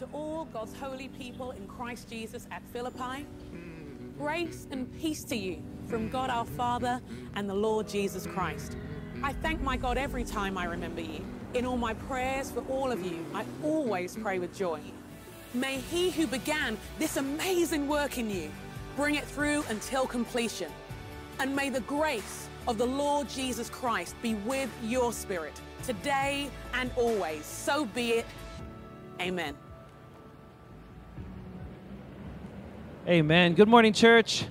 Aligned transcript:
To 0.00 0.08
all 0.14 0.46
God's 0.46 0.74
holy 0.76 1.08
people 1.08 1.50
in 1.50 1.66
Christ 1.66 2.08
Jesus 2.08 2.46
at 2.50 2.62
Philippi, 2.72 3.26
grace 4.16 4.66
and 4.70 4.90
peace 4.98 5.24
to 5.24 5.36
you 5.36 5.62
from 5.88 6.08
God 6.08 6.30
our 6.30 6.46
Father 6.46 7.02
and 7.34 7.46
the 7.46 7.54
Lord 7.54 7.86
Jesus 7.86 8.26
Christ. 8.26 8.78
I 9.22 9.34
thank 9.34 9.60
my 9.60 9.76
God 9.76 9.98
every 9.98 10.24
time 10.24 10.56
I 10.56 10.64
remember 10.64 11.02
you. 11.02 11.22
In 11.52 11.66
all 11.66 11.76
my 11.76 11.92
prayers 11.92 12.50
for 12.50 12.64
all 12.70 12.90
of 12.90 13.04
you, 13.04 13.26
I 13.34 13.44
always 13.62 14.16
pray 14.16 14.38
with 14.38 14.56
joy. 14.56 14.80
May 15.52 15.80
He 15.80 16.08
who 16.08 16.26
began 16.26 16.78
this 16.98 17.18
amazing 17.18 17.86
work 17.86 18.16
in 18.16 18.30
you 18.30 18.50
bring 18.96 19.16
it 19.16 19.24
through 19.24 19.64
until 19.68 20.06
completion. 20.06 20.72
And 21.40 21.54
may 21.54 21.68
the 21.68 21.82
grace 21.82 22.48
of 22.66 22.78
the 22.78 22.86
Lord 22.86 23.28
Jesus 23.28 23.68
Christ 23.68 24.14
be 24.22 24.32
with 24.46 24.70
your 24.82 25.12
spirit 25.12 25.60
today 25.84 26.48
and 26.72 26.90
always. 26.96 27.44
So 27.44 27.84
be 27.84 28.12
it. 28.12 28.26
Amen. 29.20 29.54
Amen. 33.10 33.54
Good 33.54 33.66
morning, 33.66 33.92
church. 33.92 34.44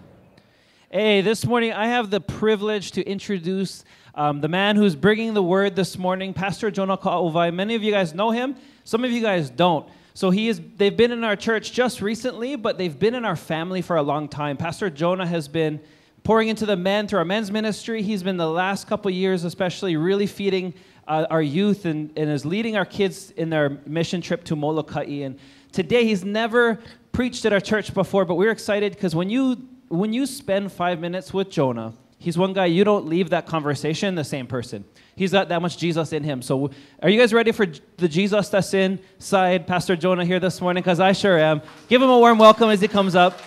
Hey, 0.92 1.22
this 1.22 1.46
morning 1.46 1.72
I 1.72 1.88
have 1.88 2.10
the 2.10 2.20
privilege 2.20 2.92
to 2.92 3.08
introduce 3.08 3.86
um, 4.14 4.42
the 4.42 4.50
man 4.50 4.76
who's 4.76 4.98
bringing 4.98 5.34
the 5.34 5.42
word 5.42 5.78
this 5.78 5.98
morning, 5.98 6.34
Pastor 6.34 6.70
Jonah 6.70 6.98
Ka'auwai. 6.98 7.54
Many 7.54 7.76
of 7.76 7.84
you 7.84 7.92
guys 7.94 8.14
know 8.14 8.32
him, 8.32 8.58
some 8.84 9.06
of 9.06 9.12
you 9.12 9.22
guys 9.22 9.50
don't. 9.50 9.88
So 10.14 10.30
he 10.30 10.50
is 10.50 10.60
they've 10.76 10.98
been 10.98 11.14
in 11.14 11.24
our 11.24 11.38
church 11.38 11.72
just 11.72 12.02
recently, 12.02 12.58
but 12.58 12.78
they've 12.78 13.00
been 13.00 13.16
in 13.16 13.24
our 13.24 13.38
family 13.38 13.82
for 13.82 13.96
a 13.96 14.02
long 14.02 14.28
time. 14.28 14.58
Pastor 14.58 14.90
Jonah 14.90 15.26
has 15.26 15.48
been 15.48 15.80
pouring 16.26 16.50
into 16.50 16.66
the 16.66 16.76
men 16.76 17.08
through 17.08 17.20
our 17.20 17.26
men's 17.26 17.52
ministry. 17.52 18.02
He's 18.02 18.24
been 18.24 18.36
the 18.36 18.50
last 18.50 18.88
couple 18.88 19.10
years, 19.10 19.46
especially, 19.46 19.96
really 19.96 20.28
feeding 20.28 20.74
uh, 21.08 21.26
our 21.30 21.42
youth 21.42 21.86
and, 21.86 22.12
and 22.18 22.30
is 22.30 22.46
leading 22.46 22.76
our 22.76 22.84
kids 22.84 23.32
in 23.32 23.50
their 23.50 23.80
mission 23.86 24.20
trip 24.20 24.44
to 24.44 24.58
Molokai. 24.58 25.24
And 25.24 25.40
today, 25.72 26.04
he's 26.04 26.26
never 26.26 26.80
preached 27.20 27.44
at 27.44 27.52
our 27.52 27.60
church 27.60 27.94
before, 27.94 28.24
but 28.24 28.36
we're 28.36 28.50
excited 28.50 28.94
because 28.94 29.14
when 29.14 29.30
you 29.30 29.58
when 29.90 30.14
you 30.14 30.26
spend 30.26 30.72
five 30.72 31.02
minutes 31.02 31.34
with 31.34 31.50
Jonah, 31.50 31.92
he's 32.18 32.38
one 32.38 32.54
guy 32.54 32.68
you 32.68 32.86
don't 32.86 33.08
leave 33.08 33.32
that 33.32 33.46
conversation 33.46 34.16
the 34.16 34.24
same 34.24 34.48
person. 34.48 34.86
He's 35.18 35.34
got 35.34 35.50
that 35.50 35.62
much 35.62 35.78
Jesus 35.78 36.14
in 36.14 36.24
him. 36.24 36.42
So, 36.42 36.72
are 37.04 37.10
you 37.10 37.20
guys 37.20 37.34
ready 37.34 37.52
for 37.52 37.66
the 37.98 38.08
Jesus 38.08 38.48
that's 38.48 38.74
inside 38.74 39.68
Pastor 39.68 39.98
Jonah 39.98 40.24
here 40.24 40.40
this 40.40 40.62
morning? 40.62 40.82
Because 40.82 41.02
I 41.02 41.12
sure 41.12 41.38
am. 41.38 41.62
Give 41.90 42.02
him 42.02 42.10
a 42.10 42.18
warm 42.18 42.38
welcome 42.38 42.70
as 42.70 42.80
he 42.80 42.88
comes 42.88 43.16
up. 43.16 43.38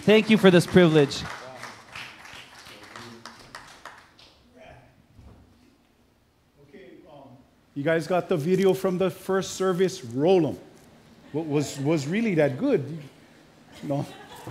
Thank 0.00 0.30
you 0.30 0.38
for 0.38 0.50
this 0.50 0.66
privilege. 0.66 1.22
Um, 7.12 7.28
you 7.74 7.82
guys 7.82 8.06
got 8.06 8.30
the 8.30 8.38
video 8.38 8.72
from 8.72 8.96
the 8.96 9.10
first 9.10 9.50
service? 9.50 10.02
Roll 10.02 10.40
them. 10.40 10.58
Was, 11.32 11.78
was 11.80 12.06
really 12.06 12.34
that 12.34 12.58
good? 12.58 12.98
No? 13.82 14.06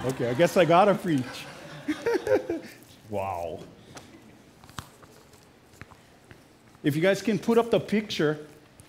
Okay, 0.05 0.29
I 0.29 0.33
guess 0.33 0.57
I 0.57 0.65
gotta 0.65 0.93
preach. 0.93 1.23
wow. 3.09 3.59
If 6.83 6.95
you 6.95 7.01
guys 7.01 7.21
can 7.21 7.39
put 7.39 7.57
up 7.57 7.71
the 7.71 7.79
picture, 7.79 8.39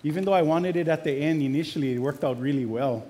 even 0.03 0.23
though 0.23 0.33
I 0.33 0.41
wanted 0.43 0.75
it 0.75 0.87
at 0.87 1.03
the 1.03 1.11
end 1.11 1.41
initially, 1.41 1.95
it 1.95 1.99
worked 1.99 2.23
out 2.23 2.39
really 2.39 2.65
well 2.65 3.05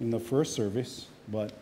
in 0.00 0.10
the 0.10 0.20
first 0.20 0.52
service. 0.54 1.06
But 1.28 1.52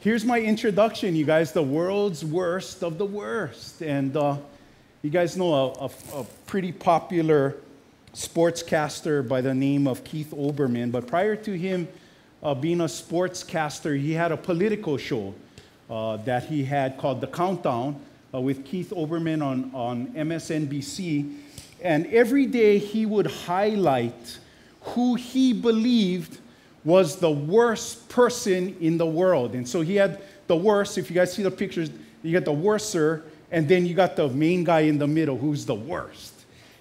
here's 0.00 0.24
my 0.24 0.40
introduction, 0.40 1.14
you 1.14 1.24
guys 1.24 1.52
the 1.52 1.62
world's 1.62 2.24
worst 2.24 2.82
of 2.82 2.98
the 2.98 3.06
worst. 3.06 3.82
And 3.82 4.16
uh, 4.16 4.38
you 5.02 5.10
guys 5.10 5.36
know 5.36 5.54
a, 5.54 5.84
a, 5.84 6.20
a 6.20 6.24
pretty 6.46 6.72
popular 6.72 7.56
sportscaster 8.16 9.26
by 9.28 9.42
the 9.42 9.52
name 9.52 9.86
of 9.86 10.02
Keith 10.02 10.32
Olbermann, 10.34 10.90
but 10.90 11.06
prior 11.06 11.36
to 11.36 11.52
him 11.52 11.86
uh, 12.42 12.54
being 12.54 12.80
a 12.80 12.84
sportscaster, 12.84 14.00
he 14.00 14.12
had 14.12 14.32
a 14.32 14.38
political 14.38 14.96
show 14.96 15.34
uh, 15.90 16.16
that 16.18 16.44
he 16.44 16.64
had 16.64 16.96
called 16.96 17.20
The 17.20 17.26
Countdown 17.26 18.00
uh, 18.32 18.40
with 18.40 18.64
Keith 18.64 18.90
Olbermann 18.96 19.44
on, 19.44 19.70
on 19.74 20.06
MSNBC. 20.14 21.40
And 21.82 22.06
every 22.06 22.46
day 22.46 22.78
he 22.78 23.04
would 23.04 23.26
highlight 23.26 24.38
who 24.80 25.16
he 25.16 25.52
believed 25.52 26.38
was 26.84 27.16
the 27.16 27.30
worst 27.30 28.08
person 28.08 28.78
in 28.80 28.96
the 28.96 29.06
world. 29.06 29.54
And 29.54 29.68
so 29.68 29.82
he 29.82 29.96
had 29.96 30.22
the 30.46 30.56
worst, 30.56 30.96
if 30.96 31.10
you 31.10 31.14
guys 31.14 31.34
see 31.34 31.42
the 31.42 31.50
pictures, 31.50 31.90
you 32.22 32.32
got 32.32 32.46
the 32.46 32.52
worser, 32.52 33.24
and 33.50 33.68
then 33.68 33.84
you 33.84 33.94
got 33.94 34.16
the 34.16 34.28
main 34.30 34.64
guy 34.64 34.80
in 34.80 34.96
the 34.96 35.06
middle 35.06 35.36
who's 35.36 35.66
the 35.66 35.74
worst. 35.74 36.35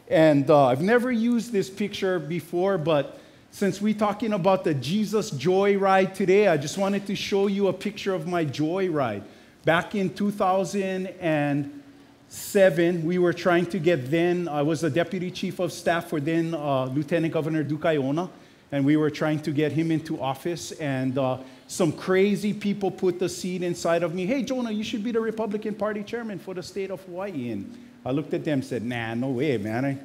And 0.07 0.47
uh, 0.49 0.67
I've 0.67 0.81
never 0.81 1.11
used 1.11 1.51
this 1.51 1.69
picture 1.69 2.17
before, 2.19 2.77
but 2.77 3.19
since 3.49 3.81
we're 3.81 3.95
talking 3.95 4.31
about 4.33 4.63
the 4.63 4.75
Jesus 4.75 5.31
Joy 5.31 5.77
Ride 5.77 6.13
today, 6.13 6.47
I 6.47 6.57
just 6.57 6.77
wanted 6.77 7.07
to 7.07 7.15
show 7.15 7.47
you 7.47 7.69
a 7.69 7.73
picture 7.73 8.13
of 8.13 8.27
my 8.27 8.45
Joy 8.45 8.89
Ride. 8.89 9.23
Back 9.63 9.95
in 9.95 10.13
2007, 10.13 13.05
we 13.05 13.17
were 13.17 13.33
trying 13.33 13.65
to 13.67 13.79
get 13.79 14.11
then, 14.11 14.47
I 14.47 14.61
was 14.61 14.81
the 14.81 14.91
deputy 14.91 15.31
chief 15.31 15.59
of 15.59 15.73
staff 15.73 16.09
for 16.09 16.19
then 16.19 16.53
uh, 16.53 16.85
Lieutenant 16.85 17.33
Governor 17.33 17.63
Duke 17.63 17.81
Aiona, 17.81 18.29
and 18.71 18.85
we 18.85 18.95
were 18.97 19.09
trying 19.09 19.39
to 19.39 19.49
get 19.51 19.71
him 19.71 19.89
into 19.89 20.21
office. 20.21 20.71
And 20.73 21.17
uh, 21.17 21.39
some 21.67 21.91
crazy 21.91 22.53
people 22.53 22.91
put 22.91 23.17
the 23.17 23.29
seed 23.29 23.63
inside 23.63 24.03
of 24.03 24.13
me. 24.13 24.27
Hey, 24.27 24.43
Jonah, 24.43 24.69
you 24.69 24.83
should 24.83 25.03
be 25.03 25.11
the 25.11 25.21
Republican 25.21 25.73
Party 25.73 26.03
chairman 26.03 26.37
for 26.37 26.53
the 26.53 26.61
state 26.61 26.91
of 26.91 27.01
Hawaii. 27.05 27.49
And 27.49 27.75
I 28.05 28.11
looked 28.11 28.35
at 28.35 28.45
them 28.45 28.59
and 28.59 28.65
said, 28.65 28.83
nah, 28.83 29.15
no 29.15 29.29
way, 29.29 29.57
man. 29.57 29.83
I, 29.83 29.97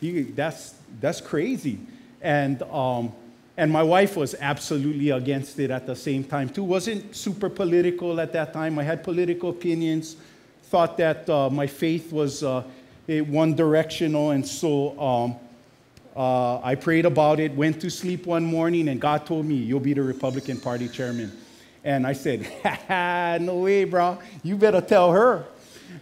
you, 0.00 0.32
that's, 0.34 0.74
that's 1.00 1.20
crazy. 1.20 1.78
And, 2.22 2.62
um, 2.62 3.12
and 3.58 3.70
my 3.70 3.82
wife 3.82 4.16
was 4.16 4.34
absolutely 4.40 5.10
against 5.10 5.58
it 5.58 5.70
at 5.70 5.86
the 5.86 5.94
same 5.94 6.24
time, 6.24 6.48
too. 6.48 6.64
Wasn't 6.64 7.14
super 7.14 7.50
political 7.50 8.18
at 8.20 8.32
that 8.32 8.54
time. 8.54 8.78
I 8.78 8.84
had 8.84 9.04
political 9.04 9.50
opinions, 9.50 10.16
thought 10.64 10.96
that 10.96 11.28
uh, 11.28 11.50
my 11.50 11.66
faith 11.66 12.10
was 12.10 12.42
uh, 12.42 12.62
one 13.06 13.54
directional. 13.54 14.30
And 14.30 14.46
so 14.46 14.98
um, 14.98 15.36
uh, 16.16 16.58
I 16.62 16.74
prayed 16.74 17.04
about 17.04 17.38
it, 17.38 17.54
went 17.54 17.82
to 17.82 17.90
sleep 17.90 18.24
one 18.24 18.44
morning, 18.44 18.88
and 18.88 18.98
God 18.98 19.26
told 19.26 19.44
me, 19.44 19.56
You'll 19.56 19.80
be 19.80 19.92
the 19.92 20.02
Republican 20.02 20.58
Party 20.58 20.88
chairman. 20.88 21.30
And 21.84 22.06
I 22.06 22.14
said, 22.14 22.48
No 23.42 23.58
way, 23.58 23.84
bro. 23.84 24.18
You 24.42 24.56
better 24.56 24.80
tell 24.80 25.12
her. 25.12 25.44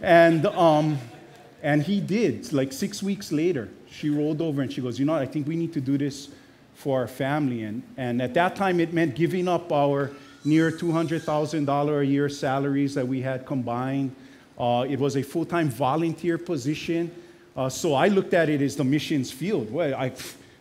And, 0.01 0.45
um, 0.45 0.97
and 1.61 1.83
he 1.83 1.99
did. 1.99 2.51
Like 2.53 2.73
six 2.73 3.03
weeks 3.03 3.31
later, 3.31 3.69
she 3.89 4.09
rolled 4.09 4.41
over 4.41 4.61
and 4.61 4.71
she 4.71 4.81
goes, 4.81 4.99
You 4.99 5.05
know, 5.05 5.15
I 5.15 5.25
think 5.25 5.47
we 5.47 5.55
need 5.55 5.73
to 5.73 5.81
do 5.81 5.97
this 5.97 6.29
for 6.75 6.99
our 6.99 7.07
family. 7.07 7.63
And, 7.63 7.83
and 7.97 8.21
at 8.21 8.33
that 8.33 8.55
time, 8.55 8.79
it 8.79 8.93
meant 8.93 9.15
giving 9.15 9.47
up 9.47 9.71
our 9.71 10.11
near 10.43 10.71
$200,000 10.71 11.99
a 11.99 12.05
year 12.05 12.29
salaries 12.29 12.95
that 12.95 13.07
we 13.07 13.21
had 13.21 13.45
combined. 13.45 14.15
Uh, 14.57 14.85
it 14.89 14.99
was 14.99 15.15
a 15.15 15.23
full 15.23 15.45
time 15.45 15.69
volunteer 15.69 16.37
position. 16.37 17.11
Uh, 17.55 17.69
so 17.69 17.93
I 17.93 18.07
looked 18.07 18.33
at 18.33 18.49
it 18.49 18.61
as 18.61 18.75
the 18.75 18.83
missions 18.83 19.31
field. 19.31 19.71
Well, 19.71 19.93
I, 19.93 20.13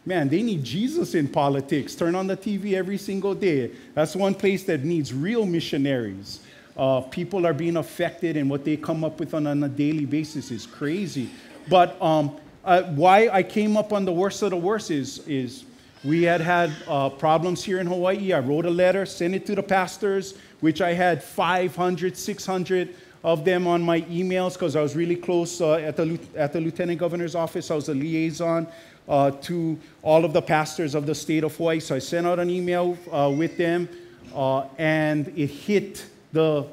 man, 0.04 0.28
they 0.28 0.42
need 0.42 0.64
Jesus 0.64 1.14
in 1.14 1.28
politics. 1.28 1.94
Turn 1.94 2.14
on 2.14 2.26
the 2.26 2.36
TV 2.36 2.74
every 2.74 2.98
single 2.98 3.34
day. 3.34 3.70
That's 3.94 4.16
one 4.16 4.34
place 4.34 4.64
that 4.64 4.84
needs 4.84 5.14
real 5.14 5.46
missionaries. 5.46 6.40
Uh, 6.80 7.02
people 7.02 7.46
are 7.46 7.52
being 7.52 7.76
affected, 7.76 8.38
and 8.38 8.48
what 8.48 8.64
they 8.64 8.74
come 8.74 9.04
up 9.04 9.20
with 9.20 9.34
on, 9.34 9.46
on 9.46 9.62
a 9.62 9.68
daily 9.68 10.06
basis 10.06 10.50
is 10.50 10.64
crazy. 10.64 11.28
But 11.68 12.00
um, 12.00 12.38
uh, 12.64 12.84
why 12.84 13.28
I 13.28 13.42
came 13.42 13.76
up 13.76 13.92
on 13.92 14.06
the 14.06 14.12
worst 14.12 14.40
of 14.40 14.48
the 14.48 14.56
worst 14.56 14.90
is, 14.90 15.18
is 15.28 15.64
we 16.02 16.22
had 16.22 16.40
had 16.40 16.72
uh, 16.88 17.10
problems 17.10 17.62
here 17.62 17.80
in 17.80 17.86
Hawaii. 17.86 18.32
I 18.32 18.38
wrote 18.38 18.64
a 18.64 18.70
letter, 18.70 19.04
sent 19.04 19.34
it 19.34 19.44
to 19.44 19.54
the 19.54 19.62
pastors, 19.62 20.38
which 20.60 20.80
I 20.80 20.94
had 20.94 21.22
500, 21.22 22.16
600 22.16 22.94
of 23.22 23.44
them 23.44 23.66
on 23.66 23.82
my 23.82 24.00
emails 24.02 24.54
because 24.54 24.74
I 24.74 24.80
was 24.80 24.96
really 24.96 25.16
close 25.16 25.60
uh, 25.60 25.74
at, 25.74 25.98
the, 25.98 26.18
at 26.34 26.54
the 26.54 26.62
lieutenant 26.62 26.98
governor's 26.98 27.34
office. 27.34 27.70
I 27.70 27.74
was 27.74 27.90
a 27.90 27.94
liaison 27.94 28.66
uh, 29.06 29.32
to 29.32 29.78
all 30.00 30.24
of 30.24 30.32
the 30.32 30.40
pastors 30.40 30.94
of 30.94 31.04
the 31.04 31.14
state 31.14 31.44
of 31.44 31.54
Hawaii. 31.58 31.80
So 31.80 31.94
I 31.94 31.98
sent 31.98 32.26
out 32.26 32.38
an 32.38 32.48
email 32.48 32.96
uh, 33.12 33.30
with 33.36 33.58
them, 33.58 33.86
uh, 34.34 34.64
and 34.78 35.28
it 35.36 35.48
hit 35.48 36.06
the 36.32 36.66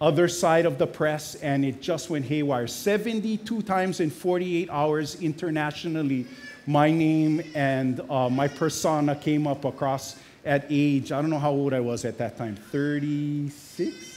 other 0.00 0.28
side 0.28 0.66
of 0.66 0.78
the 0.78 0.86
press, 0.86 1.36
and 1.36 1.64
it 1.64 1.80
just 1.80 2.10
went 2.10 2.24
haywire. 2.26 2.66
72 2.66 3.62
times 3.62 4.00
in 4.00 4.10
48 4.10 4.68
hours 4.70 5.20
internationally, 5.22 6.26
my 6.66 6.90
name 6.90 7.42
and 7.54 8.00
uh, 8.10 8.28
my 8.28 8.48
persona 8.48 9.14
came 9.14 9.46
up 9.46 9.64
across 9.64 10.16
at 10.44 10.66
age, 10.70 11.10
I 11.10 11.20
don't 11.20 11.30
know 11.30 11.38
how 11.38 11.50
old 11.50 11.74
I 11.74 11.80
was 11.80 12.04
at 12.04 12.18
that 12.18 12.36
time, 12.36 12.56
36? 12.56 14.16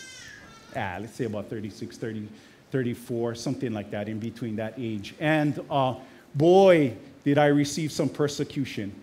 ah, 0.76 0.98
let's 1.00 1.16
say 1.16 1.26
about 1.26 1.50
36, 1.50 1.98
30, 1.98 2.28
34, 2.72 3.36
something 3.36 3.74
like 3.74 3.90
that, 3.92 4.08
in 4.08 4.20
between 4.20 4.56
that 4.58 4.76
age. 4.78 5.16
And 5.20 5.60
uh, 5.70 5.96
boy, 6.36 6.94
did 7.24 7.38
I 7.38 7.48
receive 7.48 7.92
some 7.92 8.10
persecution. 8.10 8.94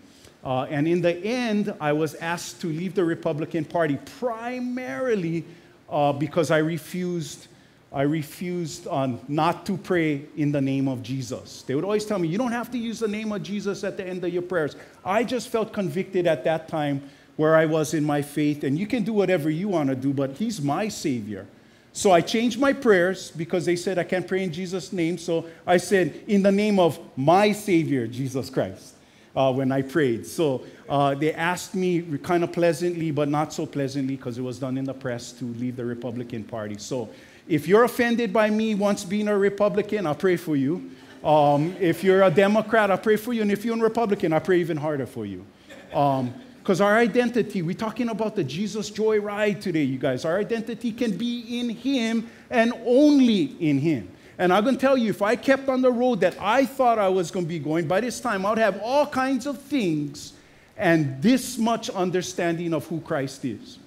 Uh, 0.47 0.63
and 0.69 0.87
in 0.87 1.01
the 1.01 1.13
end, 1.25 1.73
I 1.81 1.91
was 1.91 2.15
asked 2.15 2.61
to 2.61 2.67
leave 2.67 2.95
the 2.95 3.03
Republican 3.03 3.65
Party 3.65 3.99
primarily 4.17 5.43
uh, 5.89 6.13
because 6.13 6.51
I 6.51 6.59
refused 6.59 7.47
I 7.91 8.03
refused 8.03 8.87
on 8.87 9.19
not 9.27 9.65
to 9.65 9.77
pray 9.77 10.25
in 10.35 10.51
the 10.53 10.61
name 10.61 10.87
of 10.87 11.03
Jesus. 11.03 11.63
They 11.63 11.75
would 11.75 11.83
always 11.83 12.05
tell 12.05 12.19
me, 12.19 12.27
you 12.27 12.37
don't 12.37 12.51
have 12.51 12.69
to 12.71 12.77
use 12.77 12.99
the 12.99 13.07
name 13.07 13.31
of 13.31 13.43
Jesus 13.43 13.83
at 13.83 13.97
the 13.97 14.05
end 14.05 14.23
of 14.23 14.33
your 14.33 14.41
prayers. 14.41 14.75
I 15.05 15.23
just 15.23 15.47
felt 15.47 15.71
convicted 15.71 16.27
at 16.27 16.43
that 16.43 16.67
time 16.67 17.09
where 17.37 17.55
I 17.55 17.65
was 17.65 17.93
in 17.93 18.03
my 18.03 18.21
faith, 18.21 18.63
and 18.63 18.77
you 18.77 18.87
can 18.87 19.03
do 19.03 19.13
whatever 19.13 19.49
you 19.49 19.69
want 19.69 19.89
to 19.89 19.95
do, 19.95 20.13
but 20.13 20.31
He's 20.31 20.61
my 20.61 20.89
Savior. 20.89 21.47
So 21.93 22.11
I 22.11 22.19
changed 22.21 22.59
my 22.59 22.73
prayers 22.73 23.31
because 23.31 23.65
they 23.65 23.77
said 23.77 23.97
I 23.97 24.03
can't 24.03 24.27
pray 24.27 24.43
in 24.43 24.51
Jesus' 24.51 24.91
name. 24.91 25.17
So 25.17 25.45
I 25.65 25.77
said, 25.77 26.23
in 26.27 26.43
the 26.43 26.51
name 26.51 26.79
of 26.79 26.99
my 27.15 27.53
Savior, 27.53 28.05
Jesus 28.05 28.49
Christ, 28.49 28.96
uh, 29.37 29.53
when 29.53 29.71
I 29.71 29.83
prayed. 29.83 30.25
So 30.25 30.65
uh, 30.89 31.13
they 31.13 31.31
asked 31.31 31.75
me 31.75 32.01
kind 32.23 32.43
of 32.43 32.51
pleasantly, 32.51 33.11
but 33.11 33.29
not 33.29 33.53
so 33.53 33.67
pleasantly 33.67 34.15
because 34.15 34.39
it 34.39 34.41
was 34.41 34.57
done 34.57 34.77
in 34.77 34.83
the 34.83 34.95
press 34.95 35.31
to 35.33 35.45
leave 35.45 35.75
the 35.75 35.85
Republican 35.85 36.43
Party. 36.43 36.77
So 36.79 37.09
if 37.47 37.67
you're 37.67 37.83
offended 37.83 38.33
by 38.33 38.49
me 38.49 38.73
once 38.73 39.03
being 39.03 39.27
a 39.27 39.37
Republican, 39.37 40.07
I'll 40.07 40.15
pray 40.15 40.37
for 40.37 40.55
you. 40.55 40.89
Um, 41.23 41.75
if 41.79 42.03
you're 42.03 42.23
a 42.23 42.31
Democrat, 42.31 42.89
I'll 42.89 42.97
pray 42.97 43.15
for 43.15 43.31
you. 43.31 43.43
And 43.43 43.51
if 43.51 43.63
you're 43.63 43.77
a 43.77 43.79
Republican, 43.79 44.33
I'll 44.33 44.41
pray 44.41 44.59
even 44.59 44.77
harder 44.77 45.05
for 45.05 45.25
you. 45.25 45.45
Because 45.89 46.81
um, 46.81 46.87
our 46.87 46.97
identity, 46.97 47.61
we're 47.61 47.75
talking 47.75 48.09
about 48.09 48.35
the 48.35 48.43
Jesus 48.43 48.89
Joy 48.89 49.19
Ride 49.19 49.61
today, 49.61 49.83
you 49.83 49.99
guys. 49.99 50.25
Our 50.25 50.39
identity 50.39 50.91
can 50.91 51.15
be 51.15 51.59
in 51.59 51.69
Him 51.69 52.27
and 52.49 52.73
only 52.85 53.55
in 53.59 53.77
Him. 53.77 54.09
And 54.39 54.53
I'm 54.53 54.63
going 54.63 54.75
to 54.75 54.81
tell 54.81 54.97
you, 54.97 55.09
if 55.09 55.21
I 55.21 55.35
kept 55.35 55.67
on 55.67 55.81
the 55.81 55.91
road 55.91 56.19
that 56.21 56.35
I 56.39 56.65
thought 56.65 56.99
I 56.99 57.09
was 57.09 57.31
going 57.31 57.45
to 57.45 57.49
be 57.49 57.59
going, 57.59 57.87
by 57.87 58.01
this 58.01 58.19
time 58.19 58.45
I'd 58.45 58.57
have 58.59 58.79
all 58.81 59.07
kinds 59.07 59.47
of 59.47 59.59
things 59.61 60.33
and 60.77 61.21
this 61.21 61.57
much 61.57 61.89
understanding 61.89 62.73
of 62.73 62.85
who 62.85 63.01
Christ 63.01 63.43
is. 63.45 63.79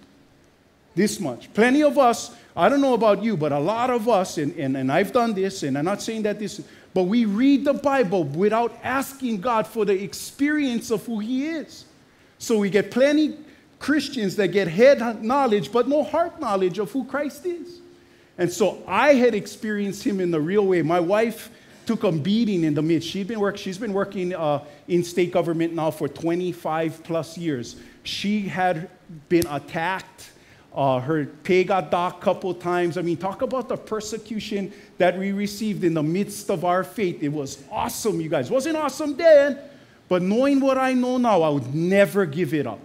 This 0.96 1.20
much. 1.20 1.52
Plenty 1.54 1.84
of 1.84 1.98
us, 1.98 2.34
I 2.56 2.68
don't 2.68 2.80
know 2.80 2.94
about 2.94 3.22
you, 3.22 3.36
but 3.36 3.52
a 3.52 3.58
lot 3.58 3.90
of 3.90 4.08
us, 4.08 4.38
and, 4.38 4.54
and, 4.56 4.76
and 4.76 4.90
I've 4.90 5.12
done 5.12 5.34
this, 5.34 5.62
and 5.62 5.78
I'm 5.78 5.84
not 5.84 6.02
saying 6.02 6.22
that 6.22 6.40
this, 6.40 6.60
but 6.92 7.04
we 7.04 7.24
read 7.24 7.64
the 7.64 7.74
Bible 7.74 8.24
without 8.24 8.76
asking 8.82 9.40
God 9.40 9.68
for 9.68 9.84
the 9.84 10.02
experience 10.02 10.90
of 10.90 11.06
who 11.06 11.20
He 11.20 11.46
is. 11.46 11.84
So 12.38 12.58
we 12.58 12.70
get 12.70 12.90
plenty 12.90 13.36
Christians 13.78 14.34
that 14.36 14.48
get 14.48 14.66
head 14.66 15.22
knowledge, 15.22 15.70
but 15.70 15.88
no 15.88 16.02
heart 16.02 16.40
knowledge 16.40 16.78
of 16.78 16.90
who 16.90 17.04
Christ 17.04 17.46
is. 17.46 17.79
And 18.40 18.50
so 18.50 18.82
I 18.88 19.14
had 19.14 19.36
experienced 19.36 20.02
Him 20.02 20.18
in 20.18 20.32
the 20.32 20.40
real 20.40 20.66
way. 20.66 20.82
My 20.82 20.98
wife 20.98 21.50
took 21.86 22.02
a 22.02 22.10
beating 22.10 22.64
in 22.64 22.74
the 22.74 22.82
midst. 22.82 23.08
She'd 23.08 23.28
been 23.28 23.38
work, 23.38 23.56
she's 23.56 23.78
been 23.78 23.92
working 23.92 24.34
uh, 24.34 24.64
in 24.88 25.04
state 25.04 25.30
government 25.30 25.74
now 25.74 25.92
for 25.92 26.08
25 26.08 27.04
plus 27.04 27.38
years. 27.38 27.76
She 28.02 28.48
had 28.48 28.90
been 29.28 29.46
attacked 29.46 30.30
uh, 30.72 31.00
her 31.00 31.26
pay 31.26 31.64
got 31.64 31.90
docked 31.90 32.22
a 32.22 32.24
couple 32.24 32.54
times. 32.54 32.96
I 32.96 33.02
mean, 33.02 33.16
talk 33.16 33.42
about 33.42 33.68
the 33.68 33.76
persecution 33.76 34.72
that 34.98 35.18
we 35.18 35.32
received 35.32 35.82
in 35.82 35.94
the 35.94 36.02
midst 36.02 36.50
of 36.50 36.64
our 36.64 36.84
faith. 36.84 37.22
It 37.22 37.28
was 37.28 37.62
awesome, 37.70 38.20
you 38.20 38.28
guys. 38.28 38.50
Wasn't 38.50 38.76
awesome 38.76 39.16
then, 39.16 39.58
but 40.08 40.22
knowing 40.22 40.60
what 40.60 40.78
I 40.78 40.92
know 40.92 41.18
now, 41.18 41.42
I 41.42 41.48
would 41.48 41.74
never 41.74 42.24
give 42.24 42.54
it 42.54 42.66
up. 42.66 42.78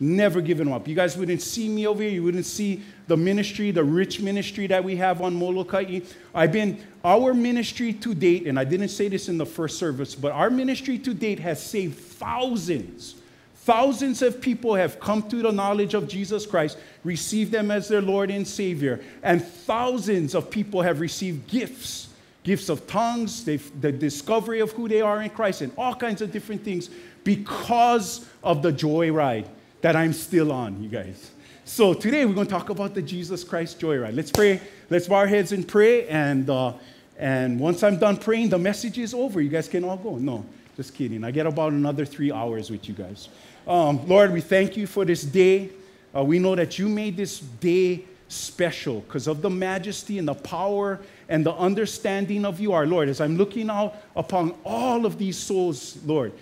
Never 0.00 0.40
give 0.40 0.60
it 0.60 0.66
up. 0.66 0.88
You 0.88 0.94
guys 0.94 1.16
wouldn't 1.16 1.42
see 1.42 1.68
me 1.68 1.86
over 1.86 2.02
here. 2.02 2.10
You 2.10 2.24
wouldn't 2.24 2.46
see 2.46 2.82
the 3.10 3.16
ministry, 3.16 3.70
the 3.70 3.84
rich 3.84 4.20
ministry 4.20 4.66
that 4.68 4.82
we 4.82 4.96
have 4.96 5.20
on 5.20 5.34
Molokai. 5.34 6.00
I've 6.32 6.52
been, 6.52 6.78
our 7.04 7.34
ministry 7.34 7.92
to 7.92 8.14
date, 8.14 8.46
and 8.46 8.58
I 8.58 8.64
didn't 8.64 8.88
say 8.88 9.08
this 9.08 9.28
in 9.28 9.36
the 9.36 9.44
first 9.44 9.78
service, 9.78 10.14
but 10.14 10.32
our 10.32 10.48
ministry 10.48 10.96
to 11.00 11.12
date 11.12 11.40
has 11.40 11.62
saved 11.62 11.98
thousands 11.98 13.16
Thousands 13.62 14.22
of 14.22 14.40
people 14.40 14.74
have 14.74 14.98
come 14.98 15.22
to 15.28 15.42
the 15.42 15.52
knowledge 15.52 15.92
of 15.92 16.08
Jesus 16.08 16.46
Christ, 16.46 16.78
received 17.04 17.52
them 17.52 17.70
as 17.70 17.88
their 17.88 18.00
Lord 18.00 18.30
and 18.30 18.48
Savior, 18.48 19.00
and 19.22 19.44
thousands 19.44 20.34
of 20.34 20.50
people 20.50 20.80
have 20.80 21.00
received 21.00 21.46
gifts 21.46 22.08
gifts 22.42 22.70
of 22.70 22.86
tongues, 22.86 23.44
the 23.44 23.92
discovery 23.92 24.60
of 24.60 24.72
who 24.72 24.88
they 24.88 25.02
are 25.02 25.20
in 25.20 25.28
Christ, 25.28 25.60
and 25.60 25.70
all 25.76 25.94
kinds 25.94 26.22
of 26.22 26.32
different 26.32 26.64
things 26.64 26.88
because 27.22 28.26
of 28.42 28.62
the 28.62 28.72
joy 28.72 29.12
ride 29.12 29.46
that 29.82 29.94
I'm 29.94 30.14
still 30.14 30.50
on, 30.50 30.82
you 30.82 30.88
guys. 30.88 31.30
So 31.64 31.94
today 31.94 32.24
we're 32.24 32.34
going 32.34 32.46
to 32.46 32.52
talk 32.52 32.70
about 32.70 32.94
the 32.94 33.02
Jesus 33.02 33.44
Christ 33.44 33.78
joy 33.78 33.98
ride. 33.98 34.14
Let's 34.14 34.30
pray. 34.30 34.60
Let's 34.88 35.06
bow 35.06 35.16
our 35.16 35.26
heads 35.26 35.52
and 35.52 35.66
pray. 35.68 36.08
And, 36.08 36.48
uh, 36.48 36.72
and 37.18 37.60
once 37.60 37.82
I'm 37.82 37.98
done 37.98 38.16
praying, 38.16 38.48
the 38.48 38.58
message 38.58 38.98
is 38.98 39.12
over. 39.12 39.40
You 39.40 39.50
guys 39.50 39.68
can 39.68 39.84
all 39.84 39.96
go. 39.96 40.16
No, 40.16 40.44
just 40.76 40.94
kidding. 40.94 41.22
I 41.22 41.30
get 41.30 41.46
about 41.46 41.72
another 41.72 42.04
three 42.04 42.32
hours 42.32 42.70
with 42.70 42.88
you 42.88 42.94
guys. 42.94 43.28
Um, 43.68 44.06
Lord, 44.08 44.32
we 44.32 44.40
thank 44.40 44.76
you 44.76 44.86
for 44.86 45.04
this 45.04 45.22
day. 45.22 45.70
Uh, 46.16 46.24
we 46.24 46.38
know 46.38 46.56
that 46.56 46.78
you 46.78 46.88
made 46.88 47.16
this 47.16 47.38
day 47.38 48.04
special 48.28 49.00
because 49.00 49.26
of 49.26 49.42
the 49.42 49.50
majesty 49.50 50.18
and 50.18 50.26
the 50.26 50.34
power 50.34 50.98
and 51.28 51.44
the 51.44 51.52
understanding 51.54 52.44
of 52.44 52.58
you, 52.58 52.72
our 52.72 52.86
Lord. 52.86 53.08
As 53.08 53.20
I'm 53.20 53.36
looking 53.36 53.68
out 53.68 53.96
upon 54.16 54.54
all 54.64 55.04
of 55.04 55.18
these 55.18 55.36
souls, 55.36 55.98
Lord, 56.06 56.32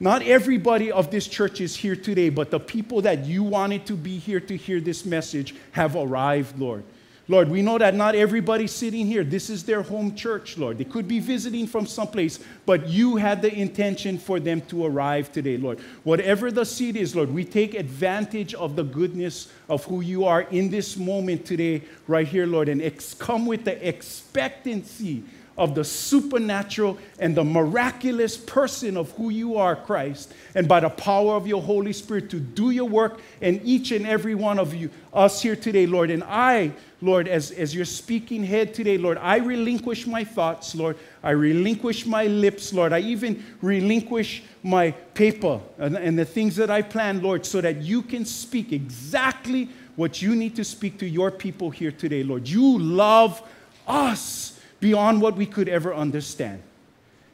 not 0.00 0.22
everybody 0.22 0.92
of 0.92 1.10
this 1.10 1.26
church 1.26 1.60
is 1.60 1.74
here 1.74 1.96
today, 1.96 2.28
but 2.28 2.50
the 2.50 2.60
people 2.60 3.02
that 3.02 3.26
you 3.26 3.42
wanted 3.42 3.86
to 3.86 3.94
be 3.94 4.18
here 4.18 4.40
to 4.40 4.56
hear 4.56 4.80
this 4.80 5.04
message 5.04 5.54
have 5.72 5.96
arrived, 5.96 6.58
Lord. 6.58 6.84
Lord, 7.30 7.50
we 7.50 7.60
know 7.60 7.76
that 7.76 7.94
not 7.94 8.14
everybody 8.14 8.66
sitting 8.66 9.06
here, 9.06 9.22
this 9.22 9.50
is 9.50 9.62
their 9.64 9.82
home 9.82 10.14
church, 10.14 10.56
Lord. 10.56 10.78
They 10.78 10.84
could 10.84 11.06
be 11.06 11.20
visiting 11.20 11.66
from 11.66 11.84
someplace, 11.86 12.38
but 12.64 12.88
you 12.88 13.16
had 13.16 13.42
the 13.42 13.52
intention 13.52 14.16
for 14.16 14.40
them 14.40 14.62
to 14.62 14.86
arrive 14.86 15.30
today, 15.30 15.58
Lord. 15.58 15.78
Whatever 16.04 16.50
the 16.50 16.64
seed 16.64 16.96
is, 16.96 17.14
Lord, 17.14 17.30
we 17.30 17.44
take 17.44 17.74
advantage 17.74 18.54
of 18.54 18.76
the 18.76 18.84
goodness 18.84 19.52
of 19.68 19.84
who 19.84 20.00
you 20.00 20.24
are 20.24 20.42
in 20.42 20.70
this 20.70 20.96
moment 20.96 21.44
today, 21.44 21.82
right 22.06 22.26
here, 22.26 22.46
Lord, 22.46 22.70
and 22.70 22.80
ex- 22.80 23.12
come 23.12 23.44
with 23.44 23.64
the 23.64 23.86
expectancy 23.86 25.22
of 25.58 25.74
the 25.74 25.84
supernatural 25.84 26.96
and 27.18 27.36
the 27.36 27.42
miraculous 27.42 28.36
person 28.36 28.96
of 28.96 29.10
who 29.12 29.28
you 29.28 29.56
are, 29.56 29.74
Christ, 29.74 30.32
and 30.54 30.68
by 30.68 30.78
the 30.78 30.88
power 30.88 31.34
of 31.34 31.48
your 31.48 31.60
Holy 31.60 31.92
Spirit 31.92 32.30
to 32.30 32.38
do 32.38 32.70
your 32.70 32.88
work 32.88 33.20
in 33.40 33.60
each 33.64 33.90
and 33.90 34.06
every 34.06 34.36
one 34.36 34.60
of 34.60 34.72
you, 34.72 34.88
us 35.12 35.42
here 35.42 35.56
today, 35.56 35.84
Lord. 35.84 36.10
And 36.10 36.22
I, 36.22 36.72
Lord, 37.02 37.26
as, 37.26 37.50
as 37.50 37.74
you're 37.74 37.84
speaking 37.84 38.44
head 38.44 38.72
today, 38.72 38.98
Lord, 38.98 39.18
I 39.18 39.38
relinquish 39.38 40.06
my 40.06 40.22
thoughts, 40.22 40.76
Lord. 40.76 40.96
I 41.24 41.30
relinquish 41.30 42.06
my 42.06 42.26
lips, 42.26 42.72
Lord. 42.72 42.92
I 42.92 43.00
even 43.00 43.44
relinquish 43.60 44.44
my 44.62 44.92
paper 45.14 45.60
and, 45.78 45.96
and 45.96 46.16
the 46.16 46.24
things 46.24 46.54
that 46.56 46.70
I 46.70 46.82
plan, 46.82 47.20
Lord, 47.20 47.44
so 47.44 47.60
that 47.60 47.82
you 47.82 48.02
can 48.02 48.24
speak 48.24 48.72
exactly 48.72 49.70
what 49.96 50.22
you 50.22 50.36
need 50.36 50.54
to 50.54 50.64
speak 50.64 51.00
to 51.00 51.08
your 51.08 51.32
people 51.32 51.70
here 51.70 51.90
today, 51.90 52.22
Lord. 52.22 52.48
You 52.48 52.78
love 52.78 53.42
us 53.88 54.57
beyond 54.80 55.20
what 55.20 55.36
we 55.36 55.46
could 55.46 55.68
ever 55.68 55.94
understand. 55.94 56.62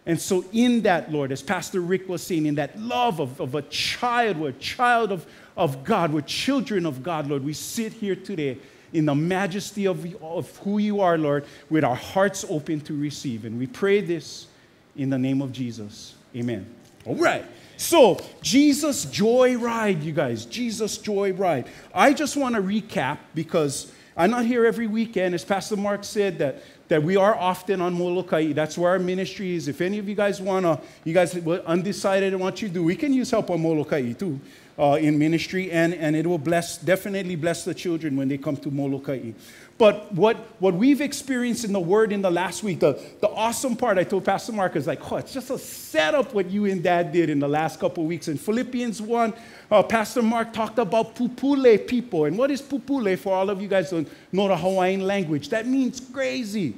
And 0.06 0.20
so, 0.20 0.44
in 0.52 0.82
that, 0.82 1.10
Lord, 1.10 1.32
as 1.32 1.42
Pastor 1.42 1.80
Rick 1.80 2.08
was 2.08 2.22
saying, 2.22 2.44
in 2.44 2.56
that 2.56 2.78
love 2.78 3.20
of, 3.20 3.40
of 3.40 3.54
a 3.54 3.62
child, 3.62 4.36
we're 4.36 4.50
a 4.50 4.52
child 4.52 5.12
of, 5.12 5.26
of 5.56 5.82
God, 5.82 6.12
we're 6.12 6.20
children 6.20 6.84
of 6.84 7.02
God, 7.02 7.26
Lord, 7.26 7.42
we 7.42 7.54
sit 7.54 7.94
here 7.94 8.14
today 8.14 8.58
in 8.92 9.06
the 9.06 9.14
majesty 9.14 9.86
of, 9.86 10.22
of 10.22 10.56
who 10.58 10.78
you 10.78 11.00
are, 11.00 11.16
Lord, 11.16 11.46
with 11.70 11.84
our 11.84 11.96
hearts 11.96 12.44
open 12.48 12.80
to 12.82 12.96
receive. 12.98 13.44
And 13.44 13.58
we 13.58 13.66
pray 13.66 14.00
this 14.00 14.46
in 14.94 15.10
the 15.10 15.18
name 15.18 15.40
of 15.40 15.52
Jesus. 15.52 16.14
Amen. 16.36 16.66
All 17.06 17.16
right. 17.16 17.44
So, 17.76 18.20
Jesus 18.40 19.04
Joy 19.06 19.56
Ride, 19.56 20.02
you 20.02 20.12
guys. 20.12 20.44
Jesus 20.44 20.98
Joy 20.98 21.32
Ride. 21.32 21.66
I 21.94 22.12
just 22.12 22.36
want 22.36 22.54
to 22.54 22.62
recap 22.62 23.18
because 23.34 23.90
I'm 24.16 24.30
not 24.30 24.44
here 24.44 24.64
every 24.64 24.86
weekend. 24.86 25.34
As 25.34 25.44
Pastor 25.44 25.76
Mark 25.76 26.04
said, 26.04 26.38
that 26.38 26.62
that 26.88 27.02
we 27.02 27.16
are 27.16 27.34
often 27.34 27.80
on 27.80 27.94
Molokai. 27.94 28.52
That's 28.52 28.76
where 28.76 28.90
our 28.90 28.98
ministry 28.98 29.54
is. 29.54 29.68
If 29.68 29.80
any 29.80 29.98
of 29.98 30.08
you 30.08 30.14
guys 30.14 30.40
want 30.40 30.64
to, 30.64 30.80
you 31.04 31.14
guys 31.14 31.36
undecided 31.66 32.34
on 32.34 32.40
what 32.40 32.60
you 32.60 32.68
do, 32.68 32.84
we 32.84 32.96
can 32.96 33.12
use 33.12 33.30
help 33.30 33.50
on 33.50 33.62
Molokai 33.62 34.12
too 34.12 34.40
uh, 34.78 34.98
in 35.00 35.18
ministry, 35.18 35.70
and, 35.70 35.94
and 35.94 36.16
it 36.16 36.26
will 36.26 36.38
bless, 36.38 36.78
definitely 36.78 37.36
bless 37.36 37.64
the 37.64 37.74
children 37.74 38.16
when 38.16 38.28
they 38.28 38.38
come 38.38 38.56
to 38.56 38.70
Molokai. 38.70 39.32
But 39.76 40.12
what, 40.12 40.36
what 40.60 40.74
we've 40.74 41.00
experienced 41.00 41.64
in 41.64 41.72
the 41.72 41.80
Word 41.80 42.12
in 42.12 42.22
the 42.22 42.30
last 42.30 42.62
week, 42.62 42.78
the, 42.78 43.00
the 43.20 43.28
awesome 43.28 43.74
part 43.74 43.98
I 43.98 44.04
told 44.04 44.24
Pastor 44.24 44.52
Mark 44.52 44.76
is 44.76 44.86
like, 44.86 45.10
oh, 45.10 45.16
it's 45.16 45.32
just 45.32 45.50
a 45.50 45.58
setup 45.58 46.32
what 46.32 46.48
you 46.48 46.66
and 46.66 46.80
Dad 46.80 47.12
did 47.12 47.28
in 47.28 47.40
the 47.40 47.48
last 47.48 47.80
couple 47.80 48.04
weeks. 48.04 48.28
In 48.28 48.38
Philippians 48.38 49.02
1, 49.02 49.34
uh, 49.72 49.82
Pastor 49.82 50.22
Mark 50.22 50.52
talked 50.52 50.78
about 50.78 51.16
pupule 51.16 51.88
people. 51.88 52.26
And 52.26 52.38
what 52.38 52.52
is 52.52 52.62
pupule 52.62 53.18
for 53.18 53.34
all 53.34 53.50
of 53.50 53.60
you 53.60 53.66
guys 53.66 53.90
who 53.90 54.06
know 54.30 54.46
the 54.46 54.56
Hawaiian 54.56 55.00
language? 55.00 55.48
That 55.48 55.66
means 55.66 56.00
crazy. 56.12 56.76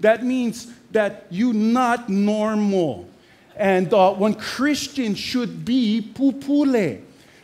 That 0.00 0.22
means 0.22 0.70
that 0.90 1.26
you're 1.30 1.54
not 1.54 2.10
normal. 2.10 3.08
And 3.56 3.92
uh, 3.94 4.12
when 4.12 4.34
Christians 4.34 5.18
should 5.18 5.64
be 5.64 6.12
pupule 6.14 7.00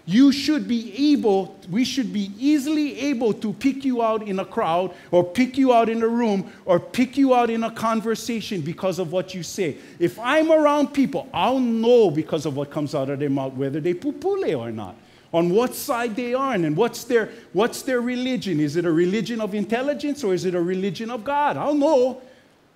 you 0.07 0.33
should 0.33 0.67
be 0.67 1.13
able, 1.13 1.57
we 1.71 1.85
should 1.85 2.13
be 2.13 2.33
easily 2.39 2.99
able 3.01 3.33
to 3.35 3.53
pick 3.53 3.85
you 3.85 4.03
out 4.03 4.27
in 4.27 4.39
a 4.39 4.45
crowd 4.45 4.95
or 5.11 5.23
pick 5.23 5.57
you 5.57 5.73
out 5.73 5.89
in 5.89 6.03
a 6.03 6.09
room 6.09 6.51
or 6.65 6.81
pick 6.81 7.17
you 7.17 7.35
out 7.35 7.51
in 7.51 7.63
a 7.65 7.71
conversation 7.71 8.61
because 8.61 8.99
of 8.99 9.13
what 9.13 9.35
you 9.35 9.43
say. 9.43 9.77
If 9.99 10.19
I'm 10.19 10.51
around 10.51 10.89
people, 10.89 11.29
I'll 11.33 11.61
know 11.61 12.11
because 12.11 12.47
of 12.47 12.57
what 12.57 12.71
comes 12.71 12.95
out 12.95 13.11
of 13.11 13.19
their 13.19 13.31
mouth 13.31 13.53
whether 13.55 13.81
they 13.81 13.95
pupule 13.95 14.59
or 14.59 14.73
not. 14.73 14.97
on 15.33 15.51
what 15.51 15.75
side 15.75 16.17
they 16.17 16.35
are 16.35 16.55
and 16.55 16.77
what's 16.77 17.05
their, 17.05 17.31
what's 17.53 17.83
their 17.83 18.01
religion. 18.01 18.61
Is 18.61 18.77
it 18.77 18.85
a 18.85 18.91
religion 18.93 19.41
of 19.41 19.55
intelligence 19.55 20.25
or 20.25 20.35
is 20.35 20.45
it 20.45 20.55
a 20.55 20.61
religion 20.61 21.11
of 21.11 21.25
God? 21.25 21.57
I 21.57 21.67
don't 21.67 21.79
know. 21.79 22.21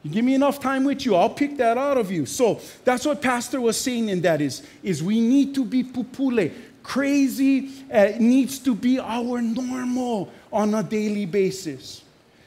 You 0.03 0.11
give 0.11 0.25
me 0.25 0.35
enough 0.35 0.61
time 0.61 0.85
with 0.85 1.07
you, 1.07 1.17
I'll 1.17 1.31
pick 1.31 1.57
that 1.57 1.79
out 1.79 1.97
of 1.97 2.11
you. 2.11 2.27
So 2.27 2.61
that's 2.85 3.07
what 3.07 3.23
Pastor 3.23 3.61
was 3.61 3.81
saying 3.81 4.11
in 4.11 4.21
that 4.21 4.43
is, 4.43 4.63
is 4.83 5.03
we 5.03 5.21
need 5.21 5.55
to 5.55 5.65
be 5.65 5.83
pupule. 5.83 6.53
Crazy 6.85 7.71
uh, 7.91 8.13
needs 8.21 8.61
to 8.61 8.75
be 8.75 9.01
our 9.01 9.43
normal 9.43 10.31
on 10.53 10.75
a 10.75 10.83
daily 10.83 11.27
basis. 11.27 12.05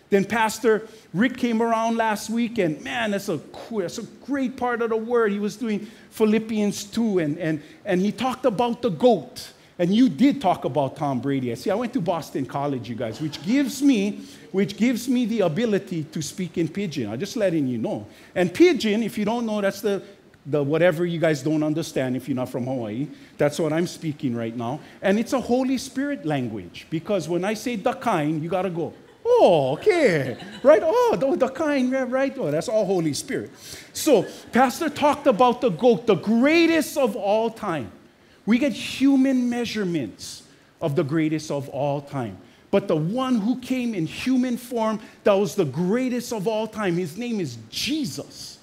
Then 0.10 0.24
Pastor 0.24 0.88
Rick 1.14 1.38
came 1.38 1.62
around 1.62 1.98
last 1.98 2.30
week, 2.30 2.60
and 2.60 2.82
man, 2.82 3.12
that's 3.12 3.28
a, 3.28 3.42
that's 3.72 3.98
a 3.98 4.04
great 4.26 4.56
part 4.56 4.82
of 4.82 4.92
the 4.92 4.96
word. 4.96 5.32
He 5.32 5.40
was 5.40 5.58
doing 5.58 5.88
Philippians 6.12 6.86
2, 6.86 7.20
and, 7.20 7.38
and, 7.40 7.62
and 7.84 8.00
he 8.00 8.12
talked 8.12 8.46
about 8.46 8.82
the 8.82 8.90
goat. 8.90 9.52
And 9.80 9.94
you 9.94 10.10
did 10.10 10.42
talk 10.42 10.66
about 10.66 10.96
Tom 10.96 11.20
Brady. 11.20 11.52
I 11.52 11.56
see, 11.56 11.70
I 11.70 11.76
went 11.76 11.94
to 11.94 12.02
Boston 12.02 12.46
College, 12.46 12.90
you 12.90 12.96
guys, 12.96 13.22
which 13.22 13.44
gives 13.44 13.82
me, 13.84 14.22
which 14.52 14.76
gives 14.76 15.08
me 15.08 15.26
the 15.26 15.42
ability 15.42 16.06
to 16.06 16.22
speak 16.22 16.58
in 16.58 16.68
pidgin. 16.68 17.12
I'm 17.12 17.20
just 17.20 17.36
letting 17.36 17.68
you 17.68 17.78
know. 17.78 18.08
And 18.34 18.52
pidgin, 18.52 19.04
if 19.04 19.18
you 19.18 19.26
don't 19.26 19.46
know, 19.46 19.62
that's 19.62 19.82
the, 19.82 20.02
the 20.48 20.64
whatever 20.64 21.06
you 21.06 21.20
guys 21.20 21.44
don't 21.44 21.62
understand 21.62 22.16
if 22.16 22.28
you're 22.28 22.36
not 22.36 22.50
from 22.50 22.66
Hawaii. 22.66 23.08
That's 23.38 23.60
what 23.60 23.74
I'm 23.74 23.86
speaking 23.86 24.36
right 24.36 24.56
now. 24.56 24.80
And 25.02 25.20
it's 25.20 25.34
a 25.34 25.42
Holy 25.42 25.78
Spirit 25.78 26.26
language 26.26 26.88
because 26.90 27.28
when 27.28 27.44
I 27.44 27.54
say 27.54 27.76
the 27.76 27.94
you 28.42 28.50
gotta 28.50 28.70
go. 28.70 28.94
Oh, 29.30 29.74
okay. 29.74 30.38
Right? 30.64 30.82
Oh, 30.82 31.18
the, 31.20 31.28
right? 32.10 32.34
Oh, 32.38 32.50
that's 32.50 32.70
all 32.70 32.86
Holy 32.86 33.14
Spirit. 33.14 33.52
So, 33.92 34.26
Pastor 34.54 34.90
talked 34.90 35.28
about 35.28 35.60
the 35.60 35.70
goat, 35.70 36.08
the 36.08 36.16
greatest 36.16 36.98
of 36.98 37.18
all 37.18 37.50
time. 37.50 37.92
We 38.46 38.58
get 38.58 38.72
human 38.72 39.50
measurements 39.50 40.44
of 40.80 40.96
the 40.96 41.04
greatest 41.04 41.52
of 41.52 41.68
all 41.70 42.00
time. 42.00 42.38
But 42.72 42.88
the 42.88 42.96
one 42.96 43.42
who 43.42 43.60
came 43.60 43.94
in 43.94 44.06
human 44.06 44.56
form, 44.56 45.02
that 45.26 45.34
was 45.34 45.56
the 45.56 45.66
greatest 45.66 46.32
of 46.32 46.48
all 46.48 46.66
time, 46.66 46.96
his 46.96 47.18
name 47.18 47.42
is 47.42 47.58
Jesus. 47.70 48.57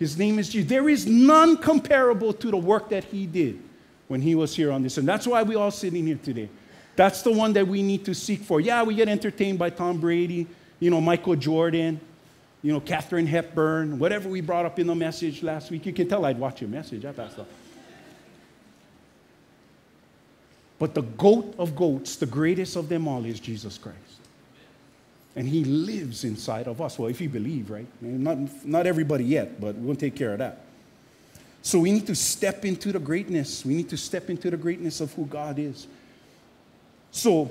His 0.00 0.16
name 0.16 0.38
is 0.38 0.48
Jesus. 0.48 0.68
There 0.68 0.88
is 0.88 1.06
none 1.06 1.58
comparable 1.58 2.32
to 2.32 2.50
the 2.50 2.56
work 2.56 2.88
that 2.88 3.04
he 3.04 3.26
did 3.26 3.60
when 4.08 4.22
he 4.22 4.34
was 4.34 4.56
here 4.56 4.72
on 4.72 4.82
this. 4.82 4.96
And 4.96 5.06
that's 5.06 5.26
why 5.26 5.42
we 5.42 5.54
all 5.54 5.70
sitting 5.70 6.06
here 6.06 6.18
today. 6.20 6.48
That's 6.96 7.20
the 7.20 7.30
one 7.30 7.52
that 7.52 7.68
we 7.68 7.82
need 7.82 8.06
to 8.06 8.14
seek 8.14 8.40
for. 8.40 8.60
Yeah, 8.60 8.82
we 8.82 8.94
get 8.94 9.08
entertained 9.08 9.58
by 9.58 9.68
Tom 9.68 10.00
Brady, 10.00 10.46
you 10.80 10.88
know, 10.90 11.02
Michael 11.02 11.36
Jordan, 11.36 12.00
you 12.62 12.72
know, 12.72 12.80
Katharine 12.80 13.26
Hepburn, 13.26 13.98
whatever 13.98 14.30
we 14.30 14.40
brought 14.40 14.64
up 14.64 14.78
in 14.78 14.86
the 14.86 14.94
message 14.94 15.42
last 15.42 15.70
week. 15.70 15.84
You 15.84 15.92
can 15.92 16.08
tell 16.08 16.24
I'd 16.24 16.38
watch 16.38 16.62
your 16.62 16.70
message. 16.70 17.04
I 17.04 17.12
passed 17.12 17.38
up. 17.38 17.48
But 20.78 20.94
the 20.94 21.02
goat 21.02 21.54
of 21.58 21.76
goats, 21.76 22.16
the 22.16 22.24
greatest 22.24 22.74
of 22.74 22.88
them 22.88 23.06
all, 23.06 23.26
is 23.26 23.38
Jesus 23.38 23.76
Christ. 23.76 23.98
And 25.40 25.48
he 25.48 25.64
lives 25.64 26.24
inside 26.24 26.68
of 26.68 26.82
us. 26.82 26.98
Well, 26.98 27.08
if 27.08 27.18
you 27.18 27.30
believe, 27.30 27.70
right? 27.70 27.86
Not, 28.02 28.62
not 28.62 28.86
everybody 28.86 29.24
yet, 29.24 29.58
but 29.58 29.74
we'll 29.74 29.96
take 29.96 30.14
care 30.14 30.34
of 30.34 30.38
that. 30.40 30.66
So 31.62 31.78
we 31.78 31.92
need 31.92 32.06
to 32.08 32.14
step 32.14 32.66
into 32.66 32.92
the 32.92 32.98
greatness. 32.98 33.64
We 33.64 33.74
need 33.74 33.88
to 33.88 33.96
step 33.96 34.28
into 34.28 34.50
the 34.50 34.58
greatness 34.58 35.00
of 35.00 35.14
who 35.14 35.24
God 35.24 35.58
is. 35.58 35.86
So, 37.10 37.50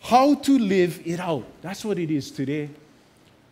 how 0.00 0.36
to 0.36 0.58
live 0.58 1.02
it 1.04 1.20
out. 1.20 1.44
That's 1.60 1.84
what 1.84 1.98
it 1.98 2.10
is 2.10 2.30
today. 2.30 2.70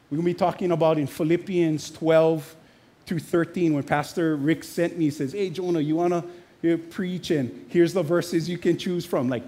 We're 0.08 0.16
going 0.16 0.28
to 0.28 0.32
be 0.32 0.34
talking 0.34 0.72
about 0.72 0.96
in 0.96 1.08
Philippians 1.08 1.90
12 1.90 2.56
through 3.04 3.18
13 3.18 3.74
when 3.74 3.82
Pastor 3.82 4.36
Rick 4.36 4.64
sent 4.64 4.96
me, 4.96 5.04
he 5.04 5.10
says, 5.10 5.34
Hey, 5.34 5.50
Jonah, 5.50 5.80
you 5.80 5.96
want 5.96 6.14
to 6.62 6.72
uh, 6.72 6.78
preach 6.88 7.30
and 7.30 7.66
here's 7.68 7.92
the 7.92 8.02
verses 8.02 8.48
you 8.48 8.56
can 8.56 8.78
choose 8.78 9.04
from. 9.04 9.28
Like, 9.28 9.42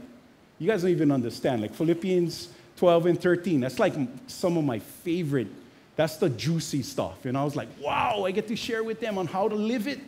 you 0.59 0.69
guys 0.69 0.83
don't 0.83 0.91
even 0.91 1.11
understand. 1.11 1.63
Like 1.63 1.73
Philippians 1.73 2.49
12 2.77 3.07
and 3.07 3.21
13, 3.21 3.61
that's 3.61 3.79
like 3.79 3.95
some 4.27 4.57
of 4.57 4.65
my 4.65 4.79
favorite. 4.79 5.49
That's 5.97 6.17
the 6.17 6.29
juicy 6.29 6.83
stuff. 6.83 7.25
And 7.25 7.37
I 7.39 7.45
was 7.45 7.55
like, 7.55 7.69
wow, 7.81 8.25
I 8.25 8.33
get 8.33 8.49
to 8.49 8.57
share 8.57 8.83
with 8.83 9.01
them 9.01 9.17
on 9.17 9.27
how 9.27 9.49
to 9.49 9.55
live 9.55 9.87
it 9.87 10.01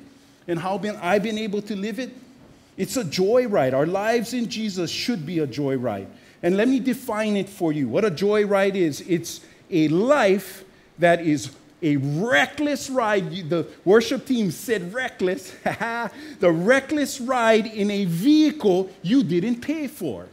and 0.49 0.59
how 0.59 0.79
been, 0.79 0.97
I've 0.97 1.23
been 1.23 1.39
able 1.39 1.63
to 1.63 1.77
live 1.77 1.99
it. 1.99 2.11
It's 2.77 2.97
a 2.97 3.05
joy 3.05 3.47
ride. 3.47 3.73
Our 3.73 3.87
lives 3.87 4.35
in 4.35 4.49
Jesus 4.49 4.91
should 4.91 5.25
be 5.25 5.39
a 5.39 5.47
joy 5.47 5.77
ride. 5.77 6.09
And 6.43 6.57
let 6.57 6.69
me 6.69 6.81
define 6.81 7.37
it 7.37 7.49
for 7.49 7.73
you. 7.73 7.89
What 7.89 8.05
a 8.05 8.11
joy 8.11 8.45
ride 8.45 8.77
is 8.77 9.01
it's 9.03 9.41
a 9.71 9.89
life 9.89 10.65
that 10.99 11.21
is 11.21 11.51
a 11.83 11.97
reckless 11.97 12.91
ride. 12.91 13.49
The 13.49 13.67
worship 13.85 14.27
team 14.27 14.51
said 14.51 14.93
reckless. 14.93 15.55
the 16.41 16.51
reckless 16.51 17.21
ride 17.21 17.67
in 17.67 17.91
a 17.91 18.05
vehicle 18.05 18.91
you 19.03 19.23
didn't 19.23 19.61
pay 19.61 19.87
for. 19.87 20.27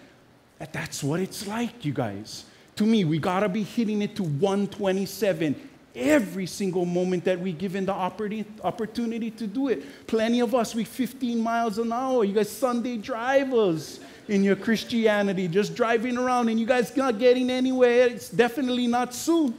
that's 0.73 1.05
what 1.05 1.21
it's 1.21 1.47
like, 1.47 1.85
you 1.85 1.93
guys. 1.93 2.47
To 2.77 2.85
me, 2.85 3.05
we 3.05 3.19
got 3.19 3.41
to 3.41 3.49
be 3.49 3.63
hitting 3.63 4.03
it 4.03 4.17
to 4.17 4.25
127 4.25 5.69
every 5.95 6.47
single 6.47 6.85
moment 6.85 7.25
that 7.25 7.39
we 7.39 7.53
given 7.53 7.85
the 7.85 7.93
opportunity 7.93 9.31
to 9.31 9.47
do 9.47 9.69
it. 9.69 10.07
Plenty 10.07 10.41
of 10.41 10.55
us, 10.55 10.75
we 10.75 10.85
15 10.85 11.39
miles 11.39 11.79
an 11.79 11.93
hour. 11.93 12.25
You 12.25 12.35
guys 12.35 12.51
Sunday 12.51 12.97
drivers 12.97 14.01
in 14.29 14.43
your 14.43 14.57
Christianity, 14.57 15.49
just 15.49 15.75
driving 15.75 16.17
around 16.17 16.49
and 16.49 16.59
you 16.59 16.67
guys 16.67 16.97
not 16.97 17.19
getting 17.19 17.51
anywhere. 17.51 18.07
It's 18.07 18.31
definitely 18.31 18.87
not 18.87 19.15
soon. 19.15 19.55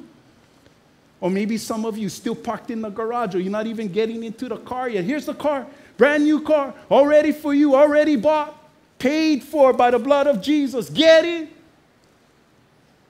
Or 1.21 1.29
maybe 1.29 1.57
some 1.57 1.85
of 1.85 1.97
you 1.97 2.09
still 2.09 2.35
parked 2.35 2.71
in 2.71 2.81
the 2.81 2.89
garage 2.89 3.35
or 3.35 3.39
you're 3.39 3.51
not 3.51 3.67
even 3.67 3.87
getting 3.87 4.23
into 4.23 4.49
the 4.49 4.57
car 4.57 4.89
yet. 4.89 5.03
Here's 5.03 5.25
the 5.25 5.33
car, 5.33 5.67
brand 5.97 6.23
new 6.23 6.41
car, 6.41 6.73
already 6.89 7.31
for 7.31 7.53
you, 7.53 7.75
already 7.75 8.15
bought, 8.15 8.57
paid 8.99 9.43
for 9.43 9.71
by 9.71 9.91
the 9.91 9.99
blood 9.99 10.27
of 10.27 10.41
Jesus. 10.41 10.89
Get 10.89 11.23
it? 11.23 11.49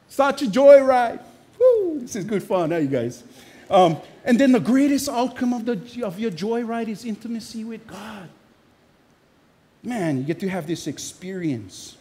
Such 0.09 0.43
a 0.43 0.45
joyride. 0.45 1.21
This 2.03 2.17
is 2.17 2.25
good 2.25 2.43
fun, 2.43 2.71
huh, 2.71 2.77
you 2.77 2.87
guys? 2.87 3.23
Um, 3.69 3.97
and 4.25 4.39
then 4.39 4.51
the 4.51 4.59
greatest 4.59 5.07
outcome 5.07 5.53
of, 5.53 5.65
the, 5.65 6.03
of 6.03 6.19
your 6.19 6.31
joyride 6.31 6.89
is 6.89 7.05
intimacy 7.05 7.63
with 7.63 7.87
God. 7.87 8.29
Man, 9.81 10.17
you 10.17 10.23
get 10.23 10.39
to 10.41 10.49
have 10.49 10.67
this 10.67 10.85
experience. 10.85 11.97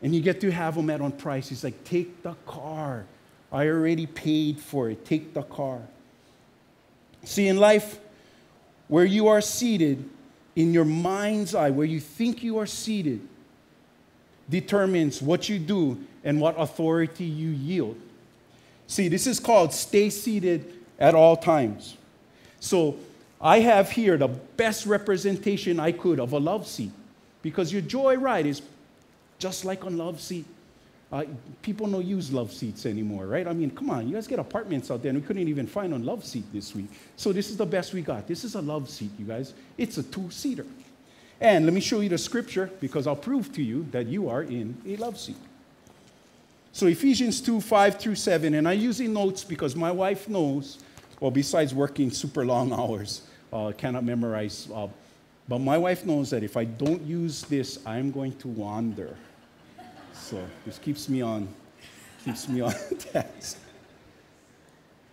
And 0.00 0.14
you 0.14 0.20
get 0.20 0.40
to 0.42 0.50
have 0.50 0.76
him 0.76 0.90
at 0.90 1.00
on 1.00 1.12
price. 1.12 1.48
He's 1.48 1.64
like, 1.64 1.84
take 1.84 2.22
the 2.22 2.34
car. 2.46 3.04
I 3.50 3.66
already 3.66 4.06
paid 4.06 4.60
for 4.60 4.90
it. 4.90 5.04
Take 5.04 5.34
the 5.34 5.42
car. 5.42 5.80
See, 7.24 7.48
in 7.48 7.58
life, 7.58 7.98
where 8.88 9.04
you 9.04 9.28
are 9.28 9.40
seated, 9.40 10.08
in 10.54 10.72
your 10.72 10.84
mind's 10.84 11.54
eye, 11.54 11.70
where 11.70 11.86
you 11.86 11.98
think 11.98 12.42
you 12.42 12.58
are 12.58 12.66
seated, 12.66 13.20
determines 14.48 15.20
what 15.20 15.48
you 15.48 15.58
do 15.58 15.98
and 16.22 16.40
what 16.40 16.54
authority 16.58 17.24
you 17.24 17.50
yield. 17.50 17.96
See, 18.86 19.08
this 19.08 19.26
is 19.26 19.40
called 19.40 19.72
stay 19.72 20.10
seated 20.10 20.72
at 20.98 21.14
all 21.14 21.36
times. 21.36 21.96
So 22.60 22.96
I 23.40 23.60
have 23.60 23.90
here 23.90 24.16
the 24.16 24.28
best 24.28 24.86
representation 24.86 25.78
I 25.78 25.92
could 25.92 26.20
of 26.20 26.32
a 26.32 26.38
love 26.38 26.66
seat 26.66 26.92
because 27.42 27.72
your 27.72 27.82
joy 27.82 28.16
ride 28.16 28.46
is 28.46 28.62
just 29.38 29.64
like 29.64 29.84
a 29.84 29.90
love 29.90 30.20
seat. 30.20 30.46
Uh, 31.12 31.24
people 31.62 31.86
don't 31.86 32.04
use 32.04 32.32
love 32.32 32.52
seats 32.52 32.84
anymore, 32.84 33.26
right? 33.26 33.46
I 33.46 33.52
mean, 33.52 33.70
come 33.70 33.90
on, 33.90 34.08
you 34.08 34.14
guys 34.14 34.26
get 34.26 34.40
apartments 34.40 34.90
out 34.90 35.02
there, 35.02 35.10
and 35.10 35.20
we 35.20 35.24
couldn't 35.24 35.46
even 35.46 35.66
find 35.66 35.94
a 35.94 35.98
love 35.98 36.24
seat 36.24 36.44
this 36.52 36.74
week. 36.74 36.88
So 37.14 37.32
this 37.32 37.48
is 37.48 37.56
the 37.56 37.66
best 37.66 37.94
we 37.94 38.02
got. 38.02 38.26
This 38.26 38.42
is 38.42 38.56
a 38.56 38.60
love 38.60 38.90
seat, 38.90 39.10
you 39.16 39.24
guys. 39.24 39.54
It's 39.78 39.98
a 39.98 40.02
two-seater. 40.02 40.66
And 41.40 41.64
let 41.64 41.74
me 41.74 41.80
show 41.80 42.00
you 42.00 42.08
the 42.08 42.18
scripture 42.18 42.70
because 42.80 43.06
I'll 43.06 43.14
prove 43.14 43.52
to 43.52 43.62
you 43.62 43.86
that 43.92 44.06
you 44.06 44.28
are 44.28 44.42
in 44.42 44.76
a 44.84 44.96
love 44.96 45.18
seat. 45.18 45.36
So 46.76 46.88
Ephesians 46.88 47.40
2 47.40 47.62
5 47.62 47.98
through 47.98 48.16
7, 48.16 48.52
and 48.52 48.68
I'm 48.68 48.78
using 48.78 49.14
notes 49.14 49.42
because 49.42 49.74
my 49.74 49.90
wife 49.90 50.28
knows, 50.28 50.76
well, 51.20 51.30
besides 51.30 51.74
working 51.74 52.10
super 52.10 52.44
long 52.44 52.70
hours, 52.70 53.22
uh, 53.50 53.72
cannot 53.78 54.04
memorize. 54.04 54.68
Uh, 54.70 54.88
but 55.48 55.60
my 55.60 55.78
wife 55.78 56.04
knows 56.04 56.28
that 56.28 56.42
if 56.42 56.54
I 56.54 56.64
don't 56.64 57.00
use 57.00 57.40
this, 57.44 57.78
I'm 57.86 58.10
going 58.10 58.36
to 58.40 58.48
wander. 58.48 59.16
So 60.12 60.46
this 60.66 60.76
keeps 60.76 61.08
me 61.08 61.22
on, 61.22 61.48
keeps 62.22 62.46
me 62.46 62.60
on 62.60 62.74
task. 62.98 63.56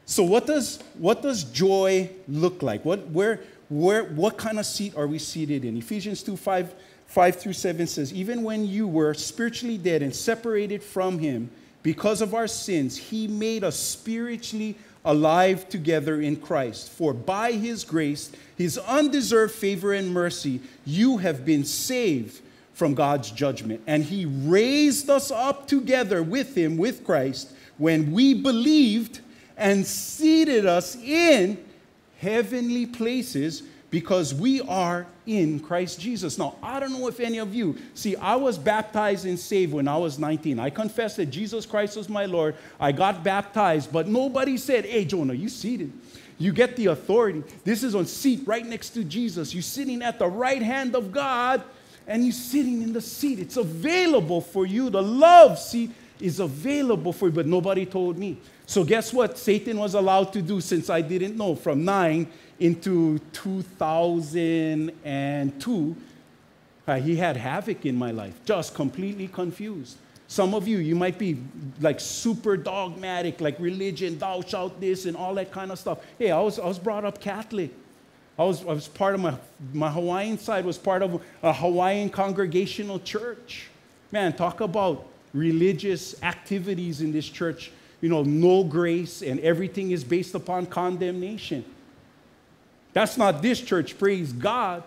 So 0.06 0.24
what 0.24 0.46
does 0.46 0.80
what 0.96 1.22
does 1.22 1.46
joy 1.46 2.10
look 2.28 2.62
like? 2.62 2.84
What 2.84 3.08
where 3.08 3.40
where 3.70 4.04
what 4.04 4.38
kind 4.38 4.60
of 4.60 4.66
seat 4.66 4.98
are 4.98 5.08
we 5.08 5.18
seated 5.18 5.64
in? 5.64 5.78
Ephesians 5.78 6.24
2, 6.24 6.36
5, 6.36 6.76
5 7.14 7.36
through 7.36 7.54
7 7.54 7.86
says, 7.86 8.12
Even 8.12 8.42
when 8.42 8.66
you 8.66 8.88
were 8.88 9.14
spiritually 9.14 9.78
dead 9.78 10.02
and 10.02 10.16
separated 10.16 10.82
from 10.82 11.20
him 11.20 11.52
because 11.84 12.24
of 12.24 12.34
our 12.34 12.48
sins, 12.48 12.98
he 12.98 13.28
made 13.28 13.64
us 13.64 13.78
spiritually 13.78 14.76
alive 15.06 15.70
together 15.70 16.22
in 16.22 16.36
Christ. 16.36 16.90
For 16.90 17.14
by 17.14 17.52
his 17.52 17.84
grace, 17.84 18.32
his 18.58 18.80
undeserved 18.80 19.54
favor 19.54 19.94
and 19.94 20.12
mercy, 20.12 20.60
you 20.86 21.18
have 21.18 21.46
been 21.46 21.66
saved 21.66 22.42
from 22.74 22.96
God's 22.96 23.30
judgment. 23.30 23.82
And 23.86 24.04
he 24.04 24.26
raised 24.26 25.08
us 25.08 25.30
up 25.30 25.68
together 25.68 26.24
with 26.24 26.58
him, 26.58 26.78
with 26.78 27.06
Christ, 27.06 27.52
when 27.78 28.12
we 28.12 28.34
believed 28.34 29.20
and 29.56 29.86
seated 29.86 30.66
us 30.66 30.96
in 30.96 31.64
heavenly 32.18 32.88
places 32.88 33.62
because 33.94 34.34
we 34.34 34.60
are 34.62 35.06
in 35.28 35.60
Christ 35.60 36.00
Jesus. 36.00 36.40
Now, 36.40 36.56
I 36.64 36.80
don't 36.80 36.94
know 36.94 37.08
if 37.08 37.20
any 37.20 37.38
of 37.38 37.54
you 37.54 37.78
see, 37.94 38.16
I 38.16 38.36
was 38.36 38.58
baptized 38.58 39.28
and 39.28 39.38
saved 39.38 39.72
when 39.72 39.88
I 39.88 39.98
was 39.98 40.18
19. 40.18 40.58
I 40.58 40.72
confessed 40.72 41.18
that 41.18 41.28
Jesus 41.28 41.68
Christ 41.68 41.96
was 41.96 42.10
my 42.10 42.26
Lord. 42.26 42.56
I 42.80 42.92
got 42.92 43.24
baptized, 43.24 43.94
but 43.94 44.08
nobody 44.08 44.58
said, 44.58 44.86
Hey, 44.86 45.06
Jonah, 45.06 45.36
you 45.36 45.48
seated. 45.48 45.94
You 46.40 46.52
get 46.54 46.76
the 46.76 46.88
authority. 46.88 47.44
This 47.64 47.84
is 47.84 47.94
on 47.94 48.08
seat 48.08 48.42
right 48.48 48.66
next 48.66 48.90
to 48.96 49.04
Jesus. 49.04 49.54
You're 49.54 49.62
sitting 49.62 50.02
at 50.02 50.18
the 50.18 50.28
right 50.28 50.64
hand 50.64 50.96
of 50.96 51.12
God 51.12 51.64
and 52.08 52.24
you're 52.24 52.32
sitting 52.32 52.82
in 52.82 52.94
the 52.94 53.02
seat. 53.02 53.38
It's 53.38 53.58
available 53.58 54.42
for 54.42 54.66
you. 54.66 54.90
The 54.90 55.04
love 55.04 55.60
seat 55.60 55.92
is 56.20 56.40
available 56.40 57.14
for 57.14 57.28
you, 57.28 57.32
but 57.32 57.46
nobody 57.46 57.86
told 57.86 58.18
me. 58.18 58.40
So, 58.66 58.84
guess 58.84 59.14
what 59.14 59.38
Satan 59.38 59.78
was 59.78 59.94
allowed 59.94 60.34
to 60.34 60.42
do 60.42 60.62
since 60.62 60.90
I 60.90 61.02
didn't 61.02 61.38
know 61.38 61.54
from 61.54 61.86
9 61.86 62.28
into 62.64 63.20
2002? 63.34 65.96
Uh, 66.86 67.00
he 67.00 67.16
had 67.16 67.38
havoc 67.38 67.86
in 67.86 67.96
my 67.96 68.12
life, 68.12 68.34
just 68.46 68.76
completely 68.76 69.28
confused. 69.28 69.96
Some 70.28 70.54
of 70.54 70.68
you, 70.68 70.80
you 70.80 70.96
might 70.96 71.18
be 71.20 71.38
like 71.80 72.00
super 72.00 72.56
dogmatic, 72.58 73.42
like 73.42 73.60
religion, 73.60 74.18
thou 74.18 74.42
shalt 74.42 74.82
this, 74.82 75.06
and 75.06 75.16
all 75.16 75.36
that 75.36 75.52
kind 75.52 75.72
of 75.72 75.78
stuff. 75.80 76.00
Hey, 76.18 76.32
I 76.32 76.42
was, 76.42 76.60
I 76.60 76.66
was 76.66 76.80
brought 76.80 77.06
up 77.06 77.22
Catholic. 77.22 77.72
I 78.40 78.44
was, 78.44 78.62
I 78.62 78.74
was 78.74 78.88
part 78.88 79.14
of 79.14 79.22
my, 79.22 79.36
my 79.74 79.92
Hawaiian 79.92 80.40
side, 80.40 80.66
was 80.66 80.78
part 80.78 81.04
of 81.04 81.22
a 81.44 81.54
Hawaiian 81.54 82.10
congregational 82.10 83.00
church. 83.00 83.68
Man, 84.12 84.34
talk 84.34 84.62
about 84.62 85.06
religious 85.34 86.22
activities 86.24 87.02
in 87.02 87.12
this 87.12 87.30
church 87.30 87.72
you 88.04 88.10
know, 88.10 88.22
no 88.22 88.66
grace 88.66 89.22
and 89.22 89.40
everything 89.40 89.92
is 89.92 90.04
based 90.04 90.36
upon 90.36 90.66
condemnation. 90.66 91.64
That's 92.94 93.18
not 93.18 93.42
this 93.42 93.60
church, 93.60 93.98
praise 93.98 94.32
God. 94.32 94.84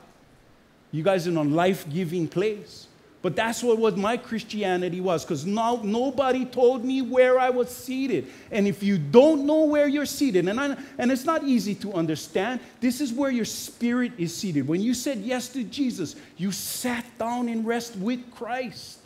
You 0.93 1.03
guys 1.03 1.27
in 1.27 1.37
a 1.37 1.43
life 1.43 1.89
giving 1.91 2.29
place. 2.29 2.87
But 3.27 3.35
that's 3.35 3.61
what, 3.61 3.79
what 3.79 3.97
my 3.97 4.17
Christianity 4.17 5.01
was 5.01 5.25
because 5.25 5.45
no, 5.45 5.83
nobody 5.83 6.45
told 6.45 6.85
me 6.85 7.03
where 7.03 7.41
I 7.41 7.51
was 7.51 7.75
seated. 7.75 8.29
And 8.53 8.69
if 8.69 8.85
you 8.85 8.99
don't 8.99 9.47
know 9.47 9.65
where 9.65 9.89
you're 9.89 10.07
seated, 10.07 10.47
and, 10.47 10.61
I, 10.61 10.77
and 10.97 11.11
it's 11.11 11.25
not 11.25 11.43
easy 11.43 11.75
to 11.77 11.93
understand, 11.95 12.61
this 12.81 13.01
is 13.01 13.13
where 13.13 13.31
your 13.31 13.45
spirit 13.45 14.13
is 14.17 14.33
seated. 14.33 14.69
When 14.69 14.81
you 14.81 14.95
said 14.95 15.19
yes 15.19 15.49
to 15.49 15.65
Jesus, 15.65 16.15
you 16.37 16.53
sat 16.53 17.05
down 17.19 17.49
and 17.49 17.67
rest 17.67 17.97
with 17.97 18.31
Christ. 18.31 19.01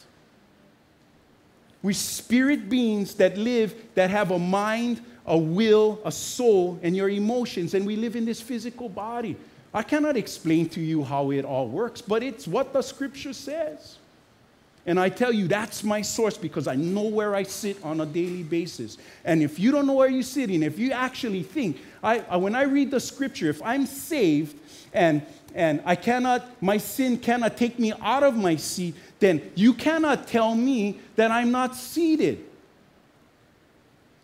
We 1.83 1.95
spirit 1.95 2.69
beings 2.69 3.14
that 3.14 3.38
live, 3.38 3.75
that 3.95 4.11
have 4.11 4.33
a 4.33 4.38
mind, 4.38 5.00
a 5.30 5.38
will, 5.38 6.00
a 6.04 6.10
soul, 6.10 6.78
and 6.82 6.96
your 6.96 7.08
emotions, 7.08 7.75
and 7.75 7.87
we 7.87 7.94
live 7.94 8.16
in 8.16 8.25
this 8.25 8.40
physical 8.40 8.88
body. 8.88 9.37
I 9.72 9.84
cannot 9.84 10.16
explain 10.16 10.68
to 10.70 10.80
you 10.80 11.04
how 11.04 11.30
it 11.30 11.44
all 11.44 11.68
works, 11.68 12.02
but 12.02 12.25
it's 12.25 12.49
what 12.49 12.72
the 12.72 12.82
scripture 12.82 13.32
says. 13.32 13.96
And 14.87 14.99
I 14.99 15.08
tell 15.08 15.32
you, 15.32 15.46
that's 15.46 15.84
my 15.84 16.02
source 16.02 16.37
because 16.37 16.66
I 16.66 16.75
know 16.75 17.04
where 17.04 17.37
I 17.37 17.44
sit 17.44 17.80
on 17.84 18.00
a 18.00 18.06
daily 18.06 18.43
basis. 18.43 18.99
And 19.25 19.40
if 19.40 19.60
you 19.60 19.71
don't 19.71 19.86
know 19.86 19.93
where 19.93 20.08
you're 20.08 20.25
sitting, 20.25 20.64
if 20.64 20.80
you 20.80 20.90
actually 20.90 21.45
think, 21.45 21.78
I, 22.02 22.25
I, 22.28 22.36
when 22.36 22.56
I 22.56 22.62
read 22.62 22.90
the 22.90 22.99
scripture, 22.99 23.49
if 23.49 23.62
I'm 23.62 23.86
saved 23.86 24.58
and, 24.93 25.23
and 25.54 25.80
I 25.84 25.95
cannot, 25.95 26.60
my 26.60 26.78
sin 26.78 27.19
cannot 27.19 27.56
take 27.56 27.78
me 27.78 27.93
out 28.00 28.25
of 28.25 28.34
my 28.34 28.56
seat, 28.56 28.97
then 29.21 29.52
you 29.54 29.75
cannot 29.75 30.26
tell 30.26 30.56
me 30.56 30.99
that 31.14 31.30
I'm 31.30 31.52
not 31.52 31.76
seated. 31.76 32.47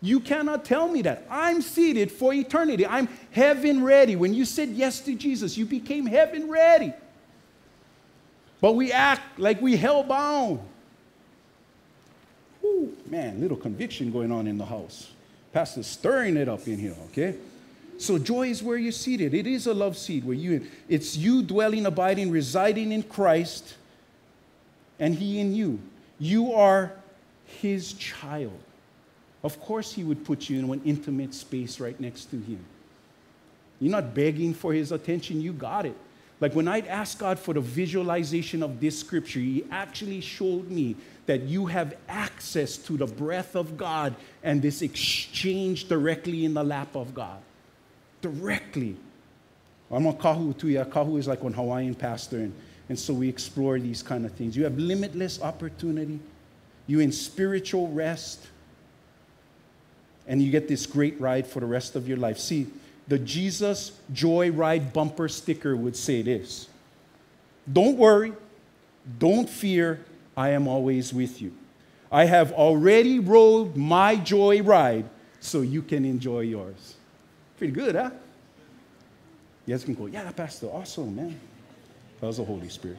You 0.06 0.20
cannot 0.20 0.64
tell 0.64 0.86
me 0.86 1.02
that. 1.02 1.26
I'm 1.28 1.60
seated 1.60 2.12
for 2.12 2.32
eternity. 2.32 2.86
I'm 2.86 3.08
heaven 3.32 3.82
ready. 3.82 4.14
When 4.14 4.32
you 4.32 4.44
said 4.44 4.68
yes 4.68 5.00
to 5.00 5.16
Jesus, 5.16 5.56
you 5.56 5.66
became 5.66 6.06
heaven 6.06 6.48
ready. 6.48 6.92
But 8.60 8.74
we 8.74 8.92
act 8.92 9.38
like 9.38 9.60
we 9.60 9.76
hell 9.76 10.04
bound. 10.04 10.60
man, 13.10 13.40
little 13.40 13.56
conviction 13.56 14.12
going 14.12 14.30
on 14.30 14.46
in 14.46 14.58
the 14.58 14.64
house. 14.64 15.10
Pastor's 15.52 15.88
stirring 15.88 16.36
it 16.36 16.48
up 16.48 16.68
in 16.68 16.78
here, 16.78 16.94
okay? 17.10 17.34
So 17.98 18.16
joy 18.18 18.48
is 18.48 18.62
where 18.62 18.76
you're 18.76 18.92
seated. 18.92 19.34
It 19.34 19.46
is 19.46 19.66
a 19.66 19.74
love 19.74 19.96
seat 19.96 20.22
where 20.24 20.36
you 20.36 20.66
it's 20.88 21.16
you 21.16 21.42
dwelling, 21.42 21.84
abiding, 21.84 22.30
residing 22.30 22.92
in 22.92 23.02
Christ 23.02 23.74
and 25.00 25.14
he 25.16 25.40
in 25.40 25.54
you. 25.54 25.80
You 26.20 26.52
are 26.52 26.92
his 27.60 27.92
child. 27.94 28.60
Of 29.46 29.60
course, 29.60 29.92
he 29.92 30.02
would 30.02 30.24
put 30.24 30.50
you 30.50 30.58
in 30.58 30.68
an 30.68 30.82
intimate 30.84 31.32
space 31.32 31.78
right 31.78 31.98
next 32.00 32.24
to 32.32 32.36
him. 32.36 32.58
You're 33.78 33.92
not 33.92 34.12
begging 34.12 34.52
for 34.52 34.72
his 34.72 34.90
attention, 34.90 35.40
you 35.40 35.52
got 35.52 35.86
it. 35.86 35.96
Like 36.40 36.52
when 36.56 36.66
I'd 36.66 36.88
ask 36.88 37.16
God 37.20 37.38
for 37.38 37.54
the 37.54 37.60
visualization 37.60 38.60
of 38.64 38.80
this 38.80 38.98
scripture, 38.98 39.38
He 39.38 39.64
actually 39.70 40.20
showed 40.20 40.68
me 40.68 40.96
that 41.26 41.42
you 41.42 41.66
have 41.66 41.94
access 42.08 42.76
to 42.78 42.96
the 42.96 43.06
breath 43.06 43.54
of 43.54 43.76
God 43.76 44.16
and 44.42 44.60
this 44.60 44.82
exchange 44.82 45.88
directly 45.88 46.44
in 46.44 46.52
the 46.52 46.64
lap 46.64 46.96
of 46.96 47.14
God. 47.14 47.38
Directly. 48.22 48.96
I'm 49.92 50.06
a 50.06 50.12
kahu 50.12 50.58
too. 50.58 50.70
Yeah, 50.70 50.84
kahu 50.84 51.20
is 51.20 51.28
like 51.28 51.44
one 51.44 51.52
Hawaiian 51.52 51.94
pastor, 51.94 52.38
and 52.38 52.52
and 52.88 52.98
so 52.98 53.14
we 53.14 53.28
explore 53.28 53.78
these 53.78 54.02
kind 54.02 54.26
of 54.26 54.32
things. 54.32 54.56
You 54.56 54.64
have 54.64 54.76
limitless 54.76 55.40
opportunity. 55.40 56.18
You 56.88 56.98
in 56.98 57.12
spiritual 57.12 57.88
rest. 57.92 58.48
And 60.26 60.42
you 60.42 60.50
get 60.50 60.68
this 60.68 60.86
great 60.86 61.20
ride 61.20 61.46
for 61.46 61.60
the 61.60 61.66
rest 61.66 61.96
of 61.96 62.08
your 62.08 62.16
life. 62.16 62.38
See, 62.38 62.66
the 63.08 63.18
Jesus 63.18 63.92
Joy 64.12 64.50
Ride 64.50 64.92
bumper 64.92 65.28
sticker 65.28 65.76
would 65.76 65.96
say 65.96 66.22
this 66.22 66.68
Don't 67.72 67.96
worry, 67.96 68.32
don't 69.18 69.48
fear, 69.48 70.04
I 70.36 70.50
am 70.50 70.66
always 70.66 71.14
with 71.14 71.40
you. 71.40 71.52
I 72.10 72.24
have 72.24 72.52
already 72.52 73.18
rode 73.18 73.76
my 73.76 74.16
joy 74.16 74.62
ride 74.62 75.08
so 75.40 75.60
you 75.60 75.82
can 75.82 76.04
enjoy 76.04 76.40
yours. 76.40 76.94
Pretty 77.58 77.72
good, 77.72 77.94
huh? 77.94 78.10
You 79.64 79.74
guys 79.74 79.84
can 79.84 79.94
go, 79.94 80.06
yeah, 80.06 80.30
Pastor, 80.30 80.66
awesome, 80.66 81.16
man. 81.16 81.40
That 82.20 82.26
was 82.26 82.36
the 82.36 82.44
Holy 82.44 82.68
Spirit. 82.68 82.98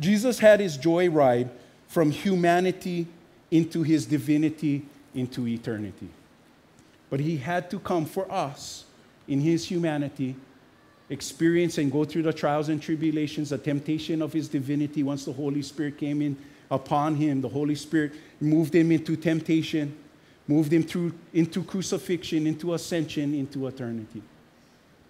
Jesus 0.00 0.38
had 0.38 0.60
his 0.60 0.76
joy 0.76 1.08
ride 1.08 1.50
from 1.86 2.10
humanity 2.10 3.06
into 3.50 3.82
his 3.82 4.06
divinity 4.06 4.84
into 5.14 5.46
eternity. 5.46 6.08
But 7.10 7.20
he 7.20 7.36
had 7.36 7.70
to 7.70 7.78
come 7.78 8.04
for 8.04 8.30
us 8.30 8.84
in 9.26 9.40
his 9.40 9.64
humanity, 9.64 10.36
experience 11.10 11.78
and 11.78 11.90
go 11.90 12.04
through 12.04 12.22
the 12.22 12.32
trials 12.32 12.68
and 12.68 12.80
tribulations, 12.82 13.50
the 13.50 13.58
temptation 13.58 14.20
of 14.22 14.32
his 14.32 14.48
divinity. 14.48 15.02
Once 15.02 15.24
the 15.24 15.32
Holy 15.32 15.62
Spirit 15.62 15.98
came 15.98 16.20
in 16.20 16.36
upon 16.70 17.14
him, 17.14 17.40
the 17.40 17.48
Holy 17.48 17.74
Spirit 17.74 18.12
moved 18.40 18.74
him 18.74 18.92
into 18.92 19.16
temptation, 19.16 19.96
moved 20.46 20.72
him 20.72 20.82
through 20.82 21.14
into 21.32 21.62
crucifixion, 21.62 22.46
into 22.46 22.74
ascension, 22.74 23.34
into 23.34 23.66
eternity 23.66 24.22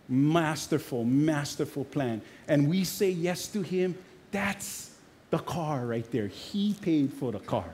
masterful, 0.08 1.04
masterful 1.04 1.84
plan. 1.84 2.22
And 2.48 2.68
we 2.68 2.84
say 2.84 3.10
yes 3.10 3.48
to 3.48 3.62
Him, 3.62 3.96
that's 4.30 4.92
the 5.30 5.38
car 5.38 5.86
right 5.86 6.10
there. 6.10 6.28
He 6.28 6.74
paid 6.74 7.12
for 7.12 7.32
the 7.32 7.38
car, 7.38 7.70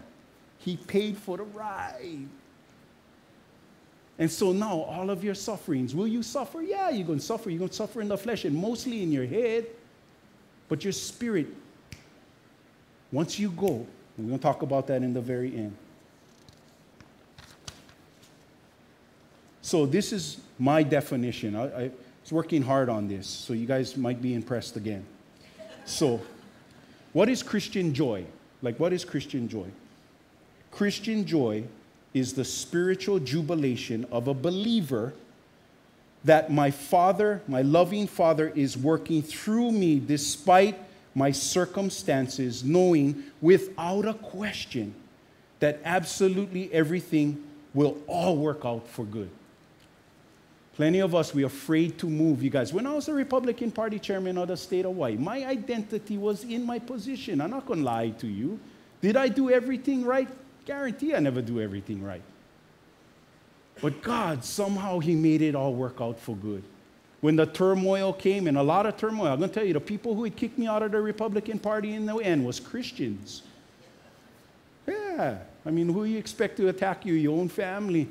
He 0.59 0.77
paid 0.77 1.17
for 1.17 1.37
the 1.37 1.45
ride. 1.45 2.29
And 4.19 4.31
so 4.31 4.53
now, 4.53 4.83
all 4.83 5.11
of 5.11 5.25
your 5.25 5.35
sufferings, 5.35 5.95
will 5.95 6.07
you 6.07 6.23
suffer? 6.23 6.63
Yeah, 6.63 6.91
you're 6.91 7.07
going 7.07 7.19
to 7.19 7.25
suffer. 7.25 7.51
You're 7.51 7.59
going 7.59 7.71
to 7.71 7.75
suffer 7.75 8.01
in 8.01 8.09
the 8.09 8.19
flesh 8.19 8.45
and 8.45 8.57
mostly 8.57 9.03
in 9.03 9.11
your 9.11 9.27
head. 9.27 9.67
But 10.69 10.85
your 10.85 10.93
spirit, 10.93 11.49
once 13.11 13.39
you 13.39 13.51
go, 13.51 13.87
we're 14.17 14.29
going 14.29 14.39
to 14.39 14.43
talk 14.43 14.63
about 14.63 14.87
that 14.87 15.03
in 15.03 15.13
the 15.13 15.21
very 15.21 15.55
end. 15.55 15.77
So, 19.63 19.87
this 19.87 20.13
is 20.13 20.41
my 20.59 20.83
definition. 20.83 21.57
I, 21.57 21.85
I 21.87 21.91
was 22.23 22.33
working 22.33 22.63
hard 22.63 22.89
on 22.89 23.09
this, 23.09 23.27
so 23.27 23.53
you 23.53 23.67
guys 23.67 23.97
might 23.97 24.23
be 24.23 24.35
impressed 24.35 24.77
again. 24.77 25.05
So, 25.87 26.21
what 27.13 27.29
is 27.29 27.43
Christian 27.43 27.93
joy? 27.93 28.25
Like, 28.63 28.79
what 28.79 28.93
is 28.93 29.05
Christian 29.05 29.49
joy? 29.49 29.67
Christian 30.71 31.25
joy 31.25 31.65
is 32.15 32.33
the 32.33 32.45
spiritual 32.45 33.19
jubilation 33.19 34.07
of 34.11 34.29
a 34.29 34.35
believer 34.35 35.13
that 36.25 36.51
my 36.51 36.71
Father, 36.71 37.43
my 37.47 37.61
loving 37.61 38.07
Father, 38.07 38.51
is 38.55 38.79
working 38.79 39.21
through 39.23 39.73
me 39.73 40.01
despite 40.01 40.79
my 41.15 41.31
circumstances, 41.31 42.65
knowing 42.65 43.25
without 43.43 44.07
a 44.07 44.15
question 44.15 44.95
that 45.61 45.81
absolutely 45.85 46.73
everything 46.73 47.43
will 47.75 47.99
all 48.07 48.37
work 48.37 48.65
out 48.65 48.89
for 48.89 49.05
good. 49.05 49.31
Plenty 50.77 51.01
of 51.01 51.15
us, 51.15 51.33
we're 51.33 51.47
afraid 51.47 51.99
to 51.99 52.09
move. 52.09 52.43
You 52.43 52.51
guys, 52.51 52.73
when 52.73 52.87
I 52.87 52.93
was 52.93 53.09
a 53.09 53.15
Republican 53.15 53.71
Party 53.71 53.99
chairman 53.99 54.37
of 54.39 54.49
the 54.49 54.57
state 54.57 54.85
of 54.85 54.93
Hawaii, 54.93 55.17
my 55.17 55.45
identity 55.45 56.19
was 56.19 56.43
in 56.43 56.67
my 56.67 56.81
position. 56.81 57.41
I'm 57.41 57.51
not 57.51 57.67
going 57.67 57.81
to 57.81 57.85
lie 57.85 58.11
to 58.11 58.27
you. 58.27 58.59
Did 59.01 59.17
I 59.17 59.29
do 59.29 59.51
everything 59.51 60.05
right? 60.05 60.29
Guarantee 60.65 61.15
I 61.15 61.21
never 61.21 61.43
do 61.43 61.61
everything 61.61 62.03
right. 62.03 62.23
But 63.81 64.03
God, 64.03 64.45
somehow, 64.45 64.99
He 64.99 65.15
made 65.15 65.43
it 65.43 65.55
all 65.55 65.75
work 65.75 66.01
out 66.01 66.19
for 66.19 66.37
good. 66.37 66.63
When 67.21 67.37
the 67.37 67.47
turmoil 67.47 68.13
came, 68.13 68.47
and 68.47 68.59
a 68.59 68.63
lot 68.63 68.87
of 68.87 68.97
turmoil, 68.97 69.29
I'm 69.29 69.39
going 69.39 69.51
to 69.51 69.55
tell 69.55 69.65
you, 69.65 69.73
the 69.73 69.81
people 69.81 70.15
who 70.15 70.25
had 70.25 70.37
kicked 70.37 70.59
me 70.59 70.67
out 70.67 70.83
of 70.83 70.93
the 70.93 71.01
Republican 71.01 71.59
Party 71.59 71.95
in 71.95 72.07
the 72.07 72.17
end 72.17 72.45
was 72.45 72.61
Christians. 72.61 73.43
Yeah. 74.87 75.39
I 75.65 75.71
mean, 75.71 75.89
who 75.89 76.05
you 76.05 76.19
expect 76.19 76.57
to 76.59 76.69
attack 76.69 77.07
you? 77.07 77.15
Your 77.15 77.39
own 77.39 77.49
family. 77.49 78.09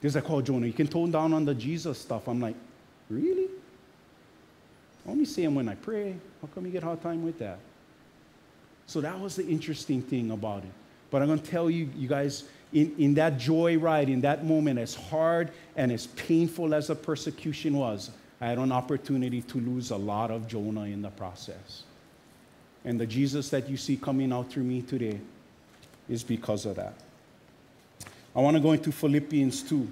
There's 0.00 0.14
like, 0.14 0.30
oh, 0.30 0.40
Jonah, 0.40 0.66
you 0.66 0.72
can 0.72 0.86
tone 0.86 1.10
down 1.10 1.32
on 1.32 1.44
the 1.44 1.54
Jesus 1.54 1.98
stuff. 1.98 2.28
I'm 2.28 2.40
like, 2.40 2.54
really? 3.10 3.48
I 5.06 5.10
only 5.10 5.24
say 5.24 5.42
them 5.42 5.54
when 5.56 5.68
I 5.68 5.74
pray. 5.74 6.14
How 6.40 6.48
come 6.54 6.66
you 6.66 6.72
get 6.72 6.82
a 6.82 6.86
hard 6.86 7.02
time 7.02 7.24
with 7.24 7.38
that? 7.38 7.58
So 8.86 9.00
that 9.00 9.18
was 9.18 9.36
the 9.36 9.46
interesting 9.46 10.02
thing 10.02 10.30
about 10.30 10.62
it. 10.62 10.70
But 11.14 11.22
I'm 11.22 11.28
going 11.28 11.38
to 11.38 11.48
tell 11.48 11.70
you, 11.70 11.88
you 11.96 12.08
guys, 12.08 12.42
in, 12.72 12.92
in 12.98 13.14
that 13.14 13.38
joy 13.38 13.78
ride, 13.78 14.08
in 14.08 14.20
that 14.22 14.44
moment, 14.44 14.80
as 14.80 14.96
hard 14.96 15.52
and 15.76 15.92
as 15.92 16.08
painful 16.08 16.74
as 16.74 16.88
the 16.88 16.96
persecution 16.96 17.76
was, 17.76 18.10
I 18.40 18.46
had 18.48 18.58
an 18.58 18.72
opportunity 18.72 19.40
to 19.42 19.60
lose 19.60 19.92
a 19.92 19.96
lot 19.96 20.32
of 20.32 20.48
Jonah 20.48 20.86
in 20.86 21.02
the 21.02 21.10
process. 21.10 21.84
And 22.84 22.98
the 22.98 23.06
Jesus 23.06 23.48
that 23.50 23.70
you 23.70 23.76
see 23.76 23.96
coming 23.96 24.32
out 24.32 24.50
through 24.50 24.64
me 24.64 24.82
today 24.82 25.20
is 26.08 26.24
because 26.24 26.66
of 26.66 26.74
that. 26.74 26.94
I 28.34 28.40
want 28.40 28.56
to 28.56 28.60
go 28.60 28.72
into 28.72 28.90
Philippians 28.90 29.62
2 29.62 29.88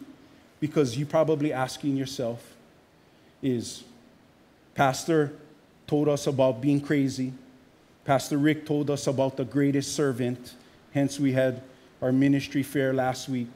because 0.58 0.98
you're 0.98 1.06
probably 1.06 1.52
asking 1.52 1.96
yourself 1.96 2.56
is 3.40 3.84
Pastor 4.74 5.32
told 5.86 6.08
us 6.08 6.26
about 6.26 6.60
being 6.60 6.80
crazy. 6.80 7.32
Pastor 8.04 8.38
Rick 8.38 8.66
told 8.66 8.90
us 8.90 9.06
about 9.06 9.36
the 9.36 9.44
greatest 9.44 9.94
servant. 9.94 10.54
Hence, 10.92 11.18
we 11.18 11.32
had 11.32 11.62
our 12.00 12.12
ministry 12.12 12.62
fair 12.62 12.92
last 12.92 13.28
week. 13.28 13.48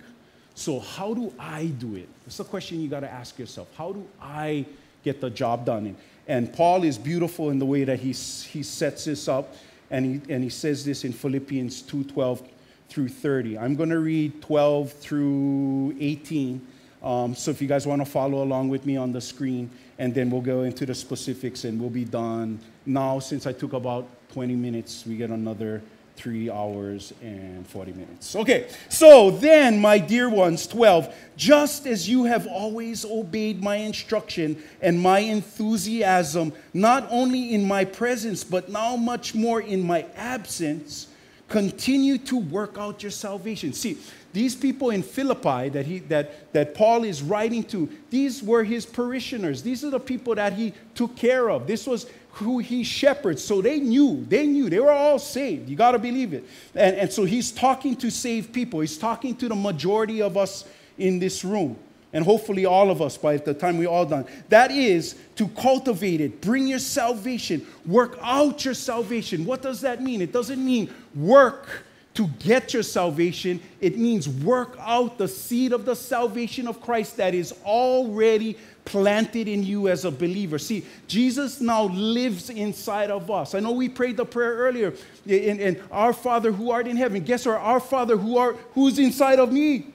So, 0.54 0.80
how 0.80 1.12
do 1.12 1.32
I 1.38 1.66
do 1.66 1.96
it? 1.96 2.08
It's 2.26 2.40
a 2.40 2.44
question 2.44 2.80
you 2.80 2.88
got 2.88 3.00
to 3.00 3.10
ask 3.10 3.38
yourself. 3.38 3.68
How 3.76 3.92
do 3.92 4.06
I 4.20 4.64
get 5.02 5.20
the 5.20 5.28
job 5.28 5.66
done? 5.66 5.96
And 6.26 6.52
Paul 6.52 6.82
is 6.84 6.96
beautiful 6.98 7.50
in 7.50 7.58
the 7.58 7.66
way 7.66 7.84
that 7.84 8.00
he, 8.00 8.08
he 8.08 8.62
sets 8.62 9.04
this 9.04 9.28
up. 9.28 9.54
And 9.90 10.22
he, 10.22 10.32
and 10.32 10.42
he 10.42 10.50
says 10.50 10.84
this 10.84 11.04
in 11.04 11.12
Philippians 11.12 11.82
2 11.82 12.04
12 12.04 12.42
through 12.88 13.08
30. 13.08 13.58
I'm 13.58 13.74
going 13.74 13.90
to 13.90 13.98
read 13.98 14.42
12 14.42 14.92
through 14.92 15.94
18. 16.00 16.66
Um, 17.02 17.34
so 17.34 17.50
if 17.50 17.60
you 17.60 17.68
guys 17.68 17.86
want 17.86 18.00
to 18.00 18.10
follow 18.10 18.42
along 18.42 18.68
with 18.68 18.86
me 18.86 18.96
on 18.96 19.12
the 19.12 19.20
screen, 19.20 19.70
and 19.98 20.14
then 20.14 20.30
we'll 20.30 20.40
go 20.40 20.62
into 20.62 20.86
the 20.86 20.94
specifics 20.94 21.64
and 21.64 21.80
we'll 21.80 21.90
be 21.90 22.04
done. 22.04 22.58
Now, 22.84 23.18
since 23.18 23.46
I 23.46 23.52
took 23.52 23.74
about 23.74 24.06
20 24.32 24.54
minutes, 24.54 25.04
we 25.06 25.16
get 25.16 25.30
another 25.30 25.82
three 26.16 26.50
hours 26.50 27.12
and 27.22 27.66
40 27.66 27.92
minutes. 27.92 28.34
Okay, 28.34 28.68
so 28.88 29.30
then, 29.30 29.78
my 29.80 29.98
dear 29.98 30.28
ones, 30.28 30.66
12, 30.66 31.14
just 31.36 31.86
as 31.86 32.08
you 32.08 32.24
have 32.24 32.46
always 32.46 33.04
obeyed 33.04 33.62
my 33.62 33.76
instruction 33.76 34.62
and 34.80 34.98
my 34.98 35.20
enthusiasm, 35.20 36.52
not 36.74 37.06
only 37.10 37.54
in 37.54 37.64
my 37.64 37.84
presence, 37.84 38.42
but 38.42 38.68
now 38.68 38.96
much 38.96 39.34
more 39.34 39.60
in 39.60 39.82
my 39.82 40.06
absence, 40.16 41.08
continue 41.48 42.18
to 42.18 42.38
work 42.38 42.76
out 42.78 43.02
your 43.02 43.12
salvation. 43.12 43.72
See, 43.72 43.98
these 44.32 44.54
people 44.54 44.90
in 44.90 45.02
Philippi 45.02 45.68
that, 45.70 45.86
he, 45.86 46.00
that, 46.00 46.52
that 46.52 46.74
Paul 46.74 47.04
is 47.04 47.22
writing 47.22 47.64
to, 47.64 47.88
these 48.10 48.42
were 48.42 48.64
his 48.64 48.84
parishioners. 48.84 49.62
These 49.62 49.84
are 49.84 49.90
the 49.90 50.00
people 50.00 50.34
that 50.34 50.52
he 50.52 50.74
took 50.94 51.16
care 51.16 51.48
of. 51.48 51.66
This 51.66 51.86
was 51.86 52.06
who 52.38 52.58
he 52.58 52.84
shepherds. 52.84 53.42
So 53.42 53.62
they 53.62 53.80
knew, 53.80 54.24
they 54.28 54.46
knew, 54.46 54.68
they 54.68 54.78
were 54.78 54.92
all 54.92 55.18
saved. 55.18 55.68
You 55.68 55.76
got 55.76 55.92
to 55.92 55.98
believe 55.98 56.34
it. 56.34 56.44
And, 56.74 56.96
and 56.96 57.12
so 57.12 57.24
he's 57.24 57.50
talking 57.50 57.96
to 57.96 58.10
saved 58.10 58.52
people. 58.52 58.80
He's 58.80 58.98
talking 58.98 59.34
to 59.36 59.48
the 59.48 59.54
majority 59.54 60.20
of 60.20 60.36
us 60.36 60.64
in 60.98 61.18
this 61.18 61.44
room 61.44 61.76
and 62.12 62.24
hopefully 62.24 62.64
all 62.64 62.90
of 62.90 63.02
us 63.02 63.16
by 63.16 63.36
the 63.36 63.52
time 63.52 63.78
we're 63.78 63.88
all 63.88 64.06
done. 64.06 64.26
That 64.48 64.70
is 64.70 65.16
to 65.36 65.48
cultivate 65.48 66.20
it, 66.20 66.40
bring 66.40 66.66
your 66.66 66.78
salvation, 66.78 67.66
work 67.84 68.18
out 68.22 68.64
your 68.64 68.74
salvation. 68.74 69.44
What 69.44 69.60
does 69.60 69.80
that 69.82 70.02
mean? 70.02 70.22
It 70.22 70.32
doesn't 70.32 70.64
mean 70.64 70.92
work 71.14 71.84
to 72.14 72.28
get 72.38 72.72
your 72.72 72.82
salvation, 72.82 73.60
it 73.78 73.98
means 73.98 74.26
work 74.26 74.78
out 74.80 75.18
the 75.18 75.28
seed 75.28 75.74
of 75.74 75.84
the 75.84 75.94
salvation 75.94 76.66
of 76.66 76.80
Christ 76.80 77.18
that 77.18 77.34
is 77.34 77.52
already 77.62 78.56
planted 78.86 79.48
in 79.48 79.62
you 79.62 79.88
as 79.88 80.06
a 80.06 80.10
believer. 80.10 80.58
See, 80.58 80.86
Jesus 81.06 81.60
now 81.60 81.84
lives 81.84 82.48
inside 82.48 83.10
of 83.10 83.30
us. 83.30 83.54
I 83.54 83.60
know 83.60 83.72
we 83.72 83.90
prayed 83.90 84.16
the 84.16 84.24
prayer 84.24 84.54
earlier, 84.54 84.94
and, 85.28 85.82
our 85.90 86.14
Father 86.14 86.50
who 86.50 86.70
art 86.70 86.88
in 86.88 86.96
heaven. 86.96 87.22
Guess 87.22 87.44
what? 87.44 87.56
Our 87.56 87.80
Father 87.80 88.16
who 88.16 88.38
art 88.38 88.56
who's 88.72 88.98
inside 88.98 89.38
of 89.38 89.52
me. 89.52 89.88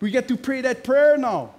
We 0.00 0.10
get 0.10 0.26
to 0.28 0.36
pray 0.36 0.62
that 0.62 0.82
prayer 0.82 1.16
now. 1.16 1.54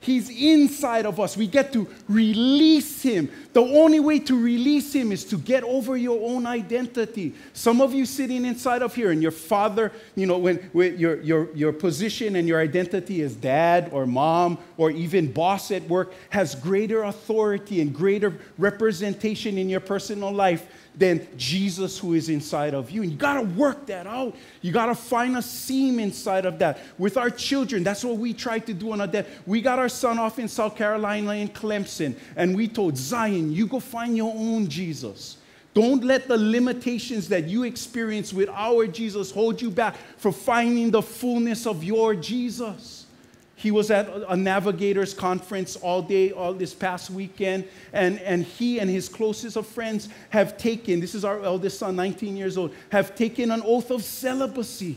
He's 0.00 0.30
inside 0.30 1.06
of 1.06 1.18
us. 1.18 1.36
We 1.36 1.48
get 1.48 1.72
to 1.72 1.88
release 2.08 3.02
him. 3.02 3.30
The 3.52 3.62
only 3.62 3.98
way 3.98 4.20
to 4.20 4.40
release 4.40 4.92
him 4.92 5.10
is 5.10 5.24
to 5.26 5.36
get 5.36 5.64
over 5.64 5.96
your 5.96 6.30
own 6.30 6.46
identity. 6.46 7.34
Some 7.52 7.80
of 7.80 7.92
you 7.92 8.06
sitting 8.06 8.44
inside 8.44 8.82
of 8.82 8.94
here, 8.94 9.10
and 9.10 9.20
your 9.20 9.32
father, 9.32 9.90
you 10.14 10.26
know, 10.26 10.38
when, 10.38 10.58
when 10.72 10.96
your, 10.98 11.20
your, 11.22 11.54
your 11.54 11.72
position 11.72 12.36
and 12.36 12.46
your 12.46 12.60
identity 12.60 13.22
as 13.22 13.34
dad 13.34 13.90
or 13.92 14.06
mom 14.06 14.58
or 14.76 14.92
even 14.92 15.32
boss 15.32 15.72
at 15.72 15.82
work 15.88 16.12
has 16.30 16.54
greater 16.54 17.02
authority 17.02 17.80
and 17.80 17.92
greater 17.92 18.38
representation 18.56 19.58
in 19.58 19.68
your 19.68 19.80
personal 19.80 20.30
life 20.30 20.66
than 20.98 21.26
Jesus 21.36 21.98
who 21.98 22.14
is 22.14 22.28
inside 22.28 22.74
of 22.74 22.90
you. 22.90 23.02
And 23.02 23.12
you 23.12 23.16
got 23.16 23.34
to 23.34 23.42
work 23.42 23.86
that 23.86 24.06
out. 24.06 24.34
You 24.60 24.72
got 24.72 24.86
to 24.86 24.94
find 24.94 25.36
a 25.36 25.42
seam 25.42 26.00
inside 26.00 26.44
of 26.44 26.58
that. 26.58 26.80
With 26.98 27.16
our 27.16 27.30
children, 27.30 27.84
that's 27.84 28.04
what 28.04 28.16
we 28.16 28.34
tried 28.34 28.66
to 28.66 28.74
do 28.74 28.92
on 28.92 29.00
our 29.00 29.06
dad. 29.06 29.26
We 29.46 29.60
got 29.60 29.78
our 29.78 29.88
son 29.88 30.18
off 30.18 30.38
in 30.38 30.48
South 30.48 30.76
Carolina 30.76 31.32
in 31.32 31.48
Clemson, 31.48 32.16
and 32.36 32.56
we 32.56 32.68
told 32.68 32.96
Zion, 32.96 33.52
you 33.52 33.66
go 33.66 33.80
find 33.80 34.16
your 34.16 34.34
own 34.34 34.68
Jesus. 34.68 35.38
Don't 35.74 36.02
let 36.02 36.26
the 36.26 36.36
limitations 36.36 37.28
that 37.28 37.44
you 37.44 37.62
experience 37.62 38.32
with 38.32 38.48
our 38.48 38.86
Jesus 38.86 39.30
hold 39.30 39.62
you 39.62 39.70
back 39.70 39.96
from 40.16 40.32
finding 40.32 40.90
the 40.90 41.02
fullness 41.02 41.66
of 41.66 41.84
your 41.84 42.14
Jesus. 42.16 43.06
He 43.58 43.72
was 43.72 43.90
at 43.90 44.08
a 44.28 44.36
navigators 44.36 45.12
conference 45.12 45.74
all 45.74 46.00
day, 46.00 46.30
all 46.30 46.54
this 46.54 46.72
past 46.72 47.10
weekend, 47.10 47.64
and, 47.92 48.20
and 48.20 48.44
he 48.44 48.78
and 48.78 48.88
his 48.88 49.08
closest 49.08 49.56
of 49.56 49.66
friends 49.66 50.08
have 50.30 50.56
taken, 50.56 51.00
this 51.00 51.12
is 51.12 51.24
our 51.24 51.42
eldest 51.42 51.80
son, 51.80 51.96
19 51.96 52.36
years 52.36 52.56
old, 52.56 52.72
have 52.90 53.16
taken 53.16 53.50
an 53.50 53.60
oath 53.64 53.90
of 53.90 54.04
celibacy. 54.04 54.96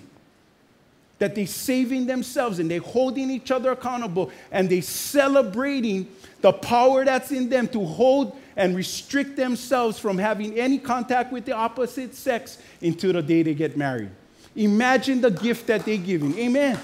That 1.18 1.34
they're 1.34 1.48
saving 1.48 2.06
themselves 2.06 2.60
and 2.60 2.70
they're 2.70 2.82
holding 2.82 3.32
each 3.32 3.50
other 3.50 3.72
accountable 3.72 4.30
and 4.52 4.70
they're 4.70 4.84
celebrating 4.84 6.08
the 6.42 6.54
power 6.54 7.04
that's 7.04 7.32
in 7.32 7.50
them 7.50 7.68
to 7.70 7.84
hold 7.84 8.38
and 8.56 8.76
restrict 8.76 9.38
themselves 9.38 9.98
from 9.98 10.20
having 10.20 10.54
any 10.60 10.78
contact 10.78 11.32
with 11.32 11.46
the 11.46 11.54
opposite 11.54 12.14
sex 12.14 12.60
until 12.80 13.14
the 13.14 13.24
day 13.24 13.42
they 13.42 13.56
get 13.56 13.76
married. 13.76 14.12
Imagine 14.56 15.20
the 15.20 15.32
gift 15.32 15.66
that 15.66 15.84
they're 15.84 15.98
giving. 15.98 16.38
Amen. 16.38 16.80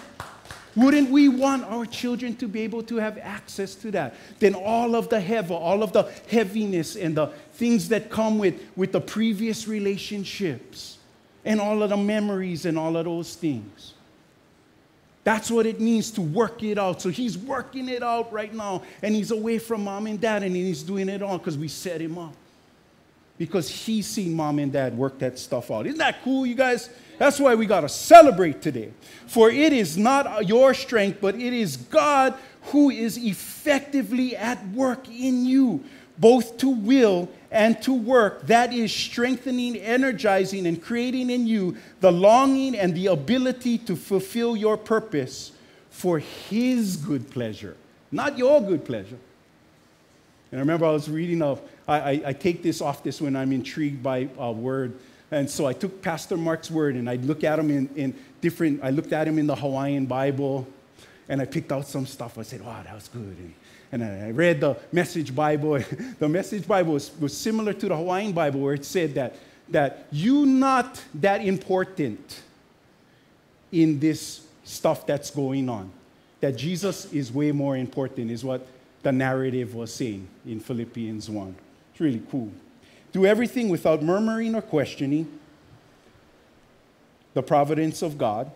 Wouldn't 0.77 1.09
we 1.09 1.27
want 1.27 1.63
our 1.63 1.87
children 1.87 2.35
to 2.35 2.47
be 2.47 2.61
able 2.61 2.83
to 2.83 2.97
have 2.97 3.17
access 3.17 3.73
to 3.75 3.89
that? 3.91 4.13
Then 4.37 4.53
all 4.53 4.95
of 4.95 5.09
the 5.09 5.19
heavy, 5.19 5.51
all 5.51 5.81
of 5.81 5.91
the 5.91 6.03
heaviness 6.29 6.95
and 6.95 7.17
the 7.17 7.27
things 7.53 7.89
that 7.89 8.11
come 8.11 8.37
with, 8.37 8.61
with 8.75 8.91
the 8.91 9.01
previous 9.01 9.67
relationships 9.67 10.99
and 11.43 11.59
all 11.59 11.81
of 11.81 11.89
the 11.89 11.97
memories 11.97 12.67
and 12.67 12.77
all 12.77 12.95
of 12.95 13.05
those 13.05 13.33
things. 13.33 13.95
That's 15.23 15.49
what 15.49 15.65
it 15.65 15.81
means 15.81 16.11
to 16.11 16.21
work 16.21 16.61
it 16.61 16.77
out. 16.77 17.01
So 17.01 17.09
he's 17.09 17.39
working 17.39 17.89
it 17.89 18.03
out 18.03 18.31
right 18.31 18.53
now, 18.53 18.83
and 19.01 19.15
he's 19.15 19.31
away 19.31 19.57
from 19.57 19.83
mom 19.83 20.05
and 20.05 20.21
dad, 20.21 20.43
and 20.43 20.55
he's 20.55 20.83
doing 20.83 21.09
it 21.09 21.23
all 21.23 21.39
because 21.39 21.57
we 21.57 21.69
set 21.69 21.99
him 21.99 22.19
up. 22.19 22.35
Because 23.39 23.67
he's 23.67 24.05
seen 24.05 24.35
mom 24.35 24.59
and 24.59 24.71
dad 24.71 24.95
work 24.95 25.17
that 25.19 25.39
stuff 25.39 25.71
out. 25.71 25.87
Isn't 25.87 25.97
that 25.97 26.21
cool, 26.23 26.45
you 26.45 26.55
guys? 26.55 26.91
That's 27.17 27.39
why 27.39 27.55
we 27.55 27.65
got 27.65 27.81
to 27.81 27.89
celebrate 27.89 28.61
today. 28.61 28.91
For 29.25 29.49
it 29.49 29.73
is 29.73 29.97
not 29.97 30.47
your 30.47 30.73
strength, 30.73 31.19
but 31.19 31.35
it 31.35 31.53
is 31.53 31.77
God 31.77 32.35
who 32.65 32.89
is 32.89 33.17
effectively 33.17 34.35
at 34.35 34.65
work 34.69 35.07
in 35.09 35.45
you, 35.45 35.83
both 36.17 36.57
to 36.57 36.69
will 36.69 37.29
and 37.49 37.81
to 37.81 37.93
work, 37.93 38.45
that 38.47 38.73
is 38.73 38.93
strengthening, 38.93 39.77
energizing, 39.77 40.67
and 40.67 40.81
creating 40.81 41.29
in 41.29 41.47
you 41.47 41.77
the 42.01 42.11
longing 42.11 42.75
and 42.75 42.93
the 42.93 43.07
ability 43.07 43.77
to 43.77 43.95
fulfill 43.95 44.57
your 44.57 44.75
purpose 44.75 45.53
for 45.89 46.19
His 46.19 46.97
good 46.97 47.31
pleasure, 47.31 47.77
not 48.11 48.37
your 48.37 48.61
good 48.61 48.83
pleasure. 48.83 49.17
And 50.51 50.59
I 50.59 50.61
remember 50.61 50.85
I 50.85 50.91
was 50.91 51.09
reading 51.09 51.41
of, 51.41 51.61
I, 51.87 51.99
I, 51.99 52.21
I 52.27 52.33
take 52.33 52.63
this 52.63 52.81
off 52.81 53.03
this 53.03 53.21
when 53.21 53.35
I'm 53.35 53.51
intrigued 53.51 54.03
by 54.03 54.29
a 54.37 54.51
word. 54.51 54.97
And 55.31 55.49
so 55.49 55.65
I 55.65 55.73
took 55.73 56.01
Pastor 56.01 56.37
Mark's 56.37 56.71
word 56.71 56.95
and 56.95 57.09
I 57.09 57.15
look 57.15 57.43
at 57.43 57.59
him 57.59 57.69
in, 57.69 57.89
in 57.95 58.15
different, 58.39 58.81
I 58.83 58.91
looked 58.91 59.11
at 59.11 59.27
him 59.27 59.37
in 59.37 59.47
the 59.47 59.55
Hawaiian 59.55 60.05
Bible 60.05 60.67
and 61.27 61.41
I 61.41 61.45
picked 61.45 61.71
out 61.71 61.85
some 61.85 62.05
stuff. 62.05 62.37
I 62.37 62.43
said, 62.43 62.63
wow, 62.63 62.81
that 62.83 62.95
was 62.95 63.09
good. 63.09 63.35
And 63.91 64.03
I 64.03 64.31
read 64.31 64.61
the 64.61 64.77
Message 64.91 65.35
Bible. 65.35 65.79
the 66.19 66.29
Message 66.29 66.67
Bible 66.67 66.93
was, 66.93 67.11
was 67.19 67.35
similar 67.35 67.73
to 67.73 67.89
the 67.89 67.95
Hawaiian 67.95 68.31
Bible 68.31 68.61
where 68.61 68.73
it 68.73 68.85
said 68.85 69.15
that, 69.15 69.35
that 69.69 70.07
you 70.11 70.45
not 70.45 71.01
that 71.15 71.43
important 71.43 72.41
in 73.71 73.99
this 73.99 74.45
stuff 74.63 75.05
that's 75.05 75.29
going 75.29 75.67
on. 75.67 75.91
That 76.39 76.55
Jesus 76.55 77.11
is 77.11 77.31
way 77.31 77.51
more 77.51 77.75
important 77.75 78.31
is 78.31 78.45
what 78.45 78.65
the 79.03 79.11
narrative 79.11 79.75
was 79.75 79.93
saying 79.93 80.27
in 80.45 80.59
Philippians 80.59 81.29
1. 81.29 81.55
It's 81.91 82.01
really 82.01 82.21
cool. 82.29 82.51
Do 83.17 83.25
everything 83.25 83.69
without 83.69 84.03
murmuring 84.03 84.53
or 84.53 84.61
questioning 84.61 85.39
the 87.33 87.41
providence 87.41 88.03
of 88.03 88.15
God, 88.15 88.51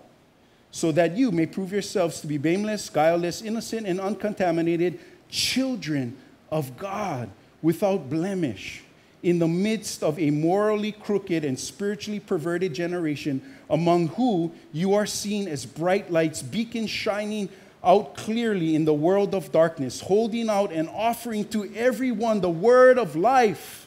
so 0.69 0.91
that 0.91 1.17
you 1.17 1.32
may 1.32 1.47
prove 1.47 1.71
yourselves 1.71 2.21
to 2.21 2.28
be 2.28 2.38
blameless, 2.38 2.88
guileless, 2.88 3.41
innocent, 3.41 3.88
and 3.88 4.00
uncontaminated 4.00 5.00
children 5.30 6.15
of 6.52 6.78
God 6.78 7.32
without 7.63 8.08
blemish 8.08 8.84
in 9.24 9.39
the 9.39 9.47
midst 9.47 10.04
of 10.04 10.19
a 10.19 10.30
morally 10.30 10.91
crooked 10.91 11.43
and 11.43 11.60
spiritually 11.60 12.19
perverted 12.19 12.71
generation, 12.71 13.41
among 13.67 14.10
who 14.10 14.52
you 14.71 14.93
are 14.93 15.08
seen 15.08 15.47
as 15.47 15.65
bright 15.65 16.12
lights, 16.12 16.43
beacons 16.43 16.91
shining 16.91 17.50
out 17.84 18.13
clearly 18.15 18.76
in 18.76 18.86
the 18.86 18.93
world 18.93 19.34
of 19.34 19.52
darkness, 19.52 20.02
holding 20.02 20.52
out 20.52 20.71
and 20.71 20.88
offering 20.89 21.45
to 21.45 21.74
everyone 21.74 22.41
the 22.41 22.47
word 22.47 23.00
of 23.00 23.15
life, 23.15 23.81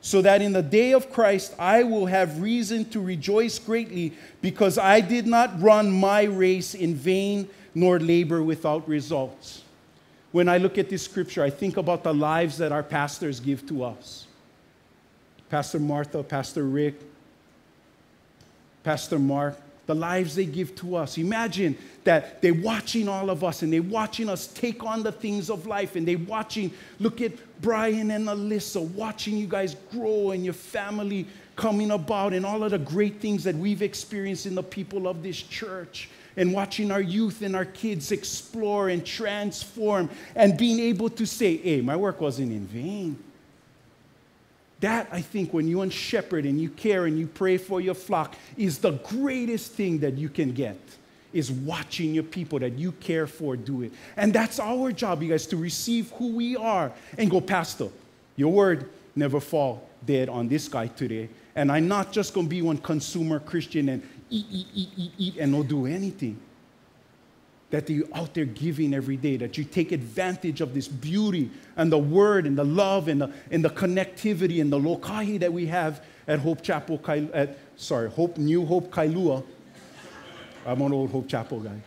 so 0.00 0.22
that 0.22 0.40
in 0.40 0.52
the 0.52 0.62
day 0.62 0.92
of 0.92 1.12
Christ 1.12 1.54
I 1.58 1.82
will 1.82 2.06
have 2.06 2.40
reason 2.40 2.84
to 2.90 3.00
rejoice 3.00 3.58
greatly, 3.58 4.12
because 4.40 4.78
I 4.78 5.00
did 5.00 5.26
not 5.26 5.60
run 5.60 5.90
my 5.90 6.22
race 6.22 6.74
in 6.74 6.94
vain 6.94 7.48
nor 7.74 7.98
labor 7.98 8.42
without 8.42 8.88
results. 8.88 9.62
When 10.32 10.48
I 10.48 10.58
look 10.58 10.78
at 10.78 10.88
this 10.88 11.02
scripture, 11.02 11.42
I 11.42 11.50
think 11.50 11.76
about 11.76 12.02
the 12.02 12.14
lives 12.14 12.58
that 12.58 12.72
our 12.72 12.82
pastors 12.82 13.40
give 13.40 13.66
to 13.68 13.84
us. 13.84 14.26
Pastor 15.48 15.78
Martha, 15.78 16.22
Pastor 16.22 16.64
Rick, 16.64 16.94
Pastor 18.82 19.18
Mark, 19.18 19.56
the 19.86 19.94
lives 19.94 20.34
they 20.34 20.44
give 20.44 20.74
to 20.76 20.96
us. 20.96 21.16
Imagine 21.16 21.76
that 22.04 22.42
they're 22.42 22.54
watching 22.54 23.08
all 23.08 23.30
of 23.30 23.44
us 23.44 23.62
and 23.62 23.72
they're 23.72 23.82
watching 23.82 24.28
us 24.28 24.46
take 24.48 24.82
on 24.84 25.02
the 25.02 25.12
things 25.12 25.48
of 25.48 25.66
life 25.66 25.96
and 25.96 26.06
they're 26.06 26.18
watching, 26.18 26.72
look 26.98 27.20
at 27.20 27.32
Brian 27.60 28.10
and 28.10 28.28
Alyssa, 28.28 28.86
watching 28.92 29.36
you 29.36 29.46
guys 29.46 29.76
grow 29.90 30.30
and 30.30 30.44
your 30.44 30.54
family 30.54 31.26
coming 31.56 31.90
about 31.90 32.32
and 32.32 32.44
all 32.44 32.62
of 32.62 32.70
the 32.70 32.78
great 32.78 33.20
things 33.20 33.44
that 33.44 33.54
we've 33.54 33.82
experienced 33.82 34.46
in 34.46 34.54
the 34.54 34.62
people 34.62 35.08
of 35.08 35.22
this 35.22 35.40
church 35.40 36.10
and 36.36 36.52
watching 36.52 36.90
our 36.90 37.00
youth 37.00 37.42
and 37.42 37.56
our 37.56 37.64
kids 37.64 38.12
explore 38.12 38.90
and 38.90 39.04
transform 39.04 40.10
and 40.34 40.58
being 40.58 40.78
able 40.78 41.08
to 41.08 41.26
say, 41.26 41.56
hey, 41.56 41.80
my 41.80 41.96
work 41.96 42.20
wasn't 42.20 42.52
in 42.52 42.66
vain. 42.66 43.18
That, 44.80 45.08
I 45.10 45.22
think, 45.22 45.54
when 45.54 45.66
you 45.66 45.88
shepherd 45.90 46.44
and 46.44 46.60
you 46.60 46.68
care 46.68 47.06
and 47.06 47.18
you 47.18 47.26
pray 47.26 47.56
for 47.56 47.80
your 47.80 47.94
flock, 47.94 48.36
is 48.58 48.78
the 48.78 48.92
greatest 48.92 49.72
thing 49.72 50.00
that 50.00 50.14
you 50.14 50.28
can 50.28 50.52
get, 50.52 50.78
is 51.32 51.50
watching 51.50 52.14
your 52.14 52.24
people 52.24 52.58
that 52.58 52.78
you 52.78 52.92
care 52.92 53.26
for 53.26 53.56
do 53.56 53.82
it. 53.82 53.92
And 54.16 54.32
that's 54.32 54.58
our 54.60 54.92
job, 54.92 55.22
you 55.22 55.30
guys, 55.30 55.46
to 55.48 55.56
receive 55.56 56.10
who 56.12 56.32
we 56.32 56.56
are 56.56 56.92
and 57.18 57.30
go, 57.30 57.40
Pastor, 57.40 57.88
your 58.36 58.52
word 58.52 58.90
never 59.14 59.40
fall 59.40 59.88
dead 60.04 60.28
on 60.28 60.48
this 60.48 60.68
guy 60.68 60.86
today. 60.88 61.28
And 61.54 61.72
I'm 61.72 61.88
not 61.88 62.12
just 62.12 62.34
going 62.34 62.46
to 62.46 62.50
be 62.50 62.62
one 62.62 62.78
consumer 62.78 63.40
Christian 63.40 63.88
and 63.88 64.02
eat, 64.30 64.46
eat, 64.50 64.66
eat, 64.74 64.88
eat, 64.96 65.12
eat, 65.18 65.36
and 65.38 65.52
not 65.52 65.68
do 65.68 65.86
anything 65.86 66.38
that 67.70 67.90
you're 67.90 68.06
out 68.14 68.32
there 68.34 68.44
giving 68.44 68.94
every 68.94 69.16
day, 69.16 69.36
that 69.36 69.58
you 69.58 69.64
take 69.64 69.90
advantage 69.90 70.60
of 70.60 70.72
this 70.72 70.86
beauty 70.86 71.50
and 71.76 71.90
the 71.90 71.98
word 71.98 72.46
and 72.46 72.56
the 72.56 72.64
love 72.64 73.08
and 73.08 73.20
the, 73.20 73.32
and 73.50 73.64
the 73.64 73.70
connectivity 73.70 74.60
and 74.60 74.72
the 74.72 74.78
lokahi 74.78 75.38
that 75.40 75.52
we 75.52 75.66
have 75.66 76.04
at 76.28 76.38
Hope 76.38 76.62
Chapel, 76.62 77.00
at, 77.34 77.58
sorry, 77.76 78.08
Hope, 78.10 78.38
New 78.38 78.64
Hope 78.64 78.90
Kailua. 78.92 79.42
I'm 80.66 80.80
an 80.80 80.92
old 80.92 81.10
Hope 81.10 81.28
Chapel 81.28 81.60
guy. 81.60 81.80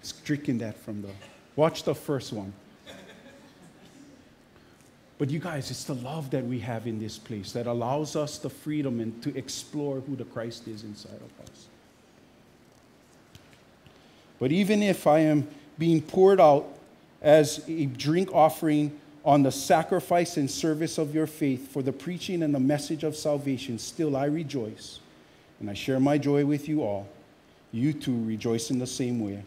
Stricken 0.00 0.56
that 0.58 0.78
from 0.78 1.02
the, 1.02 1.10
watch 1.56 1.82
the 1.82 1.94
first 1.94 2.32
one. 2.32 2.52
But 5.18 5.30
you 5.30 5.38
guys, 5.38 5.70
it's 5.70 5.84
the 5.84 5.94
love 5.94 6.30
that 6.30 6.44
we 6.44 6.58
have 6.60 6.86
in 6.86 6.98
this 6.98 7.18
place 7.18 7.52
that 7.52 7.66
allows 7.66 8.16
us 8.16 8.38
the 8.38 8.50
freedom 8.50 9.00
and 9.00 9.22
to 9.22 9.36
explore 9.36 10.00
who 10.00 10.16
the 10.16 10.24
Christ 10.24 10.68
is 10.68 10.84
inside 10.84 11.20
of 11.20 11.48
us. 11.48 11.66
But 14.38 14.52
even 14.52 14.82
if 14.82 15.06
I 15.06 15.20
am 15.20 15.48
being 15.78 16.02
poured 16.02 16.40
out 16.40 16.66
as 17.22 17.64
a 17.68 17.86
drink 17.86 18.30
offering 18.32 18.98
on 19.24 19.42
the 19.42 19.52
sacrifice 19.52 20.36
and 20.36 20.50
service 20.50 20.98
of 20.98 21.14
your 21.14 21.26
faith 21.26 21.72
for 21.72 21.82
the 21.82 21.92
preaching 21.92 22.42
and 22.42 22.54
the 22.54 22.60
message 22.60 23.02
of 23.02 23.16
salvation, 23.16 23.78
still 23.78 24.16
I 24.16 24.26
rejoice. 24.26 25.00
And 25.60 25.70
I 25.70 25.74
share 25.74 25.98
my 25.98 26.18
joy 26.18 26.44
with 26.44 26.68
you 26.68 26.82
all. 26.82 27.08
You 27.72 27.92
too 27.92 28.24
rejoice 28.24 28.70
in 28.70 28.78
the 28.78 28.86
same 28.86 29.20
way 29.20 29.42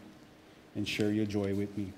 and 0.75 0.87
share 0.87 1.11
your 1.11 1.25
joy 1.25 1.53
with 1.53 1.75
me. 1.77 1.91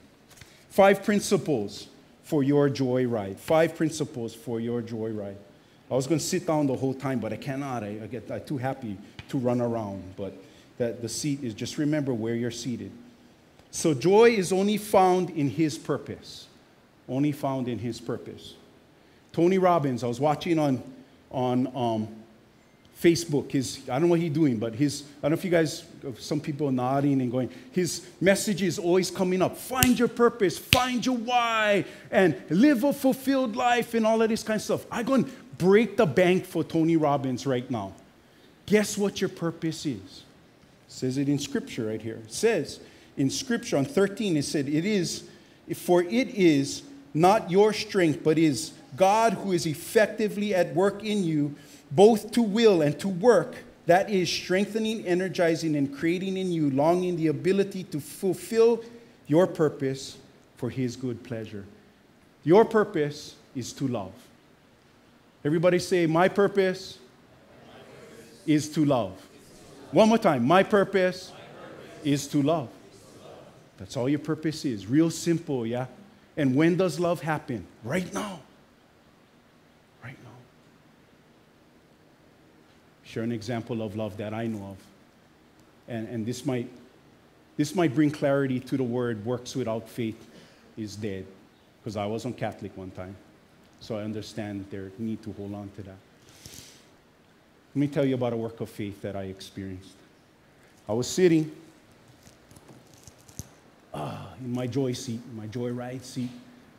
Five 0.69 1.03
principles 1.03 1.87
for 2.23 2.43
your 2.43 2.69
joy 2.69 3.05
ride. 3.05 3.39
Five 3.39 3.75
principles 3.75 4.33
for 4.33 4.59
your 4.59 4.81
joy 4.81 5.11
ride. 5.11 5.37
I 5.89 5.95
was 5.95 6.07
going 6.07 6.19
to 6.19 6.25
sit 6.25 6.47
down 6.47 6.67
the 6.67 6.75
whole 6.75 6.93
time, 6.93 7.19
but 7.19 7.33
I 7.33 7.35
cannot. 7.35 7.83
I, 7.83 7.99
I 8.03 8.07
get 8.07 8.31
I'm 8.31 8.43
too 8.45 8.57
happy 8.57 8.97
to 9.29 9.37
run 9.37 9.59
around. 9.59 10.01
But 10.15 10.33
that 10.77 11.01
the 11.01 11.09
seat 11.09 11.43
is 11.43 11.53
just 11.53 11.77
remember 11.77 12.13
where 12.13 12.35
you're 12.35 12.49
seated. 12.49 12.91
So 13.71 13.93
joy 13.93 14.31
is 14.31 14.51
only 14.51 14.77
found 14.77 15.29
in 15.31 15.49
his 15.49 15.77
purpose. 15.77 16.47
Only 17.09 17.31
found 17.31 17.67
in 17.67 17.79
his 17.79 17.99
purpose. 17.99 18.55
Tony 19.33 19.57
Robbins, 19.57 20.03
I 20.03 20.07
was 20.07 20.19
watching 20.19 20.59
on, 20.59 20.81
on 21.31 21.67
um, 21.75 22.07
Facebook. 23.01 23.51
His, 23.51 23.79
I 23.89 23.93
don't 23.93 24.03
know 24.03 24.07
what 24.07 24.19
he's 24.19 24.31
doing, 24.31 24.57
but 24.57 24.75
his, 24.75 25.03
I 25.19 25.23
don't 25.23 25.31
know 25.31 25.37
if 25.37 25.43
you 25.43 25.51
guys, 25.51 25.83
some 26.19 26.39
people 26.39 26.67
are 26.67 26.71
nodding 26.71 27.21
and 27.21 27.31
going, 27.31 27.49
his 27.71 28.05
message 28.19 28.61
is 28.61 28.77
always 28.77 29.09
coming 29.09 29.41
up. 29.41 29.57
Find 29.57 29.97
your 29.97 30.07
purpose, 30.07 30.57
find 30.57 31.05
your 31.05 31.17
why, 31.17 31.85
and 32.11 32.39
live 32.49 32.83
a 32.83 32.93
fulfilled 32.93 33.55
life 33.55 33.93
and 33.93 34.05
all 34.05 34.21
of 34.21 34.29
this 34.29 34.43
kind 34.43 34.57
of 34.57 34.63
stuff. 34.63 34.85
I'm 34.91 35.05
going 35.05 35.23
to 35.25 35.31
break 35.57 35.97
the 35.97 36.05
bank 36.05 36.45
for 36.45 36.63
Tony 36.63 36.97
Robbins 36.97 37.45
right 37.47 37.69
now. 37.69 37.93
Guess 38.65 38.97
what 38.97 39.19
your 39.19 39.29
purpose 39.29 39.85
is? 39.85 40.23
says 40.91 41.17
it 41.17 41.29
in 41.29 41.39
scripture 41.39 41.87
right 41.87 42.01
here. 42.01 42.19
It 42.25 42.33
says 42.33 42.79
in 43.17 43.29
scripture 43.29 43.77
on 43.77 43.85
13, 43.85 44.37
it 44.37 44.43
said, 44.43 44.67
It 44.67 44.85
is, 44.85 45.23
for 45.73 46.03
it 46.03 46.29
is 46.29 46.83
not 47.13 47.49
your 47.49 47.73
strength, 47.73 48.23
but 48.23 48.37
is 48.37 48.73
God 48.95 49.33
who 49.33 49.53
is 49.53 49.65
effectively 49.65 50.53
at 50.53 50.75
work 50.75 51.03
in 51.03 51.23
you, 51.23 51.55
both 51.91 52.31
to 52.31 52.41
will 52.41 52.81
and 52.81 52.97
to 52.99 53.07
work. 53.09 53.55
That 53.85 54.09
is 54.09 54.29
strengthening, 54.31 55.05
energizing, 55.05 55.75
and 55.75 55.93
creating 55.95 56.37
in 56.37 56.51
you, 56.51 56.69
longing 56.71 57.17
the 57.17 57.27
ability 57.27 57.83
to 57.85 57.99
fulfill 57.99 58.83
your 59.27 59.47
purpose 59.47 60.17
for 60.55 60.69
His 60.69 60.95
good 60.95 61.23
pleasure. 61.23 61.65
Your 62.43 62.63
purpose 62.65 63.35
is 63.55 63.73
to 63.73 63.87
love. 63.87 64.13
Everybody 65.43 65.79
say, 65.79 66.05
My 66.05 66.27
purpose, 66.27 66.99
My 67.67 67.79
purpose. 67.79 68.39
is 68.45 68.69
to 68.69 68.85
love. 68.85 69.13
One 69.91 70.07
more 70.09 70.17
time. 70.17 70.45
My 70.45 70.63
purpose, 70.63 71.31
My 71.33 71.39
purpose 71.39 72.05
is, 72.05 72.27
to 72.27 72.41
love. 72.41 72.69
is 72.69 72.99
to 73.01 73.27
love. 73.27 73.37
That's 73.77 73.97
all 73.97 74.07
your 74.07 74.19
purpose 74.19 74.63
is. 74.63 74.85
Real 74.85 75.09
simple, 75.09 75.65
yeah? 75.65 75.87
And 76.37 76.55
when 76.55 76.77
does 76.77 76.99
love 76.99 77.21
happen? 77.21 77.65
Right 77.83 78.11
now. 78.13 78.39
Right 80.03 80.15
now. 80.23 80.29
Share 83.11 83.23
an 83.23 83.33
example 83.33 83.81
of 83.81 83.97
love 83.97 84.15
that 84.17 84.33
I 84.33 84.47
know 84.47 84.67
of. 84.67 84.77
And, 85.89 86.07
and 86.07 86.25
this, 86.25 86.45
might, 86.45 86.69
this 87.57 87.75
might 87.75 87.93
bring 87.93 88.09
clarity 88.09 88.57
to 88.61 88.77
the 88.77 88.85
word 88.85 89.25
works 89.25 89.53
without 89.53 89.89
faith 89.89 90.29
is 90.77 90.95
dead. 90.95 91.25
Because 91.81 91.97
I 91.97 92.05
was 92.05 92.25
on 92.25 92.31
Catholic 92.31 92.71
one 92.77 92.89
time. 92.91 93.17
So 93.81 93.97
I 93.97 94.03
understand 94.03 94.65
their 94.69 94.93
need 94.97 95.21
to 95.23 95.33
hold 95.33 95.53
on 95.53 95.69
to 95.75 95.81
that. 95.83 95.97
Let 97.75 97.75
me 97.75 97.87
tell 97.87 98.05
you 98.05 98.15
about 98.15 98.31
a 98.31 98.37
work 98.37 98.61
of 98.61 98.69
faith 98.69 99.01
that 99.01 99.17
I 99.17 99.23
experienced. 99.23 99.95
I 100.87 100.93
was 100.93 101.07
sitting 101.07 101.51
uh, 103.93 104.27
in 104.39 104.53
my 104.53 104.67
joy 104.67 104.93
seat, 104.93 105.19
my 105.35 105.47
joy 105.47 105.71
ride 105.71 106.05
seat, 106.05 106.29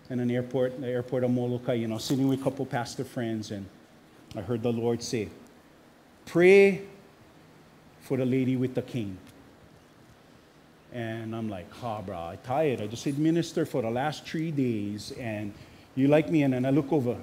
in 0.08 0.18
an 0.18 0.30
airport, 0.30 0.80
the 0.80 0.88
airport 0.88 1.24
of 1.24 1.30
Molokai, 1.30 1.74
you 1.74 1.88
know, 1.88 1.98
sitting 1.98 2.26
with 2.26 2.40
a 2.40 2.42
couple 2.42 2.64
pastor 2.64 3.04
friends, 3.04 3.50
and 3.50 3.66
I 4.34 4.40
heard 4.40 4.62
the 4.62 4.72
Lord 4.72 5.02
say, 5.02 5.28
Pray 6.26 6.82
for 8.00 8.16
the 8.16 8.24
lady 8.24 8.56
with 8.56 8.74
the 8.74 8.82
cane. 8.82 9.18
And 10.92 11.34
I'm 11.34 11.48
like, 11.48 11.66
ah, 11.82 11.98
oh, 11.98 12.02
bro, 12.02 12.16
I 12.16 12.36
tired. 12.44 12.82
I 12.82 12.86
just 12.86 13.02
said 13.02 13.18
minister 13.18 13.64
for 13.64 13.80
the 13.80 13.90
last 13.90 14.26
three 14.26 14.50
days, 14.50 15.12
and 15.18 15.54
you 15.94 16.08
like 16.08 16.30
me? 16.30 16.42
And 16.42 16.52
then 16.52 16.66
I 16.66 16.70
look 16.70 16.92
over, 16.92 17.16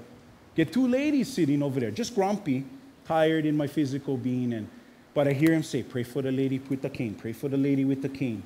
get 0.55 0.73
two 0.73 0.88
ladies 0.88 1.31
sitting 1.31 1.62
over 1.62 1.79
there, 1.79 1.91
just 1.91 2.15
grumpy, 2.15 2.65
tired 3.05 3.45
in 3.45 3.55
my 3.55 3.67
physical 3.67 4.17
being. 4.17 4.53
And 4.53 4.67
but 5.13 5.27
I 5.27 5.33
hear 5.33 5.53
him 5.53 5.63
say, 5.63 5.83
pray 5.83 6.03
for 6.03 6.21
the 6.21 6.31
lady 6.31 6.59
with 6.69 6.81
the 6.81 6.89
cane, 6.89 7.13
pray 7.13 7.33
for 7.33 7.49
the 7.49 7.57
lady 7.57 7.85
with 7.85 8.01
the 8.01 8.09
cane. 8.09 8.41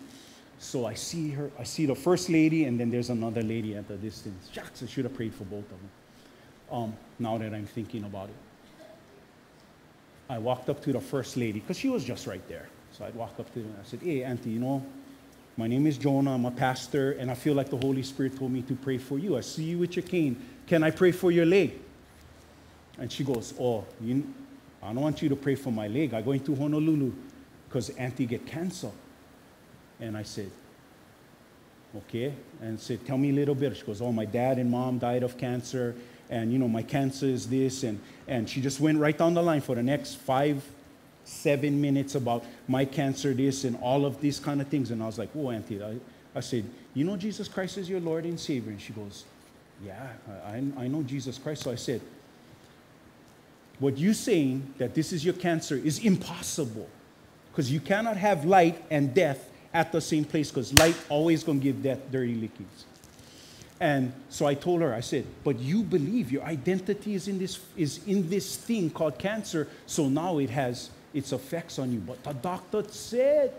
So 0.60 0.86
I 0.86 0.94
see 0.94 1.30
her, 1.32 1.52
I 1.60 1.64
see 1.64 1.86
the 1.86 1.96
first 1.96 2.30
lady, 2.30 2.66
and 2.66 2.80
then 2.80 2.90
there's 2.90 3.10
another 3.10 3.44
lady 3.44 3.76
at 3.76 3.88
the 3.88 3.96
distance. 3.96 4.50
I 4.58 4.86
should 4.86 5.04
have 5.04 5.14
prayed 5.14 5.34
for 5.34 5.44
both 5.44 5.66
of 5.66 5.70
them. 5.70 5.90
Um, 6.72 6.98
now 7.20 7.38
that 7.38 7.54
I'm 7.54 7.66
thinking 7.66 8.06
about 8.06 8.30
it. 8.30 8.36
I 10.30 10.38
walked 10.40 10.70
up 10.70 10.82
to 10.84 10.94
the 10.94 11.00
first 11.00 11.38
lady, 11.38 11.60
because 11.60 11.78
she 11.78 11.90
was 11.90 12.04
just 12.04 12.28
right 12.28 12.46
there. 12.48 12.68
So 12.92 13.06
I 13.06 13.10
walked 13.12 13.40
up 13.40 13.54
to 13.54 13.60
her 13.60 13.66
and 13.66 13.76
I 13.80 13.84
said, 13.84 14.02
Hey, 14.02 14.24
Auntie, 14.24 14.52
you 14.52 14.60
know, 14.60 14.86
my 15.58 15.68
name 15.68 15.86
is 15.86 15.98
Jonah, 15.98 16.34
I'm 16.34 16.46
a 16.46 16.52
pastor, 16.52 17.14
and 17.14 17.30
I 17.30 17.36
feel 17.36 17.54
like 17.54 17.70
the 17.70 17.78
Holy 17.78 18.04
Spirit 18.04 18.38
told 18.38 18.52
me 18.52 18.62
to 18.64 18.76
pray 18.76 18.98
for 18.98 19.20
you. 19.20 19.38
I 19.38 19.42
see 19.42 19.64
you 19.64 19.80
with 19.80 19.96
your 19.96 20.04
cane. 20.04 20.42
Can 20.68 20.84
I 20.84 20.92
pray 20.92 21.12
for 21.12 21.32
your 21.32 21.46
leg? 21.46 21.80
And 22.98 23.12
she 23.12 23.24
goes, 23.24 23.54
Oh, 23.60 23.86
you, 24.02 24.28
I 24.82 24.88
don't 24.88 25.02
want 25.02 25.22
you 25.22 25.30
to 25.30 25.36
pray 25.36 25.56
for 25.56 25.72
my 25.72 25.88
leg. 25.88 26.14
I'm 26.14 26.24
going 26.24 26.42
to 26.42 26.56
Honolulu 26.56 27.12
because 27.68 27.90
Auntie 27.92 28.26
get 28.26 28.46
cancer. 28.46 28.92
And 30.00 30.18
I 30.18 30.24
said, 30.24 30.52
okay. 31.96 32.34
And 32.62 32.80
said, 32.80 33.06
tell 33.06 33.18
me 33.18 33.30
a 33.30 33.34
little 33.34 33.56
bit. 33.56 33.78
She 33.78 33.84
goes, 33.84 34.02
oh, 34.02 34.12
my 34.12 34.26
dad 34.26 34.58
and 34.58 34.70
mom 34.70 35.00
died 35.00 35.24
of 35.24 35.38
cancer. 35.38 35.96
And, 36.30 36.52
you 36.52 36.60
know, 36.60 36.68
my 36.68 36.84
cancer 36.84 37.26
is 37.26 37.48
this. 37.48 37.84
And, 37.84 38.00
and 38.28 38.50
she 38.50 38.62
just 38.62 38.80
went 38.80 39.00
right 39.00 39.18
down 39.18 39.34
the 39.34 39.44
line 39.44 39.62
for 39.62 39.76
the 39.76 39.84
next 39.84 40.16
five, 40.16 40.64
seven 41.24 41.80
minutes 41.80 42.16
about 42.16 42.44
my 42.68 42.86
cancer, 42.86 43.34
this, 43.34 43.64
and 43.64 43.78
all 43.82 44.06
of 44.06 44.20
these 44.22 44.40
kind 44.40 44.62
of 44.62 44.68
things. 44.68 44.92
And 44.92 45.02
I 45.04 45.06
was 45.06 45.20
like, 45.20 45.30
whoa 45.32 45.52
Auntie, 45.52 45.84
I, 45.84 45.96
I 46.36 46.40
said, 46.40 46.66
you 46.94 47.04
know 47.04 47.18
Jesus 47.18 47.48
Christ 47.48 47.78
is 47.78 47.90
your 47.90 48.00
Lord 48.00 48.26
and 48.26 48.40
Savior? 48.40 48.72
And 48.72 48.82
she 48.82 48.94
goes, 48.94 49.26
yeah, 49.84 50.08
I, 50.46 50.64
I 50.78 50.88
know 50.88 51.04
Jesus 51.04 51.38
Christ. 51.38 51.64
So 51.64 51.72
I 51.72 51.76
said, 51.76 52.02
what 53.80 53.98
you 53.98 54.14
saying 54.14 54.74
that 54.78 54.94
this 54.96 55.12
is 55.12 55.26
your 55.26 55.34
cancer 55.34 55.76
is 55.76 56.00
impossible 56.00 56.88
because 57.52 57.72
you 57.72 57.80
cannot 57.80 58.18
have 58.18 58.46
light 58.46 58.82
and 58.90 59.14
death 59.14 59.50
at 59.74 59.92
the 59.92 60.02
same 60.02 60.24
place 60.24 60.50
because 60.50 60.74
light 60.74 60.96
always 61.10 61.44
going 61.44 61.60
to 61.60 61.64
give 61.64 61.84
death 61.84 62.00
dirty 62.12 62.36
liquids. 62.36 62.86
And 63.80 64.14
so 64.30 64.46
I 64.46 64.54
told 64.54 64.82
her, 64.82 64.94
I 64.94 65.00
said, 65.00 65.26
but 65.44 65.60
you 65.60 65.84
believe 65.84 66.32
your 66.32 66.44
identity 66.44 67.16
is 67.16 67.28
in 67.28 67.40
this, 67.40 67.60
is 67.76 68.00
in 68.08 68.30
this 68.30 68.56
thing 68.56 68.90
called 68.90 69.18
cancer, 69.18 69.68
so 69.86 70.08
now 70.08 70.38
it 70.38 70.50
has 70.50 70.90
its 71.14 71.34
effects 71.34 71.80
on 71.80 71.92
you. 71.92 72.00
But 72.00 72.24
the 72.24 72.34
doctor 72.34 72.84
said, 72.90 73.54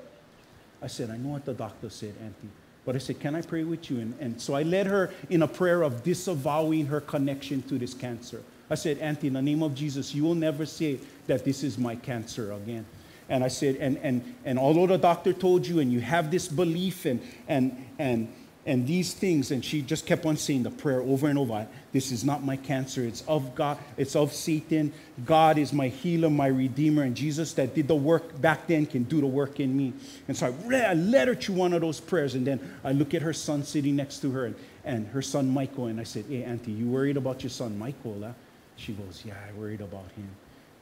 I 0.83 0.87
said, 0.87 1.11
I 1.11 1.17
know 1.17 1.31
what 1.31 1.45
the 1.45 1.55
doctor 1.55 1.91
said, 1.91 2.15
Auntie. 2.23 2.49
But 2.85 2.95
I 2.95 2.99
said, 2.99 3.19
Can 3.19 3.35
I 3.35 3.43
pray 3.43 3.65
with 3.65 3.91
you? 3.91 4.01
And, 4.01 4.15
and 4.21 4.41
so 4.41 4.55
I 4.55 4.63
led 4.63 4.87
her 4.87 5.11
in 5.31 5.43
a 5.43 5.49
prayer 5.49 5.83
of 5.83 6.03
disavowing 6.03 6.87
her 6.87 7.01
connection 7.01 7.63
to 7.63 7.79
this 7.79 7.95
cancer. 7.95 8.43
I 8.69 8.75
said, 8.75 8.99
Auntie, 8.99 9.29
in 9.29 9.33
the 9.35 9.43
name 9.43 9.63
of 9.63 9.75
Jesus, 9.75 10.15
you 10.15 10.25
will 10.25 10.35
never 10.35 10.67
say 10.67 10.99
that 11.27 11.45
this 11.45 11.63
is 11.63 11.79
my 11.79 11.97
cancer 11.97 12.53
again. 12.53 12.85
And 13.29 13.43
I 13.43 13.49
said, 13.49 13.77
and, 13.77 13.97
and, 13.99 14.35
and 14.45 14.59
although 14.59 14.87
the 14.87 14.99
doctor 14.99 15.33
told 15.33 15.67
you 15.67 15.81
and 15.81 15.91
you 15.91 16.01
have 16.01 16.31
this 16.31 16.47
belief 16.47 17.07
and, 17.07 17.23
and, 17.49 17.87
and, 17.99 18.33
and 18.67 18.87
these 18.87 19.13
things, 19.13 19.51
and 19.51 19.63
she 19.63 19.83
just 19.83 20.07
kept 20.07 20.25
on 20.25 20.37
saying 20.37 20.63
the 20.63 20.71
prayer 20.71 21.01
over 21.03 21.29
and 21.29 21.39
over 21.39 21.67
this 21.93 22.11
is 22.11 22.25
not 22.25 22.43
my 22.43 22.57
cancer, 22.57 23.03
it's 23.03 23.23
of 23.29 23.55
God, 23.55 23.79
it's 23.97 24.17
of 24.17 24.33
Satan. 24.33 24.93
God 25.25 25.59
is 25.59 25.73
my 25.73 25.89
healer, 25.89 26.31
my 26.31 26.49
redeemer, 26.49 27.03
and 27.03 27.15
Jesus 27.15 27.53
that 27.55 27.75
did 27.75 27.87
the 27.87 27.95
work 27.95 28.41
back 28.41 28.67
then 28.67 28.87
can 28.87 29.05
do 29.05 29.21
the 29.21 29.27
work 29.27 29.61
in 29.61 29.77
me. 29.77 29.93
And 30.27 30.37
so 30.37 30.47
I 30.47 30.51
read 30.67 30.99
led 30.99 31.29
her 31.29 31.35
to 31.35 31.53
one 31.53 31.73
of 31.73 31.83
those 31.83 32.01
prayers, 32.01 32.35
and 32.35 32.47
then 32.47 32.59
I 32.83 32.93
look 32.93 33.15
at 33.15 33.23
her 33.23 33.33
son 33.33 33.63
sitting 33.65 33.97
next 33.97 34.21
to 34.23 34.31
her, 34.33 34.47
and, 34.47 34.57
and 34.85 35.07
her 35.09 35.23
son 35.23 35.49
Michael, 35.51 35.87
and 35.87 36.01
I 36.01 36.05
said, 36.05 36.25
Hey, 36.29 36.43
Auntie, 36.43 36.73
you 36.73 36.87
worried 36.87 37.17
about 37.17 37.43
your 37.43 37.51
son 37.51 37.79
Michael? 37.79 38.19
Huh? 38.23 38.33
She 38.77 38.93
goes, 38.93 39.23
Yeah, 39.25 39.35
I 39.49 39.53
worried 39.59 39.83
about 39.83 40.11
him. 40.17 40.29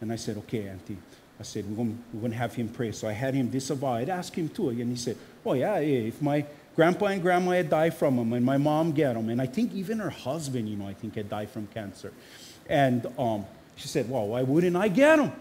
And 0.01 0.13
I 0.13 0.17
said, 0.17 0.37
Okay, 0.39 0.69
Auntie. 0.69 0.99
I 1.41 1.45
said, 1.45 1.69
we're 1.69 1.77
going, 1.77 2.05
we're 2.13 2.21
going 2.21 2.33
to 2.33 2.39
have 2.39 2.55
him 2.55 2.69
pray. 2.69 2.93
So 2.93 3.09
I 3.09 3.13
had 3.13 3.35
him 3.35 3.49
disavow. 3.49 3.95
I'd 3.95 4.09
ask 4.09 4.33
him 4.33 4.49
too. 4.49 4.69
And 4.69 4.91
he 4.91 4.97
said, 4.97 5.17
Oh, 5.45 5.55
yeah, 5.55 5.79
if 5.79 6.23
my 6.23 6.45
grandpa 6.77 7.07
and 7.07 7.23
grandma 7.23 7.53
had 7.53 7.71
died 7.71 7.95
from 7.95 8.17
them, 8.17 8.33
and 8.33 8.45
my 8.45 8.57
mom 8.57 8.93
get 8.93 9.15
them. 9.15 9.29
and 9.29 9.41
I 9.41 9.47
think 9.47 9.75
even 9.75 9.99
her 9.99 10.11
husband, 10.11 10.69
you 10.69 10.77
know, 10.77 10.87
I 10.87 10.95
think 10.95 11.15
had 11.15 11.29
died 11.29 11.51
from 11.51 11.67
cancer. 11.69 12.13
And 12.69 13.07
um, 13.19 13.45
she 13.77 13.89
said, 13.89 14.09
Well, 14.09 14.29
why 14.29 14.43
wouldn't 14.43 14.77
I 14.77 14.89
get 14.89 15.17
them? 15.17 15.33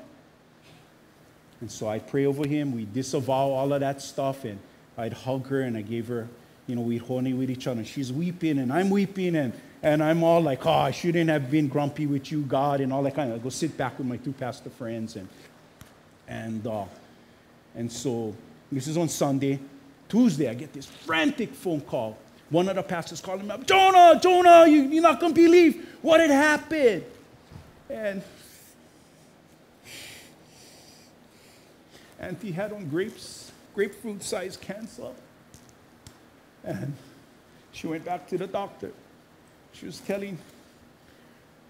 And 1.61 1.71
so 1.71 1.87
I 1.87 1.99
pray 1.99 2.25
over 2.25 2.47
him. 2.47 2.73
We 2.73 2.85
disavow 2.85 3.51
all 3.51 3.71
of 3.71 3.79
that 3.81 4.01
stuff. 4.01 4.45
And 4.45 4.59
I'd 4.97 5.13
hug 5.13 5.47
her 5.47 5.61
and 5.61 5.77
I 5.77 5.81
gave 5.83 6.07
her, 6.07 6.27
you 6.65 6.75
know, 6.75 6.81
we'd 6.81 7.03
honi 7.03 7.33
with 7.33 7.51
each 7.51 7.67
other. 7.67 7.79
And 7.79 7.87
she's 7.87 8.11
weeping 8.11 8.57
and 8.57 8.73
I'm 8.73 8.89
weeping. 8.89 9.35
And 9.35 9.53
and 9.83 10.03
I'm 10.03 10.23
all 10.23 10.41
like, 10.41 10.65
oh, 10.65 10.71
I 10.71 10.91
shouldn't 10.91 11.29
have 11.29 11.49
been 11.49 11.67
grumpy 11.67 12.05
with 12.05 12.31
you, 12.31 12.41
God, 12.41 12.81
and 12.81 12.93
all 12.93 13.01
that 13.03 13.15
kind 13.15 13.31
of. 13.31 13.39
I 13.39 13.43
go 13.43 13.49
sit 13.49 13.75
back 13.77 13.97
with 13.97 14.07
my 14.07 14.17
two 14.17 14.33
pastor 14.33 14.69
friends, 14.69 15.15
and 15.15 15.27
and 16.27 16.65
uh, 16.67 16.85
and 17.75 17.91
so 17.91 18.35
this 18.71 18.87
is 18.87 18.97
on 18.97 19.09
Sunday. 19.09 19.59
Tuesday, 20.11 20.49
I 20.49 20.53
get 20.53 20.73
this 20.73 20.85
frantic 20.85 21.53
phone 21.53 21.79
call. 21.79 22.17
One 22.49 22.67
of 22.67 22.75
the 22.75 22.83
pastors 22.83 23.21
calling 23.21 23.47
me 23.47 23.51
up, 23.51 23.65
Jonah, 23.65 24.19
Jonah, 24.21 24.67
you, 24.67 24.81
you're 24.81 25.01
not 25.01 25.21
gonna 25.21 25.33
believe 25.33 25.87
what 26.01 26.19
had 26.19 26.29
happened. 26.29 27.05
And 27.89 28.21
Auntie 32.19 32.51
had 32.51 32.73
on 32.73 32.89
grapes, 32.89 33.53
grapefruit 33.73 34.21
sized 34.21 34.59
cancer. 34.59 35.11
And 36.65 36.93
she 37.71 37.87
went 37.87 38.03
back 38.03 38.27
to 38.27 38.37
the 38.37 38.47
doctor. 38.47 38.91
She 39.71 39.85
was 39.85 39.99
telling 39.99 40.37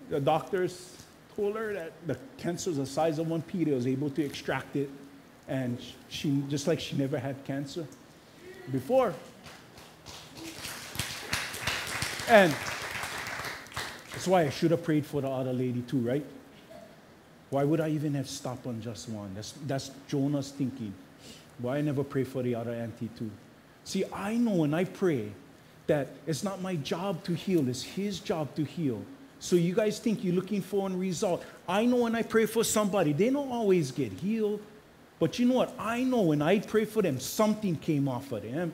the 0.10 0.19
doctors 0.19 0.97
told 1.36 1.58
her 1.58 1.73
that 1.73 1.91
the 2.08 2.17
cancer 2.39 2.71
was 2.71 2.80
the 2.80 2.88
size 2.88 3.19
of 3.19 3.27
one 3.27 3.43
pea. 3.43 3.65
They 3.65 3.71
was 3.71 3.86
able 3.86 4.10
to 4.10 4.25
extract 4.25 4.75
it, 4.75 4.89
and 5.47 5.77
she 6.10 6.43
just 6.49 6.65
like 6.65 6.80
she 6.80 6.95
never 6.95 7.19
had 7.19 7.45
cancer 7.45 7.86
before. 8.71 9.13
And 12.27 12.53
that's 14.12 14.27
why 14.27 14.43
I 14.43 14.49
should 14.49 14.71
have 14.71 14.84
prayed 14.84 15.05
for 15.05 15.21
the 15.21 15.29
other 15.29 15.53
lady 15.53 15.81
too, 15.81 15.99
right? 15.99 16.25
Why 17.49 17.63
would 17.63 17.81
I 17.81 17.89
even 17.89 18.13
have 18.13 18.29
stopped 18.29 18.65
on 18.65 18.81
just 18.81 19.10
one? 19.10 19.34
That's, 19.34 19.53
that's 19.67 19.91
Jonah's 20.07 20.51
thinking. 20.51 20.93
Why 21.60 21.77
I 21.77 21.81
never 21.81 22.03
pray 22.03 22.23
for 22.23 22.41
the 22.41 22.55
other 22.55 22.71
auntie 22.71 23.10
too? 23.17 23.29
See, 23.84 24.05
I 24.13 24.38
know 24.38 24.51
when 24.51 24.73
I 24.73 24.86
pray, 24.86 25.31
that 25.88 26.07
it's 26.25 26.43
not 26.43 26.62
my 26.62 26.75
job 26.77 27.21
to 27.25 27.34
heal, 27.34 27.67
it's 27.67 27.84
His 27.84 28.19
job 28.19 28.55
to 28.55 28.63
heal. 28.63 29.03
So 29.39 29.55
you 29.55 29.73
guys 29.73 29.99
think 29.99 30.23
you're 30.23 30.36
looking 30.36 30.62
for 30.62 30.88
a 30.88 30.93
result. 30.93 31.43
I 31.67 31.86
know 31.86 31.97
when 31.97 32.15
I 32.15 32.21
pray 32.21 32.45
for 32.45 32.63
somebody, 32.63 33.12
they 33.12 33.29
don't 33.29 33.51
always 33.51 33.91
get 33.91 34.13
healed. 34.13 34.62
But 35.21 35.38
you 35.38 35.45
know 35.45 35.53
what? 35.53 35.75
I 35.77 36.01
know 36.01 36.21
when 36.21 36.41
I 36.41 36.57
pray 36.57 36.84
for 36.84 37.03
them, 37.03 37.19
something 37.19 37.75
came 37.75 38.07
off 38.07 38.31
of 38.31 38.41
them. 38.41 38.73